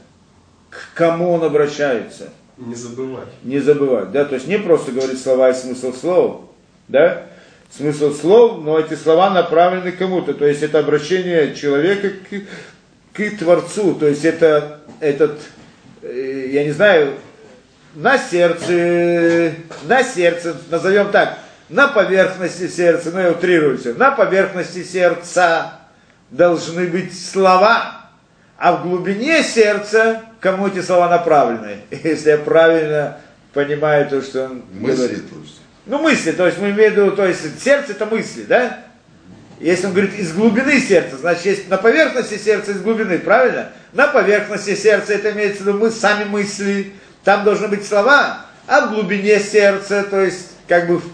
[0.69, 3.27] к кому он обращается Не забывать.
[3.43, 6.41] не забывать, да, то есть не просто говорить слова и смысл слов,
[6.87, 7.23] да?
[7.69, 10.33] Смысл слов, но эти слова направлены кому-то.
[10.33, 12.41] То есть это обращение человека к,
[13.17, 13.95] к Творцу.
[13.95, 15.39] То есть это этот,
[16.03, 17.15] э, я не знаю,
[17.95, 19.53] на сердце,
[19.83, 21.39] на сердце, назовем так,
[21.69, 25.73] на поверхности сердца, ну я утрирую все, на поверхности сердца
[26.29, 28.09] должны быть слова,
[28.57, 33.17] а в глубине сердца кому эти слова направлены, если я правильно
[33.53, 35.29] понимаю то, что он Мысли, говорит.
[35.29, 35.61] то есть.
[35.87, 38.79] Ну, мысли, то есть мы имеем в виду, то есть сердце это мысли, да?
[39.59, 43.69] Если он говорит из глубины сердца, значит, есть на поверхности сердца из глубины, правильно?
[43.93, 46.93] На поверхности сердца это имеется в виду мы сами мысли,
[47.23, 51.09] там должны быть слова, а в глубине сердца, то есть как бы в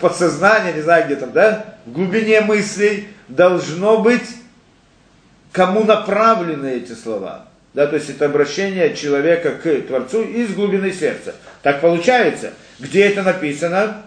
[0.00, 4.28] подсознании, не знаю где там, да, в глубине мыслей должно быть
[5.52, 7.46] кому направлены эти слова.
[7.74, 11.34] Да, то есть это обращение человека к Творцу из глубины сердца.
[11.62, 14.02] Так получается, где это написано?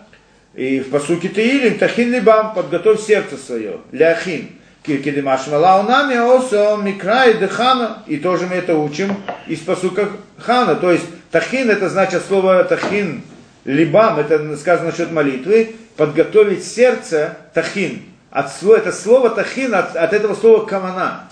[0.55, 4.49] И в посуке Таилим, Тахин Либам, подготовь сердце свое, Ляхин.
[4.87, 8.03] Киркидимаш Малаунами Осо Микрай Дехана.
[8.07, 10.75] И тоже мы это учим из посука Хана.
[10.75, 13.21] То есть Тахин это значит слово Тахин
[13.65, 15.75] Либам, это сказано насчет молитвы.
[15.97, 18.03] Подготовить сердце Тахин.
[18.31, 21.29] От слова, это слово Тахин от, от этого слова Камана.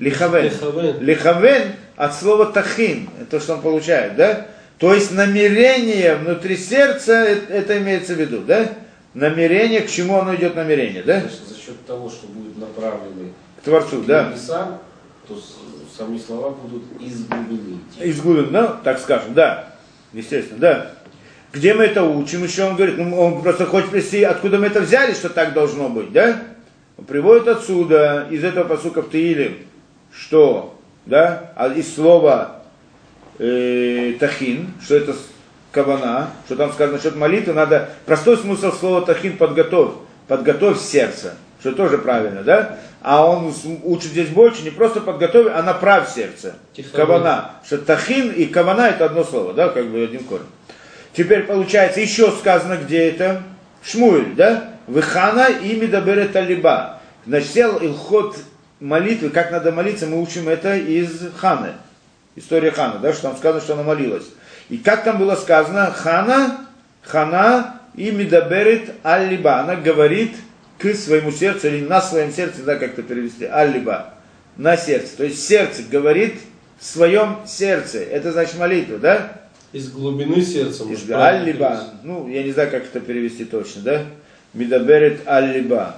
[0.00, 0.44] Лихавен.
[0.44, 1.00] Лихавен.
[1.00, 3.08] Лихавен от слова Тахин.
[3.20, 4.48] Это то, что он получает, да?
[4.82, 8.68] То есть намерение внутри сердца, это, это имеется в виду, да?
[9.14, 11.20] Намерение, к чему оно идет намерение, да?
[11.20, 13.30] Значит, за счет того, что будут направлены
[13.60, 14.30] К Творцу, к да?
[14.30, 14.80] небесам,
[15.28, 15.40] то
[15.96, 17.78] сами слова будут из глубины.
[18.00, 19.68] Из ну, так скажем, да.
[20.12, 20.90] Естественно, да.
[21.52, 22.42] Где мы это учим?
[22.42, 25.90] Еще он говорит, ну, он просто хочет привести, откуда мы это взяли, что так должно
[25.90, 26.42] быть, да?
[26.98, 29.58] Он приводит отсюда, из этого посука в Таиле,
[30.12, 30.76] что,
[31.06, 32.61] да, а из слова
[33.38, 35.14] э, тахин, что это
[35.70, 39.92] кавана, что там сказано насчет молитвы, надо, простой смысл слова тахин подготовь,
[40.28, 42.78] подготовь сердце, что тоже правильно, да?
[43.00, 43.52] А он
[43.84, 46.54] учит здесь больше, не просто подготовь, а направь сердце.
[46.72, 46.96] Тихо.
[46.96, 47.52] Кавана.
[47.66, 50.46] Что тахин и кавана это одно слово, да, как бы один корень.
[51.12, 53.42] Теперь получается, еще сказано, где это?
[53.82, 54.74] Шмуэль, да?
[54.86, 57.00] Выхана и Медаберет Алиба.
[57.26, 58.36] Значит, сел илхот
[58.80, 61.72] молитвы, как надо молиться, мы учим это из Ханы.
[62.34, 64.26] История Хана, да, что там сказано, что она молилась.
[64.68, 66.66] И как там было сказано, Хана,
[67.02, 69.60] חנה היא מדברת על לבה.
[69.60, 70.34] Она говорит
[70.78, 74.14] к своему сердцу, или на своем сердце, да, как это перевести, על לבה,
[74.56, 75.16] на сердце.
[75.16, 76.34] То есть сердце говорит
[76.78, 77.98] в своем сердце.
[77.98, 79.32] Это значит молитва, да?
[79.72, 80.84] Из глубины сердца.
[80.84, 84.04] Из על לבה, ну, я не знаю, как это перевести точно, да?
[84.54, 85.96] מדברת על לבה.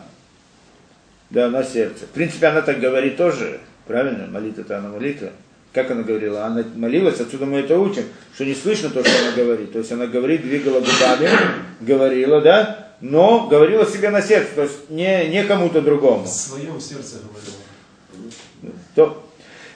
[1.31, 2.07] Да, на сердце.
[2.07, 4.27] В принципе, она так говорит тоже, правильно?
[4.27, 5.31] Молитва-то она молитва.
[5.75, 6.47] Как она говорила?
[6.47, 8.05] Она молилась, отсюда мы это учим,
[8.35, 9.73] что не слышно то, что она говорит.
[9.73, 11.29] То есть она говорит, двигала губами,
[11.81, 12.95] говорила, да?
[13.01, 16.25] Но говорила себе на сердце, то есть не, не кому-то другому.
[16.25, 18.73] В своем сердце говорил.
[18.95, 19.27] То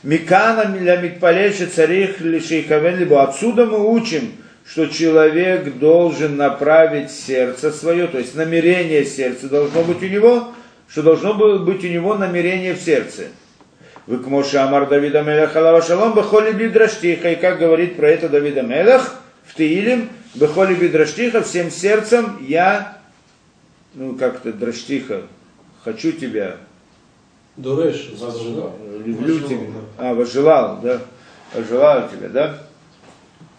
[0.05, 4.35] Микана для Микпалеши царих лишейхавен либо отсюда мы учим,
[4.65, 10.55] что человек должен направить сердце свое, то есть намерение сердца должно быть у него,
[10.89, 13.25] что должно быть у него намерение в сердце.
[14.09, 18.31] Вы к Моше Амар Давида Мелех Алава Шалом Бехоли Бидраштиха, и как говорит про это
[18.31, 22.97] Давида Мелех в Таилим, Бехоли Бидраштиха, всем сердцем я,
[23.93, 25.25] ну как это, Драштиха,
[25.85, 26.57] хочу тебя,
[27.59, 28.09] Дуреш.
[28.19, 28.79] Возжелал.
[29.05, 29.81] люблю Возжелал, тебя.
[29.99, 31.01] А, возжелал, да.
[31.53, 32.59] Возжелаю тебя, да?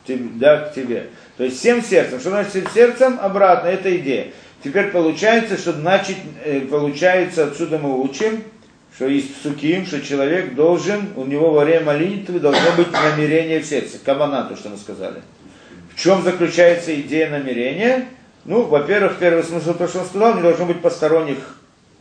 [0.07, 1.09] Да, к тебе.
[1.37, 2.19] То есть всем сердцем.
[2.19, 3.19] Что значит всем сердцем?
[3.21, 4.31] Обратно, это идея.
[4.63, 8.43] Теперь получается, что значит, э, получается, отсюда мы учим,
[8.99, 13.65] что есть псуким, что человек должен, у него во время молитвы должно быть намерение в
[13.65, 13.97] сердце.
[13.97, 15.21] Кавана, то, что мы сказали.
[15.95, 18.09] В чем заключается идея намерения?
[18.43, 21.37] Ну, во-первых, первый смысл, то, что он сказал, не должно быть посторонних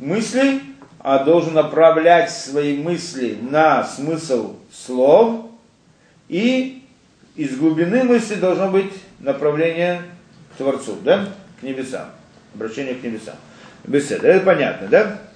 [0.01, 0.61] мыслей,
[0.99, 5.47] а должен направлять свои мысли на смысл слов,
[6.29, 6.83] и
[7.37, 10.03] из глубины мысли должно быть направление
[10.53, 11.29] к Творцу, да?
[11.61, 12.07] К небесам.
[12.57, 13.37] Обращение к небесам.
[13.85, 14.27] Беседа.
[14.27, 15.28] Это понятно, да?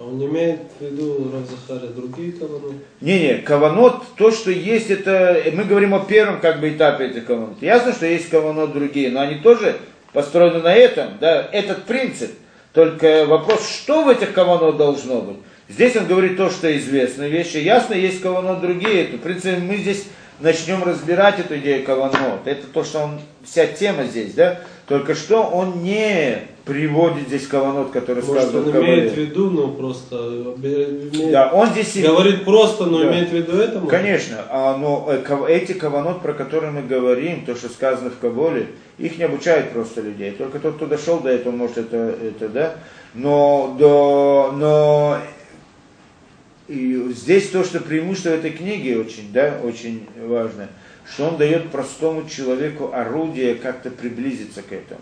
[0.00, 2.78] Он не имеет в виду Рав Захария другие каваны?
[3.02, 7.60] Не-не, каванот, то, что есть, это, мы говорим о первом как бы этапе этих каванот.
[7.60, 9.76] Ясно, что есть каванот другие, но они тоже
[10.14, 12.30] построены на этом, да, этот принцип.
[12.72, 15.36] Только вопрос, что в этих каванот должно быть.
[15.68, 17.58] Здесь он говорит то, что известные вещи.
[17.58, 19.04] Ясно, есть каванот другие.
[19.04, 20.06] Это, в принципе, мы здесь
[20.40, 22.46] начнем разбирать эту идею каванот.
[22.46, 24.60] Это то, что он, вся тема здесь, да.
[24.90, 29.68] Только что он не приводит здесь каванот, который Может, сказан он имеет в виду, ну,
[29.68, 30.16] просто...
[30.56, 33.08] имеет- Да, он здесь и- Говорит просто, но Да.
[33.08, 33.74] имеет в виду это?
[33.78, 33.88] может?
[33.88, 38.66] Конечно, а, но э, эти каванот, про которые мы говорим, то, что сказано в Каболе,
[38.98, 40.32] их не обучают просто людей.
[40.32, 42.74] Только тот, кто дошел до этого, может это, это да.
[43.14, 45.18] Но, до, но
[46.66, 50.66] и здесь то, что преимущество этой книги очень, да, очень важно,
[51.12, 55.00] что он дает простому человеку орудие как-то приблизиться к этому.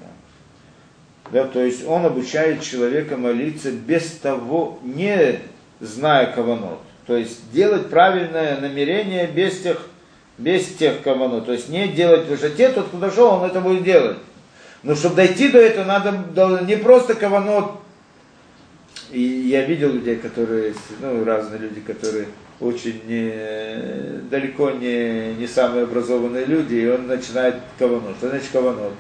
[1.31, 5.41] Да, то есть он обучает человека молиться без того, не
[5.81, 6.81] зная каванот.
[7.07, 9.87] То есть делать правильное намерение без тех,
[10.39, 11.45] без тех каванот.
[11.47, 14.17] То есть не делать в высоте, тот, кто дошел, он это будет делать.
[14.83, 17.73] Но чтобы дойти до этого, надо до- не просто каванот.
[19.11, 22.27] И я видел людей, которые, ну, разные люди, которые
[22.61, 28.17] очень не, далеко не, не самые образованные люди, и он начинает каванот.
[28.19, 28.93] Что значит каванот?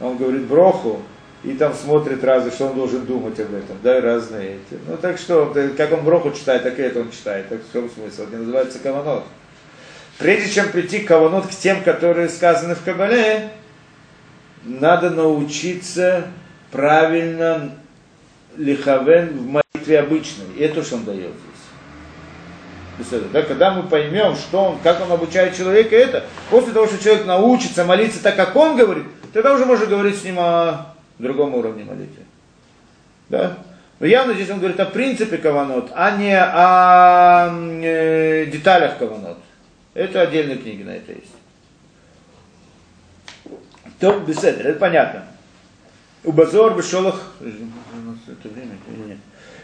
[0.00, 1.02] Он говорит броху,
[1.42, 4.80] и там смотрит разы, что он должен думать об этом, да, разные эти.
[4.86, 7.48] Ну так что, как он броху читает, так и это он читает.
[7.48, 8.22] Так в чем смысл?
[8.22, 9.24] Это называется каванот.
[10.18, 13.50] Прежде чем прийти к каванот, к тем, которые сказаны в Кабале,
[14.64, 16.28] надо научиться
[16.70, 17.76] правильно
[18.56, 20.46] лихавен в молитве обычной.
[20.56, 21.32] И это что он дает
[23.32, 27.26] Да, когда мы поймем, что он, как он обучает человека, это, после того, что человек
[27.26, 31.84] научится молиться так, как он говорит, тогда уже можно говорить с ним о другом уровне
[31.84, 32.24] молитвы.
[33.28, 33.58] Да?
[34.00, 37.50] Но явно здесь он говорит о принципе каванот, а не о
[37.82, 39.38] э, деталях каванот.
[39.94, 41.32] Это отдельные книги на это есть.
[44.00, 45.24] То беседа, это понятно.
[46.24, 49.18] У Базор Бешолах, это время или нет?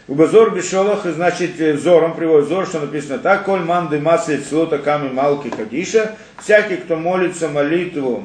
[0.09, 4.79] У Базор Бешолах, значит, э, взором приводит взор, что написано так, коль манды массы слота
[4.79, 8.23] ками малки кадиша, всякий, кто молится молитву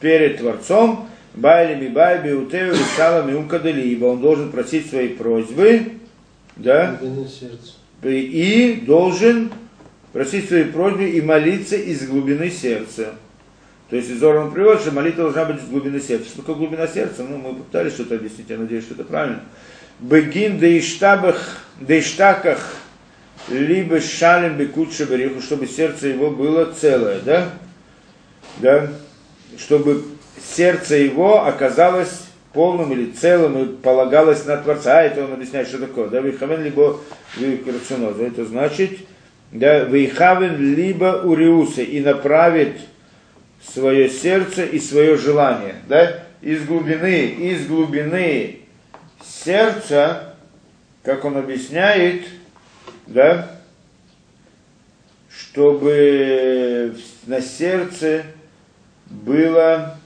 [0.00, 5.92] перед Творцом, байли ми байби утею салами умкадали, ибо он должен просить свои просьбы,
[6.56, 6.98] да,
[8.02, 9.52] и должен
[10.12, 13.14] просить свои просьбы и молиться из глубины сердца.
[13.88, 16.26] То есть Изор он приводит, что молитва должна быть из глубины сердца.
[16.26, 17.22] Что такое глубина сердца?
[17.22, 19.42] Ну, мы пытались что-то объяснить, я надеюсь, что это правильно.
[20.00, 22.74] Бегин дейштабах, дейштаках,
[23.48, 27.50] либо шалем бекутша бериху, чтобы сердце его было целое, да?
[28.58, 28.88] Да?
[29.58, 30.04] Чтобы
[30.54, 34.98] сердце его оказалось полным или целым и полагалось на Творца.
[34.98, 36.08] А это он объясняет, что такое.
[36.08, 37.00] Да, вейхавен либо
[37.36, 38.24] вейкарцуноза.
[38.24, 38.98] Это значит,
[39.52, 42.78] да, вейхавен либо уриуса и направит
[43.72, 45.76] свое сердце и свое желание.
[45.88, 46.24] Да?
[46.40, 48.63] Из глубины, из глубины
[49.24, 50.34] сердца,
[51.02, 52.26] как он объясняет,
[53.06, 53.50] да,
[55.30, 56.96] чтобы
[57.26, 58.24] на сердце
[59.06, 59.98] было,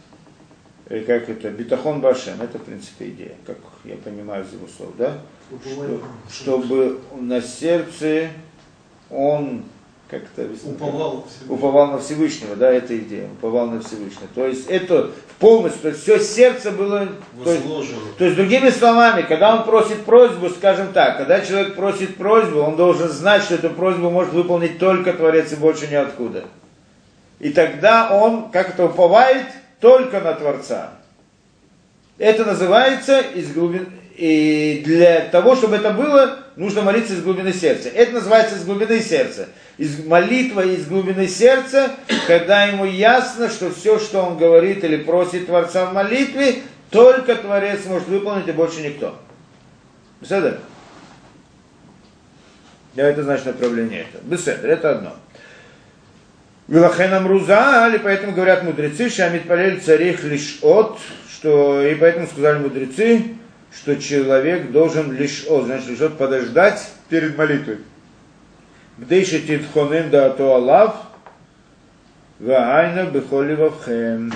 [0.89, 4.95] э, как это, битахон башем, это в принципе идея, как я понимаю из его слов,
[4.97, 5.19] да?
[5.63, 8.31] Что- чтобы на сердце
[9.11, 9.65] он
[10.09, 10.75] как-то объяснить?
[10.75, 14.29] Уповал уповал на Всевышнего, да, это идея, уповал на Всевышнего.
[14.35, 17.09] То есть это полностью, то есть все сердце было,
[17.45, 17.65] то есть,
[18.17, 22.77] то есть другими словами, когда он просит просьбу, скажем так, когда человек просит просьбу, он
[22.77, 26.45] должен знать, что эту просьбу может выполнить только Творец и больше ниоткуда.
[27.39, 29.47] И тогда он, как это уповает,
[29.81, 30.93] только на Творца.
[32.19, 33.93] Это называется из глубин...
[34.19, 37.89] И для того, чтобы это было, нужно молиться из глубины сердца.
[37.89, 39.49] Это называется из глубины сердца.
[39.77, 41.93] Из молитва из глубины сердца,
[42.27, 47.85] когда ему ясно, что все, что он говорит или просит Творца в молитве, только Творец
[47.87, 49.17] может выполнить и больше никто.
[50.21, 50.59] Беседа?
[52.95, 54.21] Да, это значит направление это.
[54.25, 55.17] Беседа, это одно.
[56.67, 60.99] Вилахенам Рузали, поэтому говорят мудрецы, Шамит Палель царих лишь от,
[61.31, 63.39] что, и поэтому сказали мудрецы,
[63.75, 67.79] что человек должен лишь от, значит, лишь подождать перед молитвой.
[68.97, 70.97] Бдейши тхонен да то алав,
[72.39, 74.33] ваайна бехоли вавхем.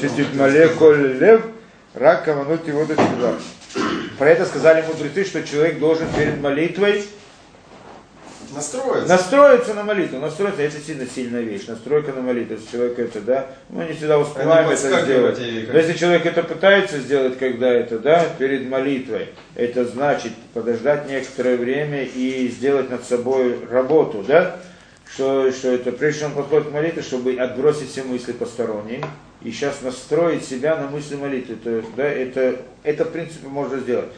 [0.00, 1.42] Хотел мале коль лев,
[1.94, 2.96] рак его до.
[4.18, 7.04] Про это сказали мудрецы, что человек должен перед молитвой
[8.54, 9.08] Настроиться.
[9.08, 13.46] Настроиться на молитву, настроиться, это сильно сильная вещь, настройка на молитву, если человек это, да,
[13.68, 15.38] мы не всегда успеваем это сделать.
[15.38, 20.32] и как- Но если человек это пытается сделать, когда это, да, перед молитвой, это значит
[20.54, 24.56] подождать некоторое время и сделать над собой работу, да,
[25.12, 29.02] что, что это, прежде чем он подходит к молитве, чтобы отбросить все мысли посторонние,
[29.42, 34.08] и сейчас настроить себя на мысли молитвы, то, да, это, это, в принципе, можно сделать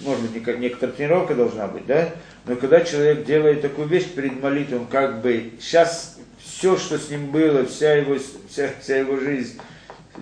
[0.00, 2.08] может быть, некоторая тренировка должна быть, да?
[2.46, 7.08] Но когда человек делает такую вещь перед молитвой, он как бы сейчас все, что с
[7.10, 8.16] ним было, вся его,
[8.48, 9.58] вся, вся его жизнь,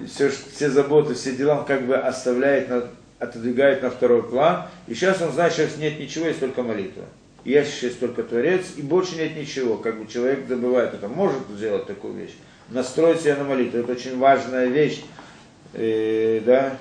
[0.07, 4.69] все, все заботы, все дела он как бы оставляет, на, отодвигает на второй план.
[4.87, 7.05] И сейчас он знает, что нет ничего, есть только молитва.
[7.45, 9.77] Я сейчас только Творец, и больше нет ничего.
[9.77, 12.35] Как бы человек забывает это, может сделать такую вещь.
[12.69, 13.81] Настроить себя на молитву.
[13.81, 15.03] Это очень важная вещь.
[15.75, 16.77] Э, да?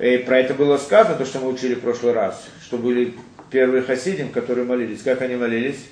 [0.00, 3.14] И про это было сказано, то, что мы учили в прошлый раз, что были
[3.52, 5.02] первые хасидим, которые молились.
[5.02, 5.84] Как они молились?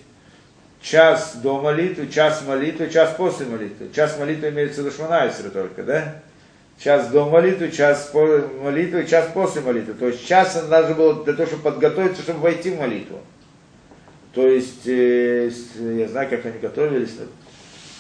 [0.83, 3.91] Час до молитвы, час молитвы, час после молитвы.
[3.95, 6.23] Час молитвы имеется в виду Шманайсера только, да?
[6.83, 8.27] Час до молитвы, час по
[8.63, 9.93] молитвы, час после молитвы.
[9.93, 13.21] То есть час надо было для того, чтобы подготовиться, чтобы войти в молитву.
[14.33, 17.11] То есть, э, я знаю, как они готовились,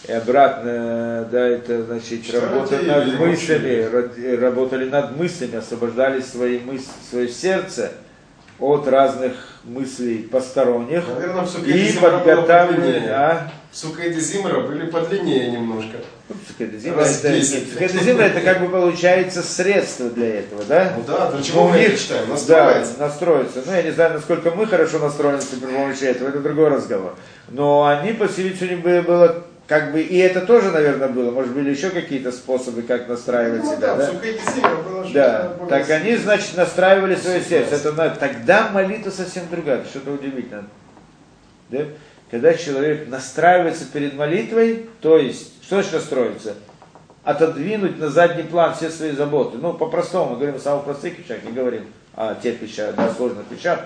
[0.08, 6.58] и обратно, да, это значит, Что работа родили, над мыслями, работали над мыслями, освобождали свои
[6.58, 7.92] мысли, свое сердце
[8.58, 13.10] от разных мыслей посторонних Наверное, и Зимра подлиннее.
[13.10, 13.50] а?
[13.70, 15.98] В Сукейде Зимра были подлиннее немножко.
[16.46, 17.22] Психедезимра Раз в
[18.20, 20.92] это, как бы получается средство для этого, да?
[20.96, 22.28] Ну да, для Ну, чего у мы них- это читаем?
[22.30, 22.92] Настроиться.
[22.98, 23.62] Да, настроиться.
[23.66, 27.16] Ну, я не знаю, насколько мы хорошо настроены при помощи этого, это другой разговор.
[27.48, 28.64] Но они, по всей видимости,
[29.06, 31.30] было как бы, и это тоже, наверное, было.
[31.30, 34.12] Может, были еще какие-то способы, как настраивать Ну себя, да, да?
[34.82, 37.76] было Да, более так они, значит, настраивали свое сердце.
[37.76, 40.64] Это, тогда молитва совсем другая, что-то удивительное.
[41.68, 41.84] Да?
[42.32, 46.54] Когда человек настраивается перед молитвой, то есть, что значит настроиться?
[47.22, 49.56] Отодвинуть на задний план все свои заботы.
[49.58, 53.44] Ну, по-простому, мы говорим о самых простых вещах, не говорим о тех вещах, да, сложных
[53.48, 53.78] вещах.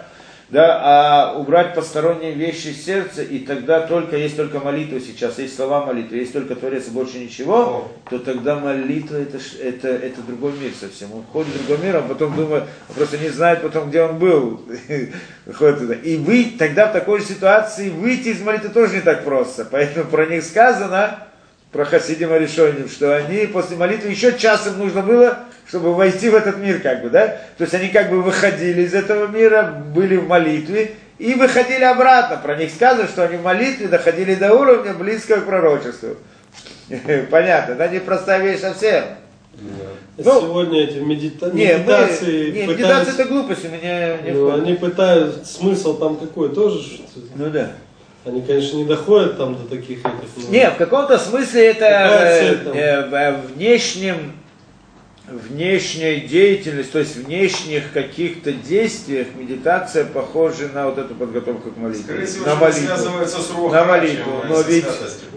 [0.50, 5.56] Да, а убрать посторонние вещи из сердца, и тогда только, есть только молитва сейчас, есть
[5.56, 10.72] слова молитвы, есть только Творец больше ничего, то тогда молитва это, это, это другой мир
[10.78, 11.14] совсем.
[11.14, 14.18] Он ходит в другой мир, а потом думает, он просто не знает потом, где он
[14.18, 14.60] был.
[15.54, 15.94] Ходит туда.
[15.94, 19.64] И вы тогда в такой же ситуации выйти из молитвы тоже не так просто.
[19.64, 21.26] Поэтому про них сказано,
[21.72, 26.34] про Хасидима решением, что они после молитвы еще час им нужно было, чтобы войти в
[26.34, 27.28] этот мир, как бы, да?
[27.58, 29.62] То есть они как бы выходили из этого мира,
[29.94, 32.36] были в молитве и выходили обратно.
[32.36, 36.16] Про них сказано, что они в молитве доходили до уровня близкого к пророчеству.
[37.30, 39.04] Понятно, да, не простая вещь совсем.
[40.16, 41.50] Ну, Сегодня эти медита...
[41.50, 45.98] Не, медитации мы, не, пытались- медитация это глупость, у меня не Ну, они пытаются, смысл
[45.98, 47.02] там какой тоже, что-
[47.34, 47.70] Ну да.
[48.24, 50.08] они, конечно, не доходят там до таких этих.
[50.36, 53.58] но- Не, в каком-то смысле это э, э, в-
[55.38, 61.76] внешнем, внешняя деятельность, то есть внешних каких-то действиях медитация похожа на вот эту подготовку к
[61.76, 62.02] молитве.
[62.02, 62.86] Скорее всего, на молитву.
[62.86, 64.32] связывается с рухом, На молитву.
[64.48, 64.86] Но ведь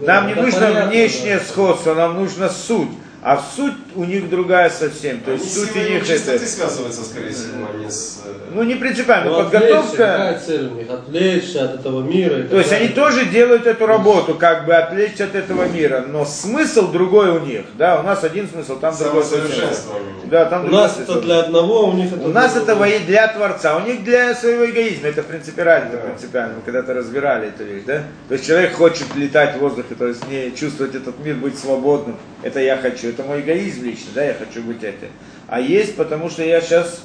[0.02, 2.88] нам не нужно внешнее сходство, нам нужно суть.
[3.20, 5.20] А суть у них другая совсем.
[5.20, 6.38] То Они есть суть у них это.
[6.46, 8.22] связываются, скорее всего, а не с...
[8.24, 9.96] э, Ну не принципиально, Ну, отвлечься, подготовка.
[9.96, 10.90] Какая цель у них?
[10.90, 12.42] Отвлечься от этого мира.
[12.44, 16.92] То есть они тоже делают эту работу, как бы отвлечься от этого мира, но смысл
[16.92, 19.92] другой у них, да, у нас один смысл, там другой смысл.
[20.26, 21.12] Да, там У нас смысл.
[21.12, 24.34] это для одного, у них это У нас для это для Творца, у них для
[24.34, 26.02] своего эгоизма, это принципиально, это Да.
[26.04, 28.02] принципиально, мы когда-то разбирали эту вещь, да?
[28.28, 32.16] То есть человек хочет летать в воздухе, то есть не чувствовать этот мир, быть свободным,
[32.42, 35.06] это я хочу, это мой эгоизм лично, да, я хочу быть это.
[35.46, 37.02] А есть, потому что я сейчас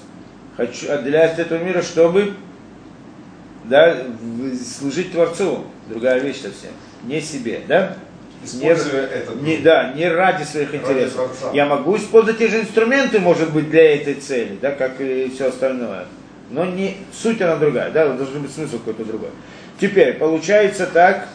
[0.58, 2.34] хочу отделяюсь от этого мира, чтобы
[3.66, 3.98] да,
[4.80, 6.72] служить Творцу, другая вещь совсем,
[7.04, 7.96] не себе, да?
[8.44, 9.62] Используя этот не, мир.
[9.62, 11.14] да, не ради своих Ради интересов.
[11.16, 11.52] Творца.
[11.54, 15.48] Я могу использовать те же инструменты, может быть, для этой цели, да, как и все
[15.48, 16.06] остальное.
[16.50, 19.30] Но не, суть она другая, да, должен быть смысл какой-то другой.
[19.80, 21.30] Теперь, получается так,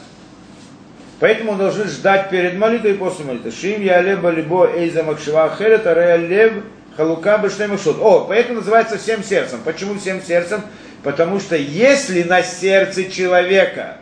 [1.21, 3.51] поэтому должны ждать перед молитвой и после молитвы.
[3.51, 6.53] Шим я леба либо эйза макшива херет, арея лев
[6.97, 7.99] халука бештемишот.
[8.01, 9.61] О, поэтому называется всем сердцем.
[9.65, 10.63] Почему всем сердцем?
[11.03, 13.99] Потому что если на сердце человека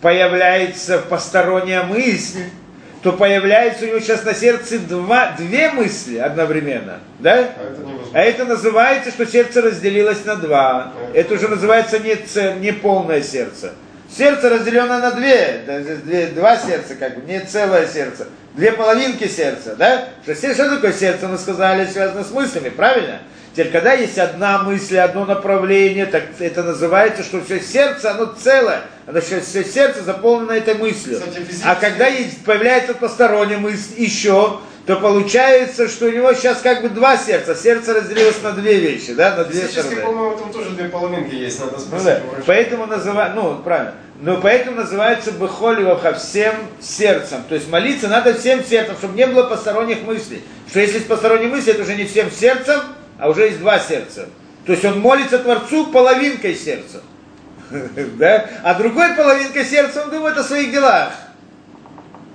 [0.00, 2.44] появляется посторонняя мысль,
[3.02, 7.00] то появляется у него сейчас на сердце два, две мысли одновременно.
[7.18, 7.34] Да?
[7.34, 7.82] А это.
[8.12, 10.92] А это называется, что сердце разделилось на два.
[11.14, 12.16] Это уже называется не,
[12.60, 13.74] не полное сердце.
[14.14, 18.26] Сердце разделено на две, два сердца, как бы, не целое сердце.
[18.54, 20.08] Две половинки сердца, да?
[20.22, 23.20] Что, что такое сердце, мы сказали, связано с мыслями, правильно?
[23.52, 28.82] Теперь, когда есть одна мысль, одно направление, так это называется, что все сердце, оно целое.
[29.06, 31.18] Оно все, все сердце заполнено этой мыслью.
[31.18, 36.82] Кстати, А когда есть, появляется посторонняя мысль еще, то получается, что у него сейчас как
[36.82, 37.56] бы два сердца.
[37.56, 39.96] Сердце разделилось на две вещи, да, на две стороны.
[39.96, 42.44] по-моему, там тоже две половинки есть, надо Ну спросить да, у врача.
[42.46, 47.38] поэтому называют, ну правильно, но поэтому называется бехоливаха всем сердцем.
[47.48, 50.44] То есть молиться надо всем сердцем, чтобы не было посторонних мыслей.
[50.68, 52.80] Что если есть посторонние мысли, это уже не всем сердцем,
[53.18, 54.28] а уже есть два сердца.
[54.66, 57.00] То есть он молится Творцу половинкой сердца.
[58.18, 58.48] Да?
[58.62, 61.12] А другой половинкой сердца он думает о своих делах.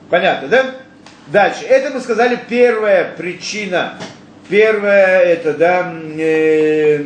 [0.09, 0.65] Понятно, да?
[1.27, 1.63] Дальше.
[1.65, 3.97] Это мы сказали первая причина.
[4.49, 7.03] Первая это, да, э,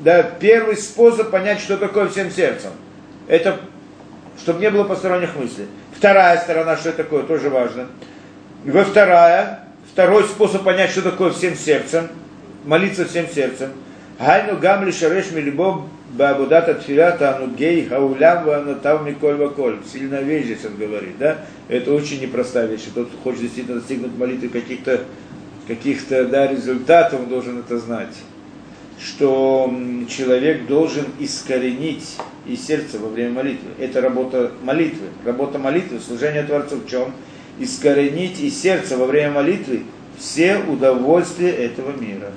[0.00, 2.70] да, первый способ понять, что такое всем сердцем.
[3.28, 3.60] Это,
[4.38, 5.66] чтобы не было посторонних мыслей.
[5.96, 7.86] Вторая сторона, что это такое, тоже важно.
[8.64, 9.60] Во вторая,
[9.90, 12.08] второй способ понять, что такое всем сердцем,
[12.64, 13.70] молиться всем сердцем.
[14.20, 19.78] Гайну гамли шареш милибо бабудата тфилята анугей хаулям ванатав миколь ваколь.
[19.90, 21.38] Сильная вещь здесь он говорит, да?
[21.68, 22.82] Это очень непростая вещь.
[22.94, 25.00] Тот, кто хочет действительно достигнуть молитвы каких-то
[25.66, 28.14] каких-то да, результатов, он должен это знать.
[29.02, 29.72] Что
[30.10, 32.16] человек должен искоренить
[32.46, 33.70] из сердца во время молитвы.
[33.78, 35.06] Это работа молитвы.
[35.24, 37.14] Работа молитвы, служение Творцу в чем?
[37.58, 39.84] Искоренить из сердца во время молитвы
[40.18, 42.32] все удовольствия этого мира.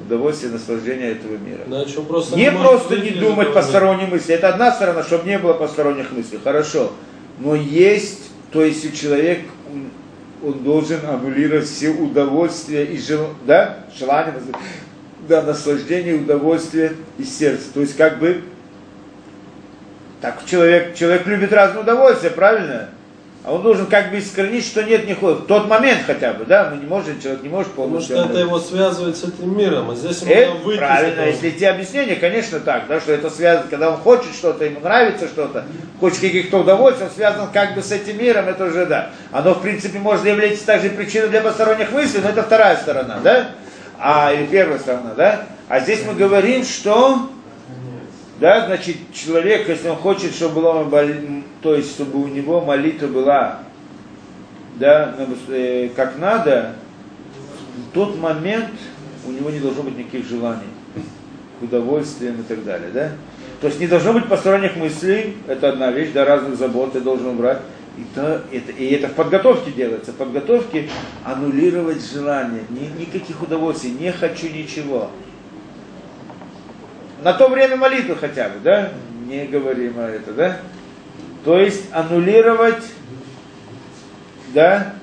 [0.00, 1.62] Удовольствие, наслаждение этого мира.
[1.98, 4.34] Он просто Не просто не думать посторонние мысли.
[4.34, 6.38] Это одна сторона, чтобы не было посторонних мыслей.
[6.42, 6.92] Хорошо.
[7.38, 9.42] Но есть, то есть у человека,
[10.42, 14.34] он, должен аннулировать все удовольствия и жел, да, желания,
[15.26, 17.66] да, наслаждение и удовольствие из сердца.
[17.74, 18.42] То есть как бы
[20.20, 22.90] так человек, человек любит разные удовольствия, правильно?
[23.44, 25.40] А он должен как бы искоренить, что нет, не ходит.
[25.40, 28.16] В тот момент хотя бы, да, мы не можем, человек не может Потому полностью.
[28.16, 31.68] что это его связывает с этим миром, а здесь ему Это выйти правильно, если те
[31.68, 35.64] объяснения, конечно, так, да, что это связано, когда он хочет что-то, ему нравится что-то,
[36.00, 39.10] хочет каких-то удовольствий, он связан как бы с этим миром, это уже да.
[39.30, 43.50] Оно, в принципе, может являться также причиной для посторонних мыслей, но это вторая сторона, да?
[44.00, 45.46] А, или первая сторона, да?
[45.68, 47.30] А здесь мы говорим, что,
[48.40, 50.84] да, значит, человек, если он хочет, чтобы была,
[51.62, 53.58] то есть, чтобы у него молитва была,
[54.76, 55.14] да,
[55.48, 56.76] э, как надо,
[57.76, 58.70] в тот момент
[59.26, 60.68] у него не должно быть никаких желаний
[61.58, 63.12] к удовольствиям и так далее, да?
[63.60, 67.28] То есть не должно быть посторонних мыслей, это одна вещь, да, разных забот ты должен
[67.28, 67.58] убрать.
[67.96, 70.88] И, то, это, и это в подготовке делается, в подготовке
[71.24, 75.10] аннулировать желание, ни, никаких удовольствий, не хочу ничего.
[77.24, 78.92] На то время молитвы хотя бы, да?
[79.26, 80.60] Не говорим о это, да?
[81.48, 82.84] То есть аннулировать,
[84.52, 84.96] да,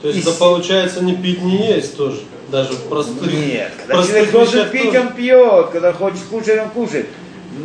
[0.00, 2.22] То есть И это с- получается не пить, не есть тоже.
[2.50, 5.00] Даже в простых, Нет, когда простых человек должен пить, тоже.
[5.00, 7.08] он пьет, когда хочет кушать, он кушает.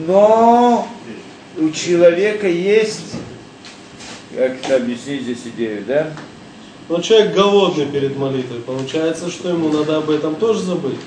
[0.07, 0.89] Но
[1.55, 3.13] у человека есть,
[4.35, 6.11] как это объяснить здесь идею, да?
[6.89, 8.59] Но человек голодный перед молитвой.
[8.59, 10.99] Получается, что ему надо об этом тоже забыть.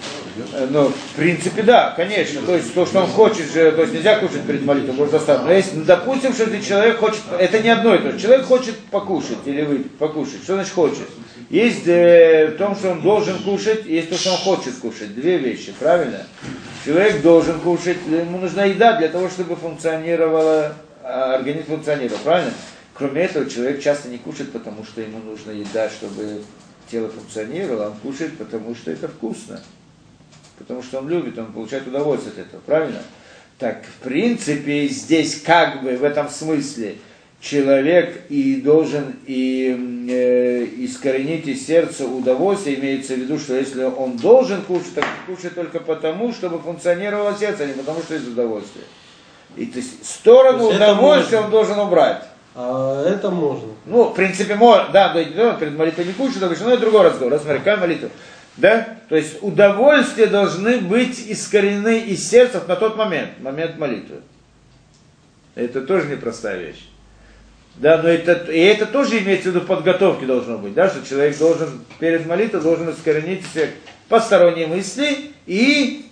[0.53, 2.43] Э, Ну, в принципе, да, конечно.
[2.43, 5.49] То есть то, что он хочет же, то есть нельзя кушать перед молитвой, может достаточно.
[5.49, 8.19] Но если, ну, допустим, что если человек хочет, это не одно и то же.
[8.21, 10.43] Человек хочет покушать или выпить, покушать.
[10.43, 11.09] Что значит хочет?
[11.49, 15.15] Есть э, в том, что он должен кушать, есть то, что он хочет кушать.
[15.15, 16.27] Две вещи, правильно?
[16.85, 22.53] Человек должен кушать, ему нужна еда для того, чтобы функционировала, организм функционировал, правильно?
[22.95, 26.43] Кроме этого, человек часто не кушает, потому что ему нужна еда, чтобы
[26.91, 29.61] тело функционировало, а он кушает, потому что это вкусно
[30.61, 33.01] потому что он любит, он получает удовольствие от этого, правильно?
[33.59, 36.97] Так, в принципе, здесь как бы в этом смысле
[37.41, 44.17] человек и должен и э, искоренить из сердца удовольствие, имеется в виду, что если он
[44.19, 48.85] должен кушать, так кушать только потому, чтобы функционировало сердце, а не потому, что есть удовольствие.
[49.57, 52.23] И то есть сторону То есть удовольствия он должен убрать.
[52.55, 53.69] А это можно.
[53.87, 57.33] Ну, в принципе, можно, да, да, да, перед молитвой не кушать, но это другой разговор.
[57.33, 58.11] Раз, смотри, какая молитва.
[58.57, 58.99] Да?
[59.09, 64.21] То есть удовольствия должны быть искореneны из сердца на тот момент, момент молитвы.
[65.55, 66.89] Это тоже непростая вещь.
[67.77, 71.39] Да, но это, и это тоже имеется в виду подготовки должно быть, да, что человек
[71.39, 73.71] должен перед молитвой должен искоренить все
[74.09, 76.05] посторонние мысли и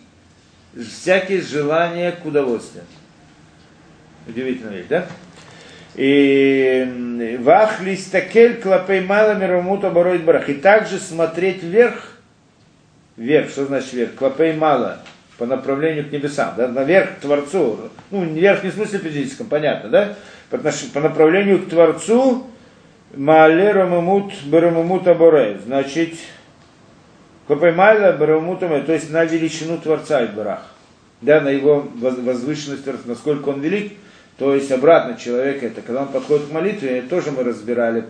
[0.75, 2.85] всякие желания к удовольствию.
[4.27, 5.07] Удивительная вещь, да?
[5.95, 10.49] И вах листакель клапей мала мирамута бароид барах.
[10.49, 12.18] И также смотреть вверх,
[13.19, 14.15] вверх, что значит вверх?
[14.15, 15.01] Клапей мала,
[15.37, 17.91] по направлению к небесам, да, наверх к Творцу.
[18.11, 20.15] Ну, вверх не в смысле физическом, понятно, да?
[20.49, 22.47] По, по направлению к Творцу,
[23.15, 25.61] Маале Рамамут Барамамут Аборе.
[25.65, 26.15] Значит,
[27.47, 30.63] Клапей мала Барамамут то есть на величину Творца Барах.
[31.21, 33.95] Да, на его воз- возвышенность, насколько он велик,
[34.39, 38.05] то есть обратно человек это, когда он подходит к молитве, это тоже мы разбирали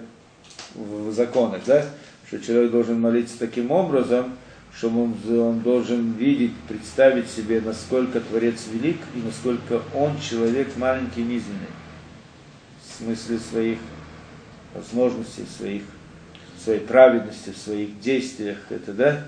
[0.75, 1.87] в законах, да,
[2.27, 4.37] что человек должен молиться таким образом,
[4.79, 11.23] чтобы он, он должен видеть, представить себе, насколько Творец велик и насколько он человек маленький,
[11.23, 11.67] низменный.
[12.85, 13.79] В смысле своих
[14.75, 15.83] возможностей, своих,
[16.63, 18.59] своей праведности, в своих действиях.
[18.71, 19.27] Это, да?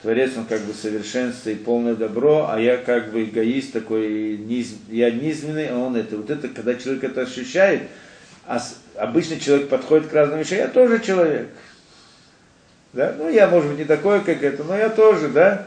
[0.00, 4.74] Творец, он как бы совершенство и полное добро, а я как бы эгоист такой, низ,
[4.88, 6.18] я низменный, а он это.
[6.18, 7.82] Вот это, когда человек это ощущает,
[8.46, 8.62] а
[8.96, 11.48] обычный человек подходит к разным вещам, я тоже человек.
[12.94, 13.14] Да?
[13.18, 15.66] Ну, я, может быть, не такой, как это, но я тоже, да?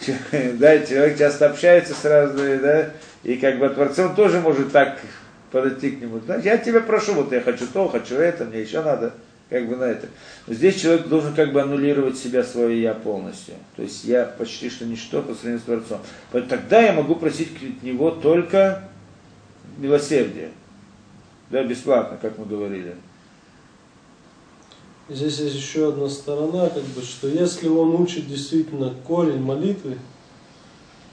[0.54, 2.90] Да, человек часто общается с разными, да,
[3.22, 4.98] и как бы Творцом тоже может так
[5.50, 6.20] подойти к нему.
[6.20, 9.12] Знаешь, я тебя прошу, вот я хочу то, хочу это, мне еще надо,
[9.50, 10.06] как бы на это.
[10.46, 13.54] Но здесь человек должен как бы аннулировать себя, свое я полностью.
[13.76, 16.00] То есть я почти что ничто по сравнению с Творцом.
[16.32, 18.84] Поэтому тогда я могу просить от него только
[19.78, 20.50] милосердие.
[21.50, 22.94] Да, бесплатно, как мы говорили.
[25.08, 29.96] Здесь есть еще одна сторона, как бы, что если он учит действительно корень молитвы,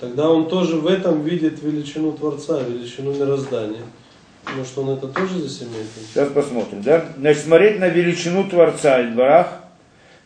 [0.01, 3.83] тогда он тоже в этом видит величину Творца, величину мироздания.
[4.53, 5.87] Может, он это тоже здесь имеет?
[6.11, 7.05] Сейчас посмотрим, да?
[7.17, 9.61] Значит, смотреть на величину Творца и дворах.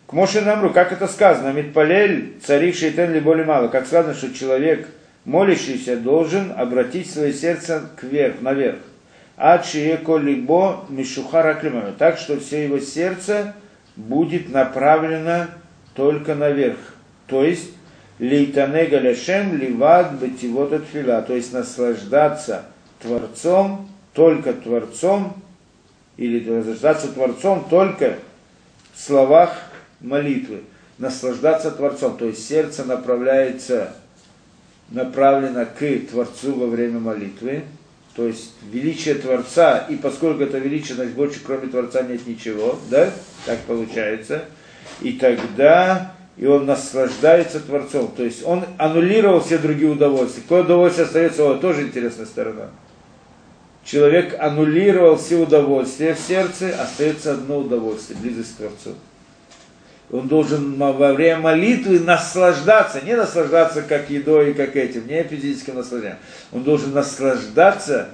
[0.08, 3.68] К Моше Намру, как это сказано, Митпалель, царик шейтен ли более мало.
[3.68, 4.90] Как сказано, что человек,
[5.26, 8.80] молящийся, должен обратить свое сердце кверх, наверх.
[9.40, 11.94] Ачие колибо мишухара климами.
[11.98, 13.56] Так что все его сердце
[13.96, 15.48] будет направлено
[15.96, 16.78] только наверх.
[17.26, 17.72] То есть,
[18.20, 21.22] лейтане галяшем ливад бетивот от фила.
[21.22, 22.66] То есть, наслаждаться
[23.02, 25.42] Творцом, только Творцом,
[26.18, 28.16] или наслаждаться Творцом только
[28.94, 29.58] в словах
[30.02, 30.64] молитвы.
[30.98, 32.18] Наслаждаться Творцом.
[32.18, 33.94] То есть, сердце направляется,
[34.90, 37.64] направлено к Творцу во время молитвы
[38.20, 43.10] то есть величие Творца, и поскольку это величие, значит больше кроме Творца нет ничего, да,
[43.46, 44.44] так получается,
[45.00, 50.42] и тогда и он наслаждается Творцом, то есть он аннулировал все другие удовольствия.
[50.42, 52.72] Какое удовольствие остается, вот тоже интересная сторона.
[53.86, 58.96] Человек аннулировал все удовольствия в сердце, остается одно удовольствие, близость к Творцу.
[60.12, 65.76] Он должен во время молитвы наслаждаться, не наслаждаться как едой и как этим, не физическим
[65.76, 66.18] наслаждением.
[66.52, 68.10] Он должен наслаждаться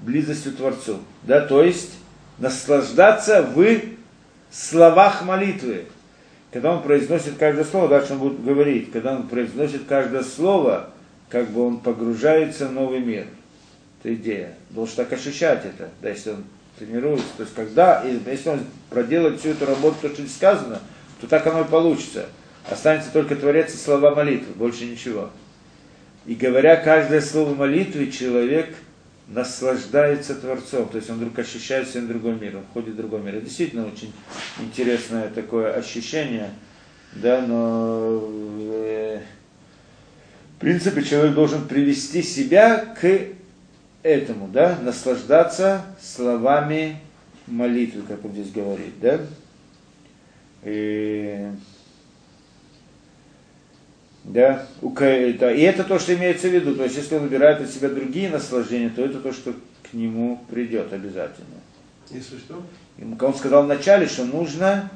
[0.00, 0.98] близостью Творцу.
[1.22, 1.92] Да, то есть
[2.38, 3.80] наслаждаться в
[4.50, 5.86] словах молитвы.
[6.52, 10.90] Когда он произносит каждое слово, дальше он будет говорить, когда он произносит каждое слово,
[11.30, 13.26] как бы он погружается в новый мир.
[14.02, 14.54] Это идея.
[14.68, 16.44] Должен так ощущать это, да, если он
[16.84, 17.26] тренируется.
[17.36, 18.60] То есть когда, если он
[18.90, 20.80] проделает всю эту работу, то, что здесь сказано,
[21.20, 22.26] то так оно и получится.
[22.70, 25.30] Останется только Творец и слова молитвы, больше ничего.
[26.26, 28.74] И говоря каждое слово молитвы, человек
[29.28, 33.36] наслаждается Творцом, то есть он вдруг ощущает своим другой мир, он входит в другой мир.
[33.36, 34.12] Это действительно очень
[34.60, 36.50] интересное такое ощущение,
[37.14, 38.22] да, но
[38.60, 39.20] э,
[40.56, 43.04] в принципе человек должен привести себя к
[44.02, 46.98] этому, да, наслаждаться словами
[47.46, 49.20] молитвы, как он здесь говорит, да.
[50.64, 51.48] И,
[54.24, 56.74] да, и это то, что имеется в виду.
[56.76, 60.40] То есть, если он выбирает от себя другие наслаждения, то это то, что к нему
[60.50, 61.60] придет обязательно.
[62.10, 62.62] Если что?
[62.98, 64.90] Ему, он сказал вначале, что нужно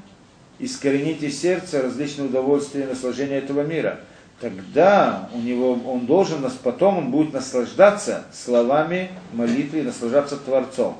[0.58, 4.00] искоренить из сердца различные удовольствия и наслаждения этого мира–
[4.40, 10.96] тогда у него, он должен, потом он будет наслаждаться словами молитвы наслаждаться Творцом.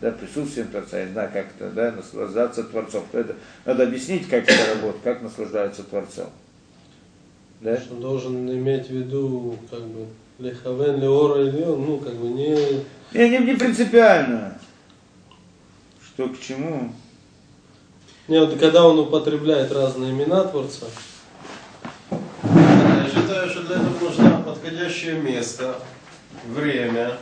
[0.00, 3.04] Да, присутствием Творца, я не знаю, как это, да, наслаждаться Творцом.
[3.12, 3.36] Это,
[3.66, 6.30] надо объяснить, как это работает, как наслаждаться Творцом.
[7.60, 7.76] Да?
[7.76, 10.06] Что он должен иметь в виду, как бы,
[10.38, 12.56] лехавен, леора, леон, ну, как бы не...
[13.12, 14.58] Не, не, не принципиально.
[16.02, 16.92] Что к чему?
[18.26, 20.86] Не, вот когда он употребляет разные имена Творца,
[23.30, 25.76] считаю, что для этого нужно подходящее место,
[26.48, 27.16] время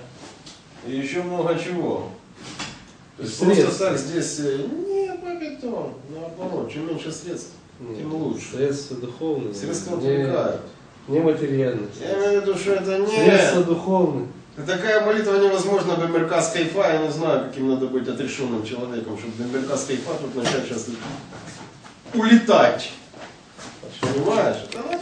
[0.87, 2.11] и еще много чего.
[3.17, 3.65] То есть Средств.
[3.65, 8.47] просто так здесь, э, нет, бабитон, наоборот, чем меньше средств, тем лучше.
[8.53, 9.53] Средства духовные.
[9.55, 10.61] Средства не, отвлекают.
[11.09, 11.89] не материальные.
[12.01, 13.07] Я имею в виду, что это не...
[13.07, 14.29] Средства духовные.
[14.67, 16.93] Такая молитва невозможна без Меркас Кайфа.
[16.93, 20.87] Я не знаю, каким надо быть отрешенным человеком, чтобы без Меркас Кайфа тут начать сейчас
[22.15, 22.91] улетать.
[24.01, 24.57] Понимаешь?
[24.73, 24.98] Это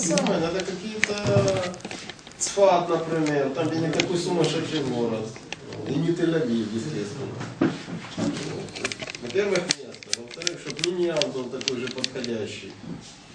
[0.00, 1.74] самое, надо какие-то
[2.38, 5.26] Цфат, например, там где не такой сумасшедший город.
[5.86, 7.70] И не Тель-Авив, естественно.
[9.22, 10.20] Во-первых, место.
[10.20, 12.72] Во-вторых, чтобы миньян был такой же подходящий.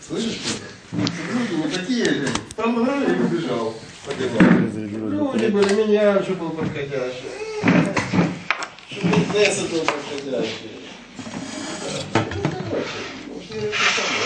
[0.05, 1.05] Слышишь, Петя?
[1.33, 2.29] Люди не такие же.
[2.55, 3.73] Там нравится и убежал.
[4.07, 7.29] Люди были, миньян, чтобы был подходящий.
[8.89, 10.75] Чтобы Несса был подходящий.
[13.55, 14.24] это самое, не так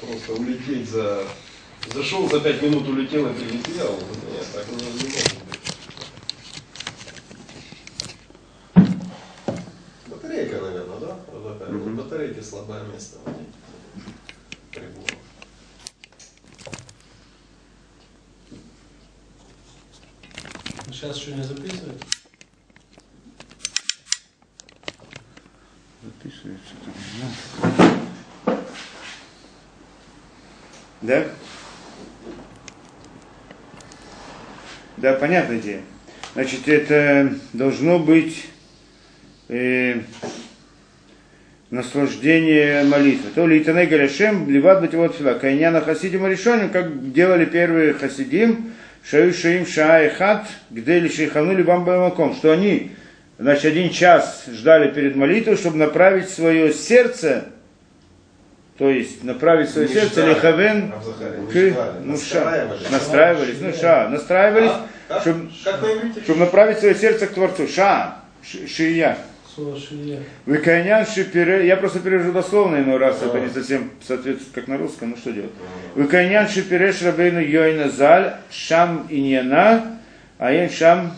[0.00, 1.26] просто улететь за...
[1.92, 3.98] Зашел, за пять минут улетел и прилетел.
[4.32, 5.64] Нет, так не, не может быть.
[10.06, 11.18] Батарейка, наверное, да?
[11.30, 13.18] Вот такая вот батарейки слабое место.
[14.72, 15.04] Прибор.
[20.90, 21.73] Сейчас еще не записывает?
[31.04, 31.22] Да?
[34.96, 35.80] Да, понятная идея.
[36.32, 38.46] Значит, это должно быть
[39.50, 40.00] э,
[41.68, 43.28] наслаждение молитвы.
[43.34, 48.72] То ли Итаней Галяшем, Ливад Бативот Фила, Кайняна Хасидим решением, как делали первые Хасидим,
[49.04, 52.92] Шаю Шаим Шаа и Хат, где ли Шейхану Либам Баймаком, что они,
[53.38, 57.44] значит, один час ждали перед молитвой, чтобы направить свое сердце,
[58.78, 60.92] то есть направить свое Не сердце, Лихавен,
[61.48, 63.60] к, ждали, ну, ша, настраивались.
[63.60, 64.72] ну, ша, настраивались,
[65.06, 65.50] Как, чтобы,
[66.24, 69.16] чтобы направить свое сердце к Творцу, ша, шия.
[70.46, 73.26] Выкайнян шипере, я просто перевожу дословно иной раз, А.
[73.26, 75.52] это не совсем соответствует как на русском, ну что делать.
[75.94, 80.00] Выкайнян шипереш рабейну йойна заль, шам иньяна,
[80.38, 81.12] а ен шам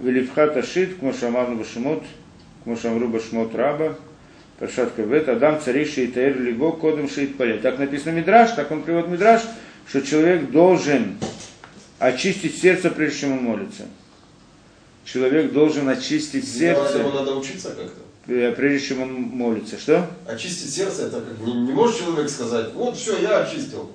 [0.00, 2.04] веливхат ашит, кмо шамарну башмот,
[2.62, 3.96] кмо шамру башмот раба,
[4.60, 7.62] Паршат Кавет, Адам цари шейтаэр либо кодом шеит палет.
[7.62, 9.40] Так написано Мидраш, так он приводит Мидраш,
[9.88, 11.16] что человек должен
[11.98, 13.84] очистить сердце, прежде чем он молится.
[15.06, 18.32] Человек должен очистить сердце, Ему надо учиться как-то.
[18.32, 19.78] э, прежде чем он молится.
[19.78, 20.06] Что?
[20.26, 23.90] Очистить сердце, это как не, не может человек сказать, вот все, я очистил.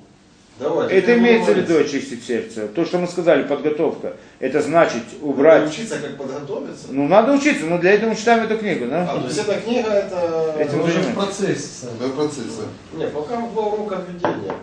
[0.57, 0.90] Давай.
[0.90, 1.98] Это имеется в виду молиться».
[1.98, 2.68] очистить сердце.
[2.68, 4.14] То, что мы сказали, подготовка.
[4.40, 5.69] Это значит Надо убрать.
[5.69, 6.88] Учиться, как подготовиться.
[6.91, 9.03] Ну, надо учиться, но для этого мы читаем эту книгу, да?
[9.10, 10.56] А, то есть эта книга это...
[10.57, 11.90] Этим Уже в процессе сам.
[11.99, 12.61] Это процессы.
[12.94, 14.53] Не, пока мы урока введения.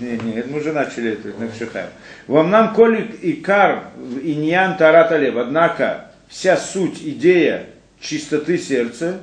[0.00, 1.90] Не, не, это мы уже начали это на Пшихаем.
[2.26, 3.88] Вам нам колик и кар
[4.22, 5.12] иньян тарат.
[5.12, 7.66] Однако вся суть, идея
[8.00, 9.20] чистоты сердца,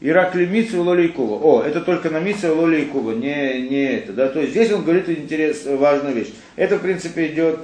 [0.00, 1.34] Иракли Митсу Лолейкува.
[1.42, 4.12] О, это только на Митсу Лолейкува, не, не это.
[4.12, 4.28] Да?
[4.28, 6.32] То есть здесь он говорит интерес, важную вещь.
[6.56, 7.60] Это, в принципе, идет,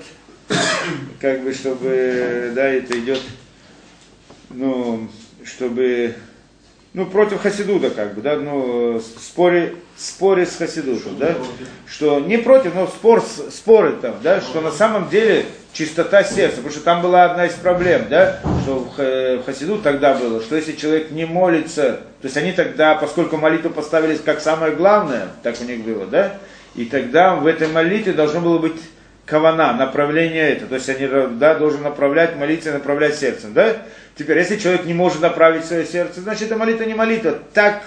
[1.21, 3.21] как бы, чтобы, да, это идет,
[4.51, 5.09] ну,
[5.45, 6.15] чтобы,
[6.95, 11.35] ну, против Хасидуда, как бы, да, ну, споре, споре с Хасидутом, да,
[11.87, 16.71] что не против, но спор, споры там, да, что на самом деле чистота сердца, потому
[16.73, 20.55] что там была одна из проблем, да, что в Ха- в Хасиду тогда было, что
[20.55, 25.57] если человек не молится, то есть они тогда, поскольку молитву поставили как самое главное, так
[25.61, 26.35] у них было, да,
[26.75, 28.77] и тогда в этой молитве должно было быть
[29.25, 31.09] кавана, направление это, то есть они,
[31.39, 33.79] да, должен направлять, молиться и направлять сердцем, да.
[34.17, 37.39] Теперь, если человек не может направить свое сердце, значит, это молитва не молитва.
[37.55, 37.83] Так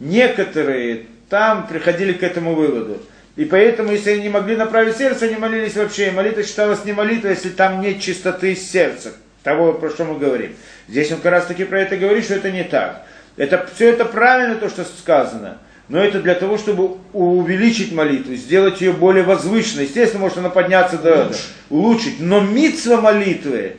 [0.00, 3.00] некоторые там приходили к этому выводу.
[3.36, 6.08] И поэтому, если они не могли направить сердце, они молились вообще.
[6.08, 9.12] И молитва считалась не молитва, если там нет чистоты сердца.
[9.44, 10.56] Того, про что мы говорим.
[10.88, 13.06] Здесь он как раз таки про это говорит, что это не так.
[13.36, 15.58] Это, все это правильно, то, что сказано.
[15.88, 19.84] Но это для того, чтобы увеличить молитву, сделать ее более возвышенной.
[19.84, 21.30] Естественно, может она подняться до
[21.70, 22.18] улучшить.
[22.18, 23.76] Но митсва молитвы,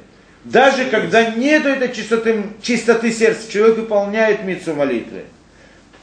[0.50, 5.26] даже когда нет этой чистоты, чистоты сердца, человек выполняет митсу молитвы.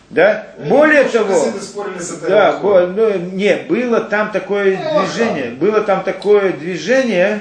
[0.08, 0.46] Да?
[0.68, 1.52] Более того,
[2.28, 7.40] да, ну, не, было там такое движение, было там такое движение,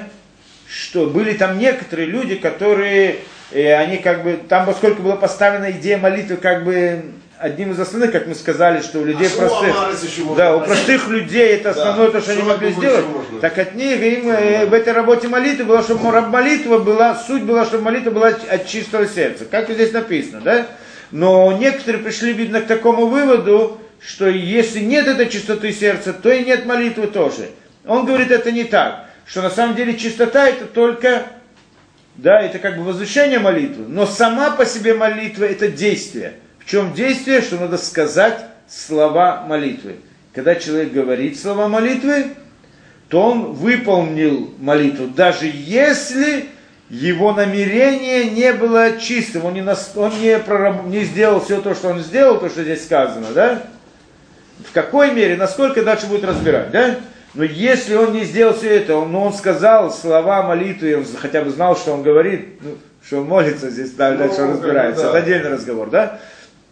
[0.68, 3.18] что были там некоторые люди, которые,
[3.52, 7.04] э, они как бы, там поскольку была поставлена идея молитвы как бы
[7.38, 11.54] одним из основных, как мы сказали, что у людей А простых, да, у простых людей
[11.54, 13.06] это Да, основное то, что они что могли больше сделать.
[13.06, 13.40] можно?
[13.40, 17.64] Так от них им э, в этой работе молитвы было, чтобы молитва была, суть была,
[17.64, 19.44] чтобы молитва была от чистого сердца.
[19.50, 20.66] Как здесь написано, да?
[21.10, 26.44] Но некоторые пришли, видно, к такому выводу, что если нет этой чистоты сердца, то и
[26.44, 27.50] нет молитвы тоже.
[27.86, 29.06] Он говорит, это не так.
[29.24, 31.26] Что на самом деле чистота это только,
[32.16, 33.84] да, это как бы возвышение молитвы.
[33.88, 36.34] Но сама по себе молитва это действие.
[36.66, 37.42] В чем действие?
[37.42, 39.98] Что надо сказать слова молитвы.
[40.34, 42.26] Когда человек говорит слова молитвы,
[43.08, 46.46] то он выполнил молитву, даже если
[46.90, 51.72] его намерение не было чистым, он не, нас- он не, прораб- не сделал все то,
[51.76, 53.62] что он сделал, то, что здесь сказано, да?
[54.68, 56.96] В какой мере, насколько дальше будет разбирать, да?
[57.34, 61.42] Но если он не сделал все это, он, но он сказал слова молитвы, он хотя
[61.42, 62.76] бы знал, что он говорит, ну,
[63.06, 65.08] что он молится, здесь да, Ну, дальше бы, разбирается, да.
[65.10, 66.18] это отдельный разговор, да?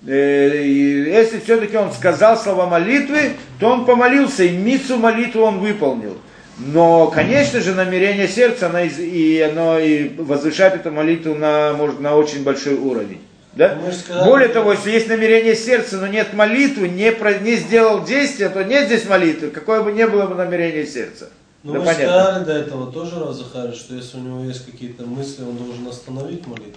[0.06, 6.16] Э, Если все-таки он сказал слова молитвы, то он помолился, и мицу молитву он выполнил.
[6.58, 12.14] Но, конечно же, намерение сердца, оно, и оно и возвышает эту молитву на, может, на
[12.16, 13.20] очень большой уровень.
[13.54, 13.76] Да?
[13.90, 18.04] Же сказали- Более того, если есть намерение сердца, но нет молитвы, не, про- не сделал
[18.04, 21.30] действия, то нет здесь молитвы, какое бы ни было бы намерение сердца.
[21.62, 22.04] Ну, да мы понятно.
[22.04, 25.86] сказали до этого тоже раз Захаре, что если у него есть какие-то мысли, он должен
[25.88, 26.76] остановить молитву.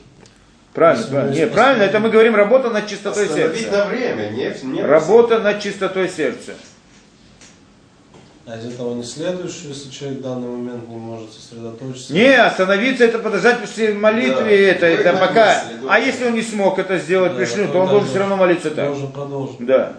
[0.77, 1.33] Правильно, правильно.
[1.33, 3.71] Не, правильно, это мы говорим работа над чистотой сердца.
[3.71, 6.51] на время, не, не Работа над чистотой сердца.
[8.45, 12.13] А из этого не следует, что если человек в данный момент не может сосредоточиться?
[12.13, 14.51] Не, остановиться это подождать после молитвы, Да.
[14.51, 15.63] это, это пока.
[15.63, 15.87] мысли.
[15.89, 18.37] А если он не смог это сделать, Да, пришлю, то он должен же все равно
[18.37, 18.85] молиться так.
[18.85, 19.65] Должен продолжить.
[19.65, 19.93] Да.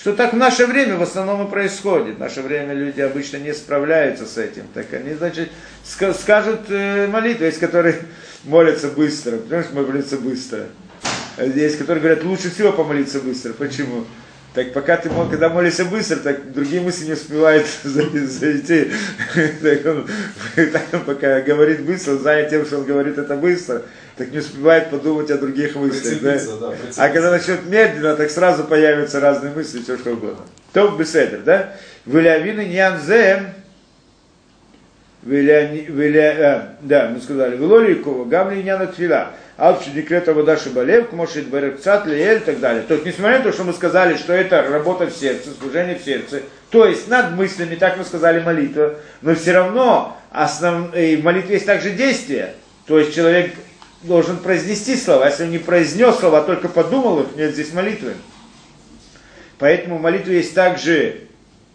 [0.00, 2.18] Что так в наше время в основном и происходит.
[2.18, 4.62] В наше время люди обычно не справляются с этим.
[4.72, 5.50] Так они, значит,
[5.84, 7.96] ска- скажут э, молитвы, есть которые
[8.44, 9.36] молятся быстро.
[9.38, 10.60] Понимаешь, молятся быстро.
[11.36, 13.52] А Есть, которые говорят, лучше всего помолиться быстро.
[13.52, 14.04] Почему?
[14.54, 18.90] Так пока ты мол- когда молишься быстро, так другие мысли не успевают за- зайти.
[19.62, 20.08] Так он,
[20.72, 23.82] так он пока говорит быстро, зная тем, что он говорит это быстро,
[24.16, 26.20] так не успевает подумать о других мыслях.
[26.22, 26.40] да?
[26.60, 26.74] Да.
[26.96, 30.44] А когда начнет медленно, так сразу появятся разные мысли, все что угодно.
[30.72, 31.74] То беседер, да?
[32.06, 33.48] Вилявины нянзем,
[35.28, 41.48] Виля, виля, а, да, мы сказали, Вилоликова, Гамли Няна Твила, Алпши Декрета Водаши Балев, Кмошит
[41.48, 42.82] Барекцат, Лиэль и так далее.
[42.82, 46.02] То есть, несмотря на то, что мы сказали, что это работа в сердце, служение в
[46.02, 46.40] сердце,
[46.70, 50.92] то есть над мыслями, так мы сказали, молитва, но все равно основ...
[50.92, 52.54] в молитве есть также действие.
[52.86, 53.52] То есть человек
[54.04, 55.26] должен произнести слова.
[55.26, 58.14] Если он не произнес слова, а только подумал их, нет здесь молитвы.
[59.58, 61.20] Поэтому в молитве есть также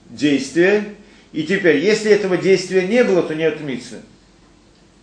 [0.10, 0.86] действие.
[1.34, 3.98] И теперь, если этого действия не было, то нет митцвы.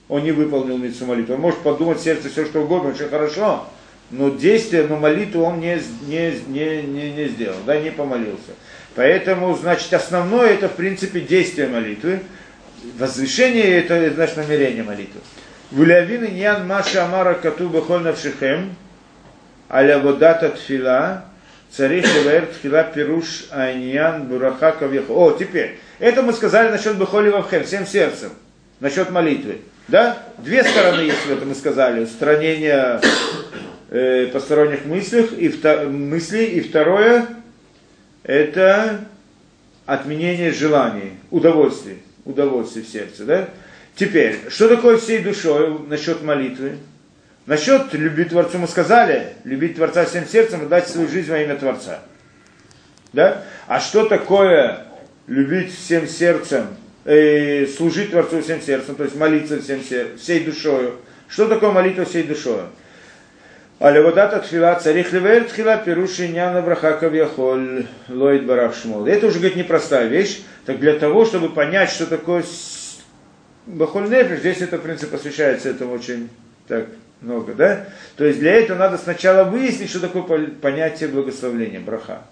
[0.08, 1.34] Он не выполнил митцву молитвы.
[1.34, 3.68] Он может подумать в сердце все, что угодно, очень хорошо,
[4.10, 8.52] но действие, но молитву он не, не, не, не, не сделал, да, не помолился.
[8.94, 12.20] Поэтому, значит, основное это, в принципе, действие молитвы.
[12.98, 15.20] Возвышение это, значит, намерение молитвы.
[15.70, 18.74] Вулявин иньян маша амара кату бехоль навшихем,
[19.70, 21.24] аля водата тфила,
[21.70, 25.12] царих леваэр тфила пируш айньян бураха кавьехо.
[25.12, 28.30] О, теперь, это мы сказали насчет бехоли вавхем, всем сердцем,
[28.80, 29.58] насчет молитвы.
[29.88, 30.18] Да?
[30.38, 32.04] Две стороны есть в этом мы сказали.
[32.04, 33.00] Устранение
[33.90, 37.26] э, посторонних мыслях и вто, мыслей, и второе
[38.22, 39.00] это
[39.86, 43.48] отменение желаний, удовольствий, удовольствий в сердце, да?
[43.96, 46.78] Теперь, что такое всей душой насчет молитвы?
[47.46, 51.56] Насчет любви Творцу мы сказали, любить Творца всем сердцем и дать свою жизнь во имя
[51.56, 52.00] Творца.
[53.12, 53.42] Да?
[53.66, 54.86] А что такое
[55.30, 56.66] любить всем сердцем,
[57.04, 60.96] э, служить Творцу всем сердцем, то есть молиться всем сер- всей душою?
[61.28, 62.66] Что такое молитва всей душою?
[63.78, 68.74] Алеводата тфила царих левер тхила пируши няна браха кавьяхоль лоид барах.
[69.06, 70.42] Это уже, говорит, непростая вещь.
[70.66, 72.44] Так для того, чтобы понять, что такое
[73.66, 76.28] бахоль нефиш, здесь это, в принципе, посвящается этому очень
[76.66, 76.88] так
[77.20, 77.86] много, да?
[78.16, 82.22] То есть для этого надо сначала выяснить, что такое понятие благословления, браха.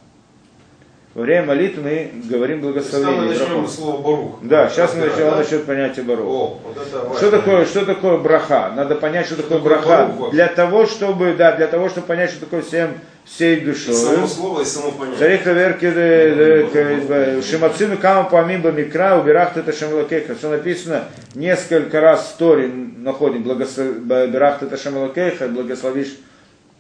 [1.19, 3.31] Во время молитвы мы говорим мы благословение.
[3.31, 3.67] начнем браху.
[3.67, 4.39] с слова барух.
[4.43, 5.37] Да, сейчас мы начнем да?
[5.39, 6.27] насчет понятия барух.
[6.29, 8.71] О, вот это Что такое, что такое браха?
[8.77, 10.13] Надо понять, что такое такое браха.
[10.13, 10.31] барух?
[10.31, 12.91] Для того, чтобы, да, для того, чтобы понять, что такое всем,
[13.25, 13.95] всей И душой.
[13.95, 15.19] само слово, и само понятие.
[15.19, 20.37] Царих верки Шимацину кама памим бамикра, убирахт это шамалакеха.
[20.37, 23.45] Все написано несколько раз в Торе находим.
[23.45, 26.17] Убирахт это шамалакеха, благословишь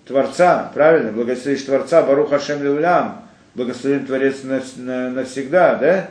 [0.06, 1.10] Творца, правильно?
[1.10, 3.24] Благословишь Творца, Баруха Ашем Леулям,
[3.55, 6.09] благословен Творец навс- на- навсегда, да?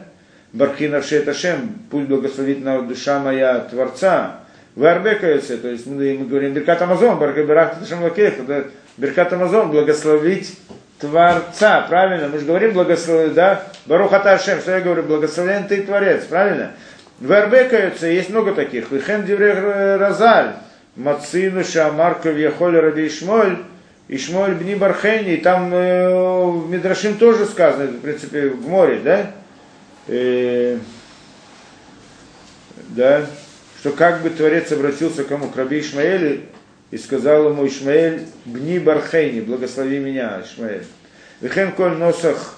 [0.54, 4.40] Бархина Шет Ашем, пусть благословит на душа моя Творца.
[4.76, 8.64] Вы арбекаются, то есть мы, мы говорим Беркат Амазон, Бархат Ашем Лакеха, да?
[8.98, 10.58] Беркат Амазон, благословить
[11.00, 12.30] Творца, правильно?
[12.30, 13.64] Мы же говорим благословить, да?
[13.86, 16.72] Баруха Ашем, что я говорю, благословен ты Творец, правильно?
[17.20, 18.92] В арбекаются, есть много таких.
[18.92, 20.54] Вихен Дивре Разаль,
[20.96, 23.58] Мацину Шамар Кавьяхоль Раби Ишмоль,
[24.10, 29.32] Ишмоль Бни Бархени, там э, в Мидрашим тоже сказано, в принципе, в море, да?
[30.08, 30.78] Э,
[32.90, 33.26] да,
[33.80, 35.50] что как бы Творец обратился к кому?
[35.50, 36.42] К Раби Ишмаэлю
[36.90, 40.86] и сказал ему Ишмаэль, Бни Бархейни, благослови меня, Ишмаэль.
[41.42, 42.58] Вихен коль носах,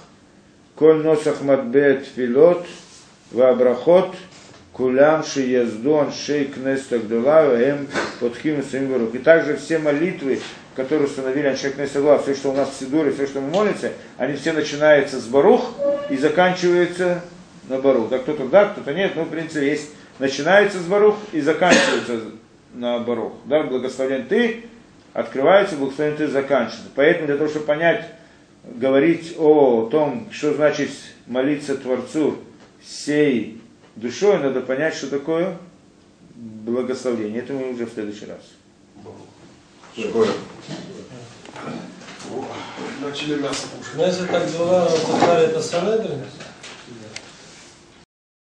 [0.76, 2.64] коль носах матбет филот,
[3.32, 4.14] вабрахот,
[4.72, 7.88] кулям шиезду аншей кнеста гдула, эм
[8.20, 8.60] подхим.
[8.60, 10.40] И также все молитвы,
[10.74, 13.92] которые установили аншей кнеста гдула, все, что у нас в Сидуре, все, что мы молимся,
[14.16, 15.74] они все начинаются с барух
[16.08, 17.22] и заканчиваются
[17.68, 18.08] на барух.
[18.08, 22.20] Да, кто-то да, кто-то нет, но в принципе есть начинается с барух и заканчивается
[22.74, 23.32] на барух.
[23.46, 24.64] Да, благословен ты,
[25.12, 26.90] открывается, благословен ты, заканчивается.
[26.94, 28.04] Поэтому для того, чтобы понять,
[28.64, 30.90] говорить о том, что значит
[31.26, 32.36] молиться Творцу
[32.80, 33.60] всей
[33.96, 35.56] душой, надо понять, что такое
[36.34, 37.40] благословение.
[37.40, 38.40] Это мы уже в следующий раз.
[43.00, 43.94] Начали мясо кушать.
[43.94, 46.24] Но если так дела, вот это Санедрин,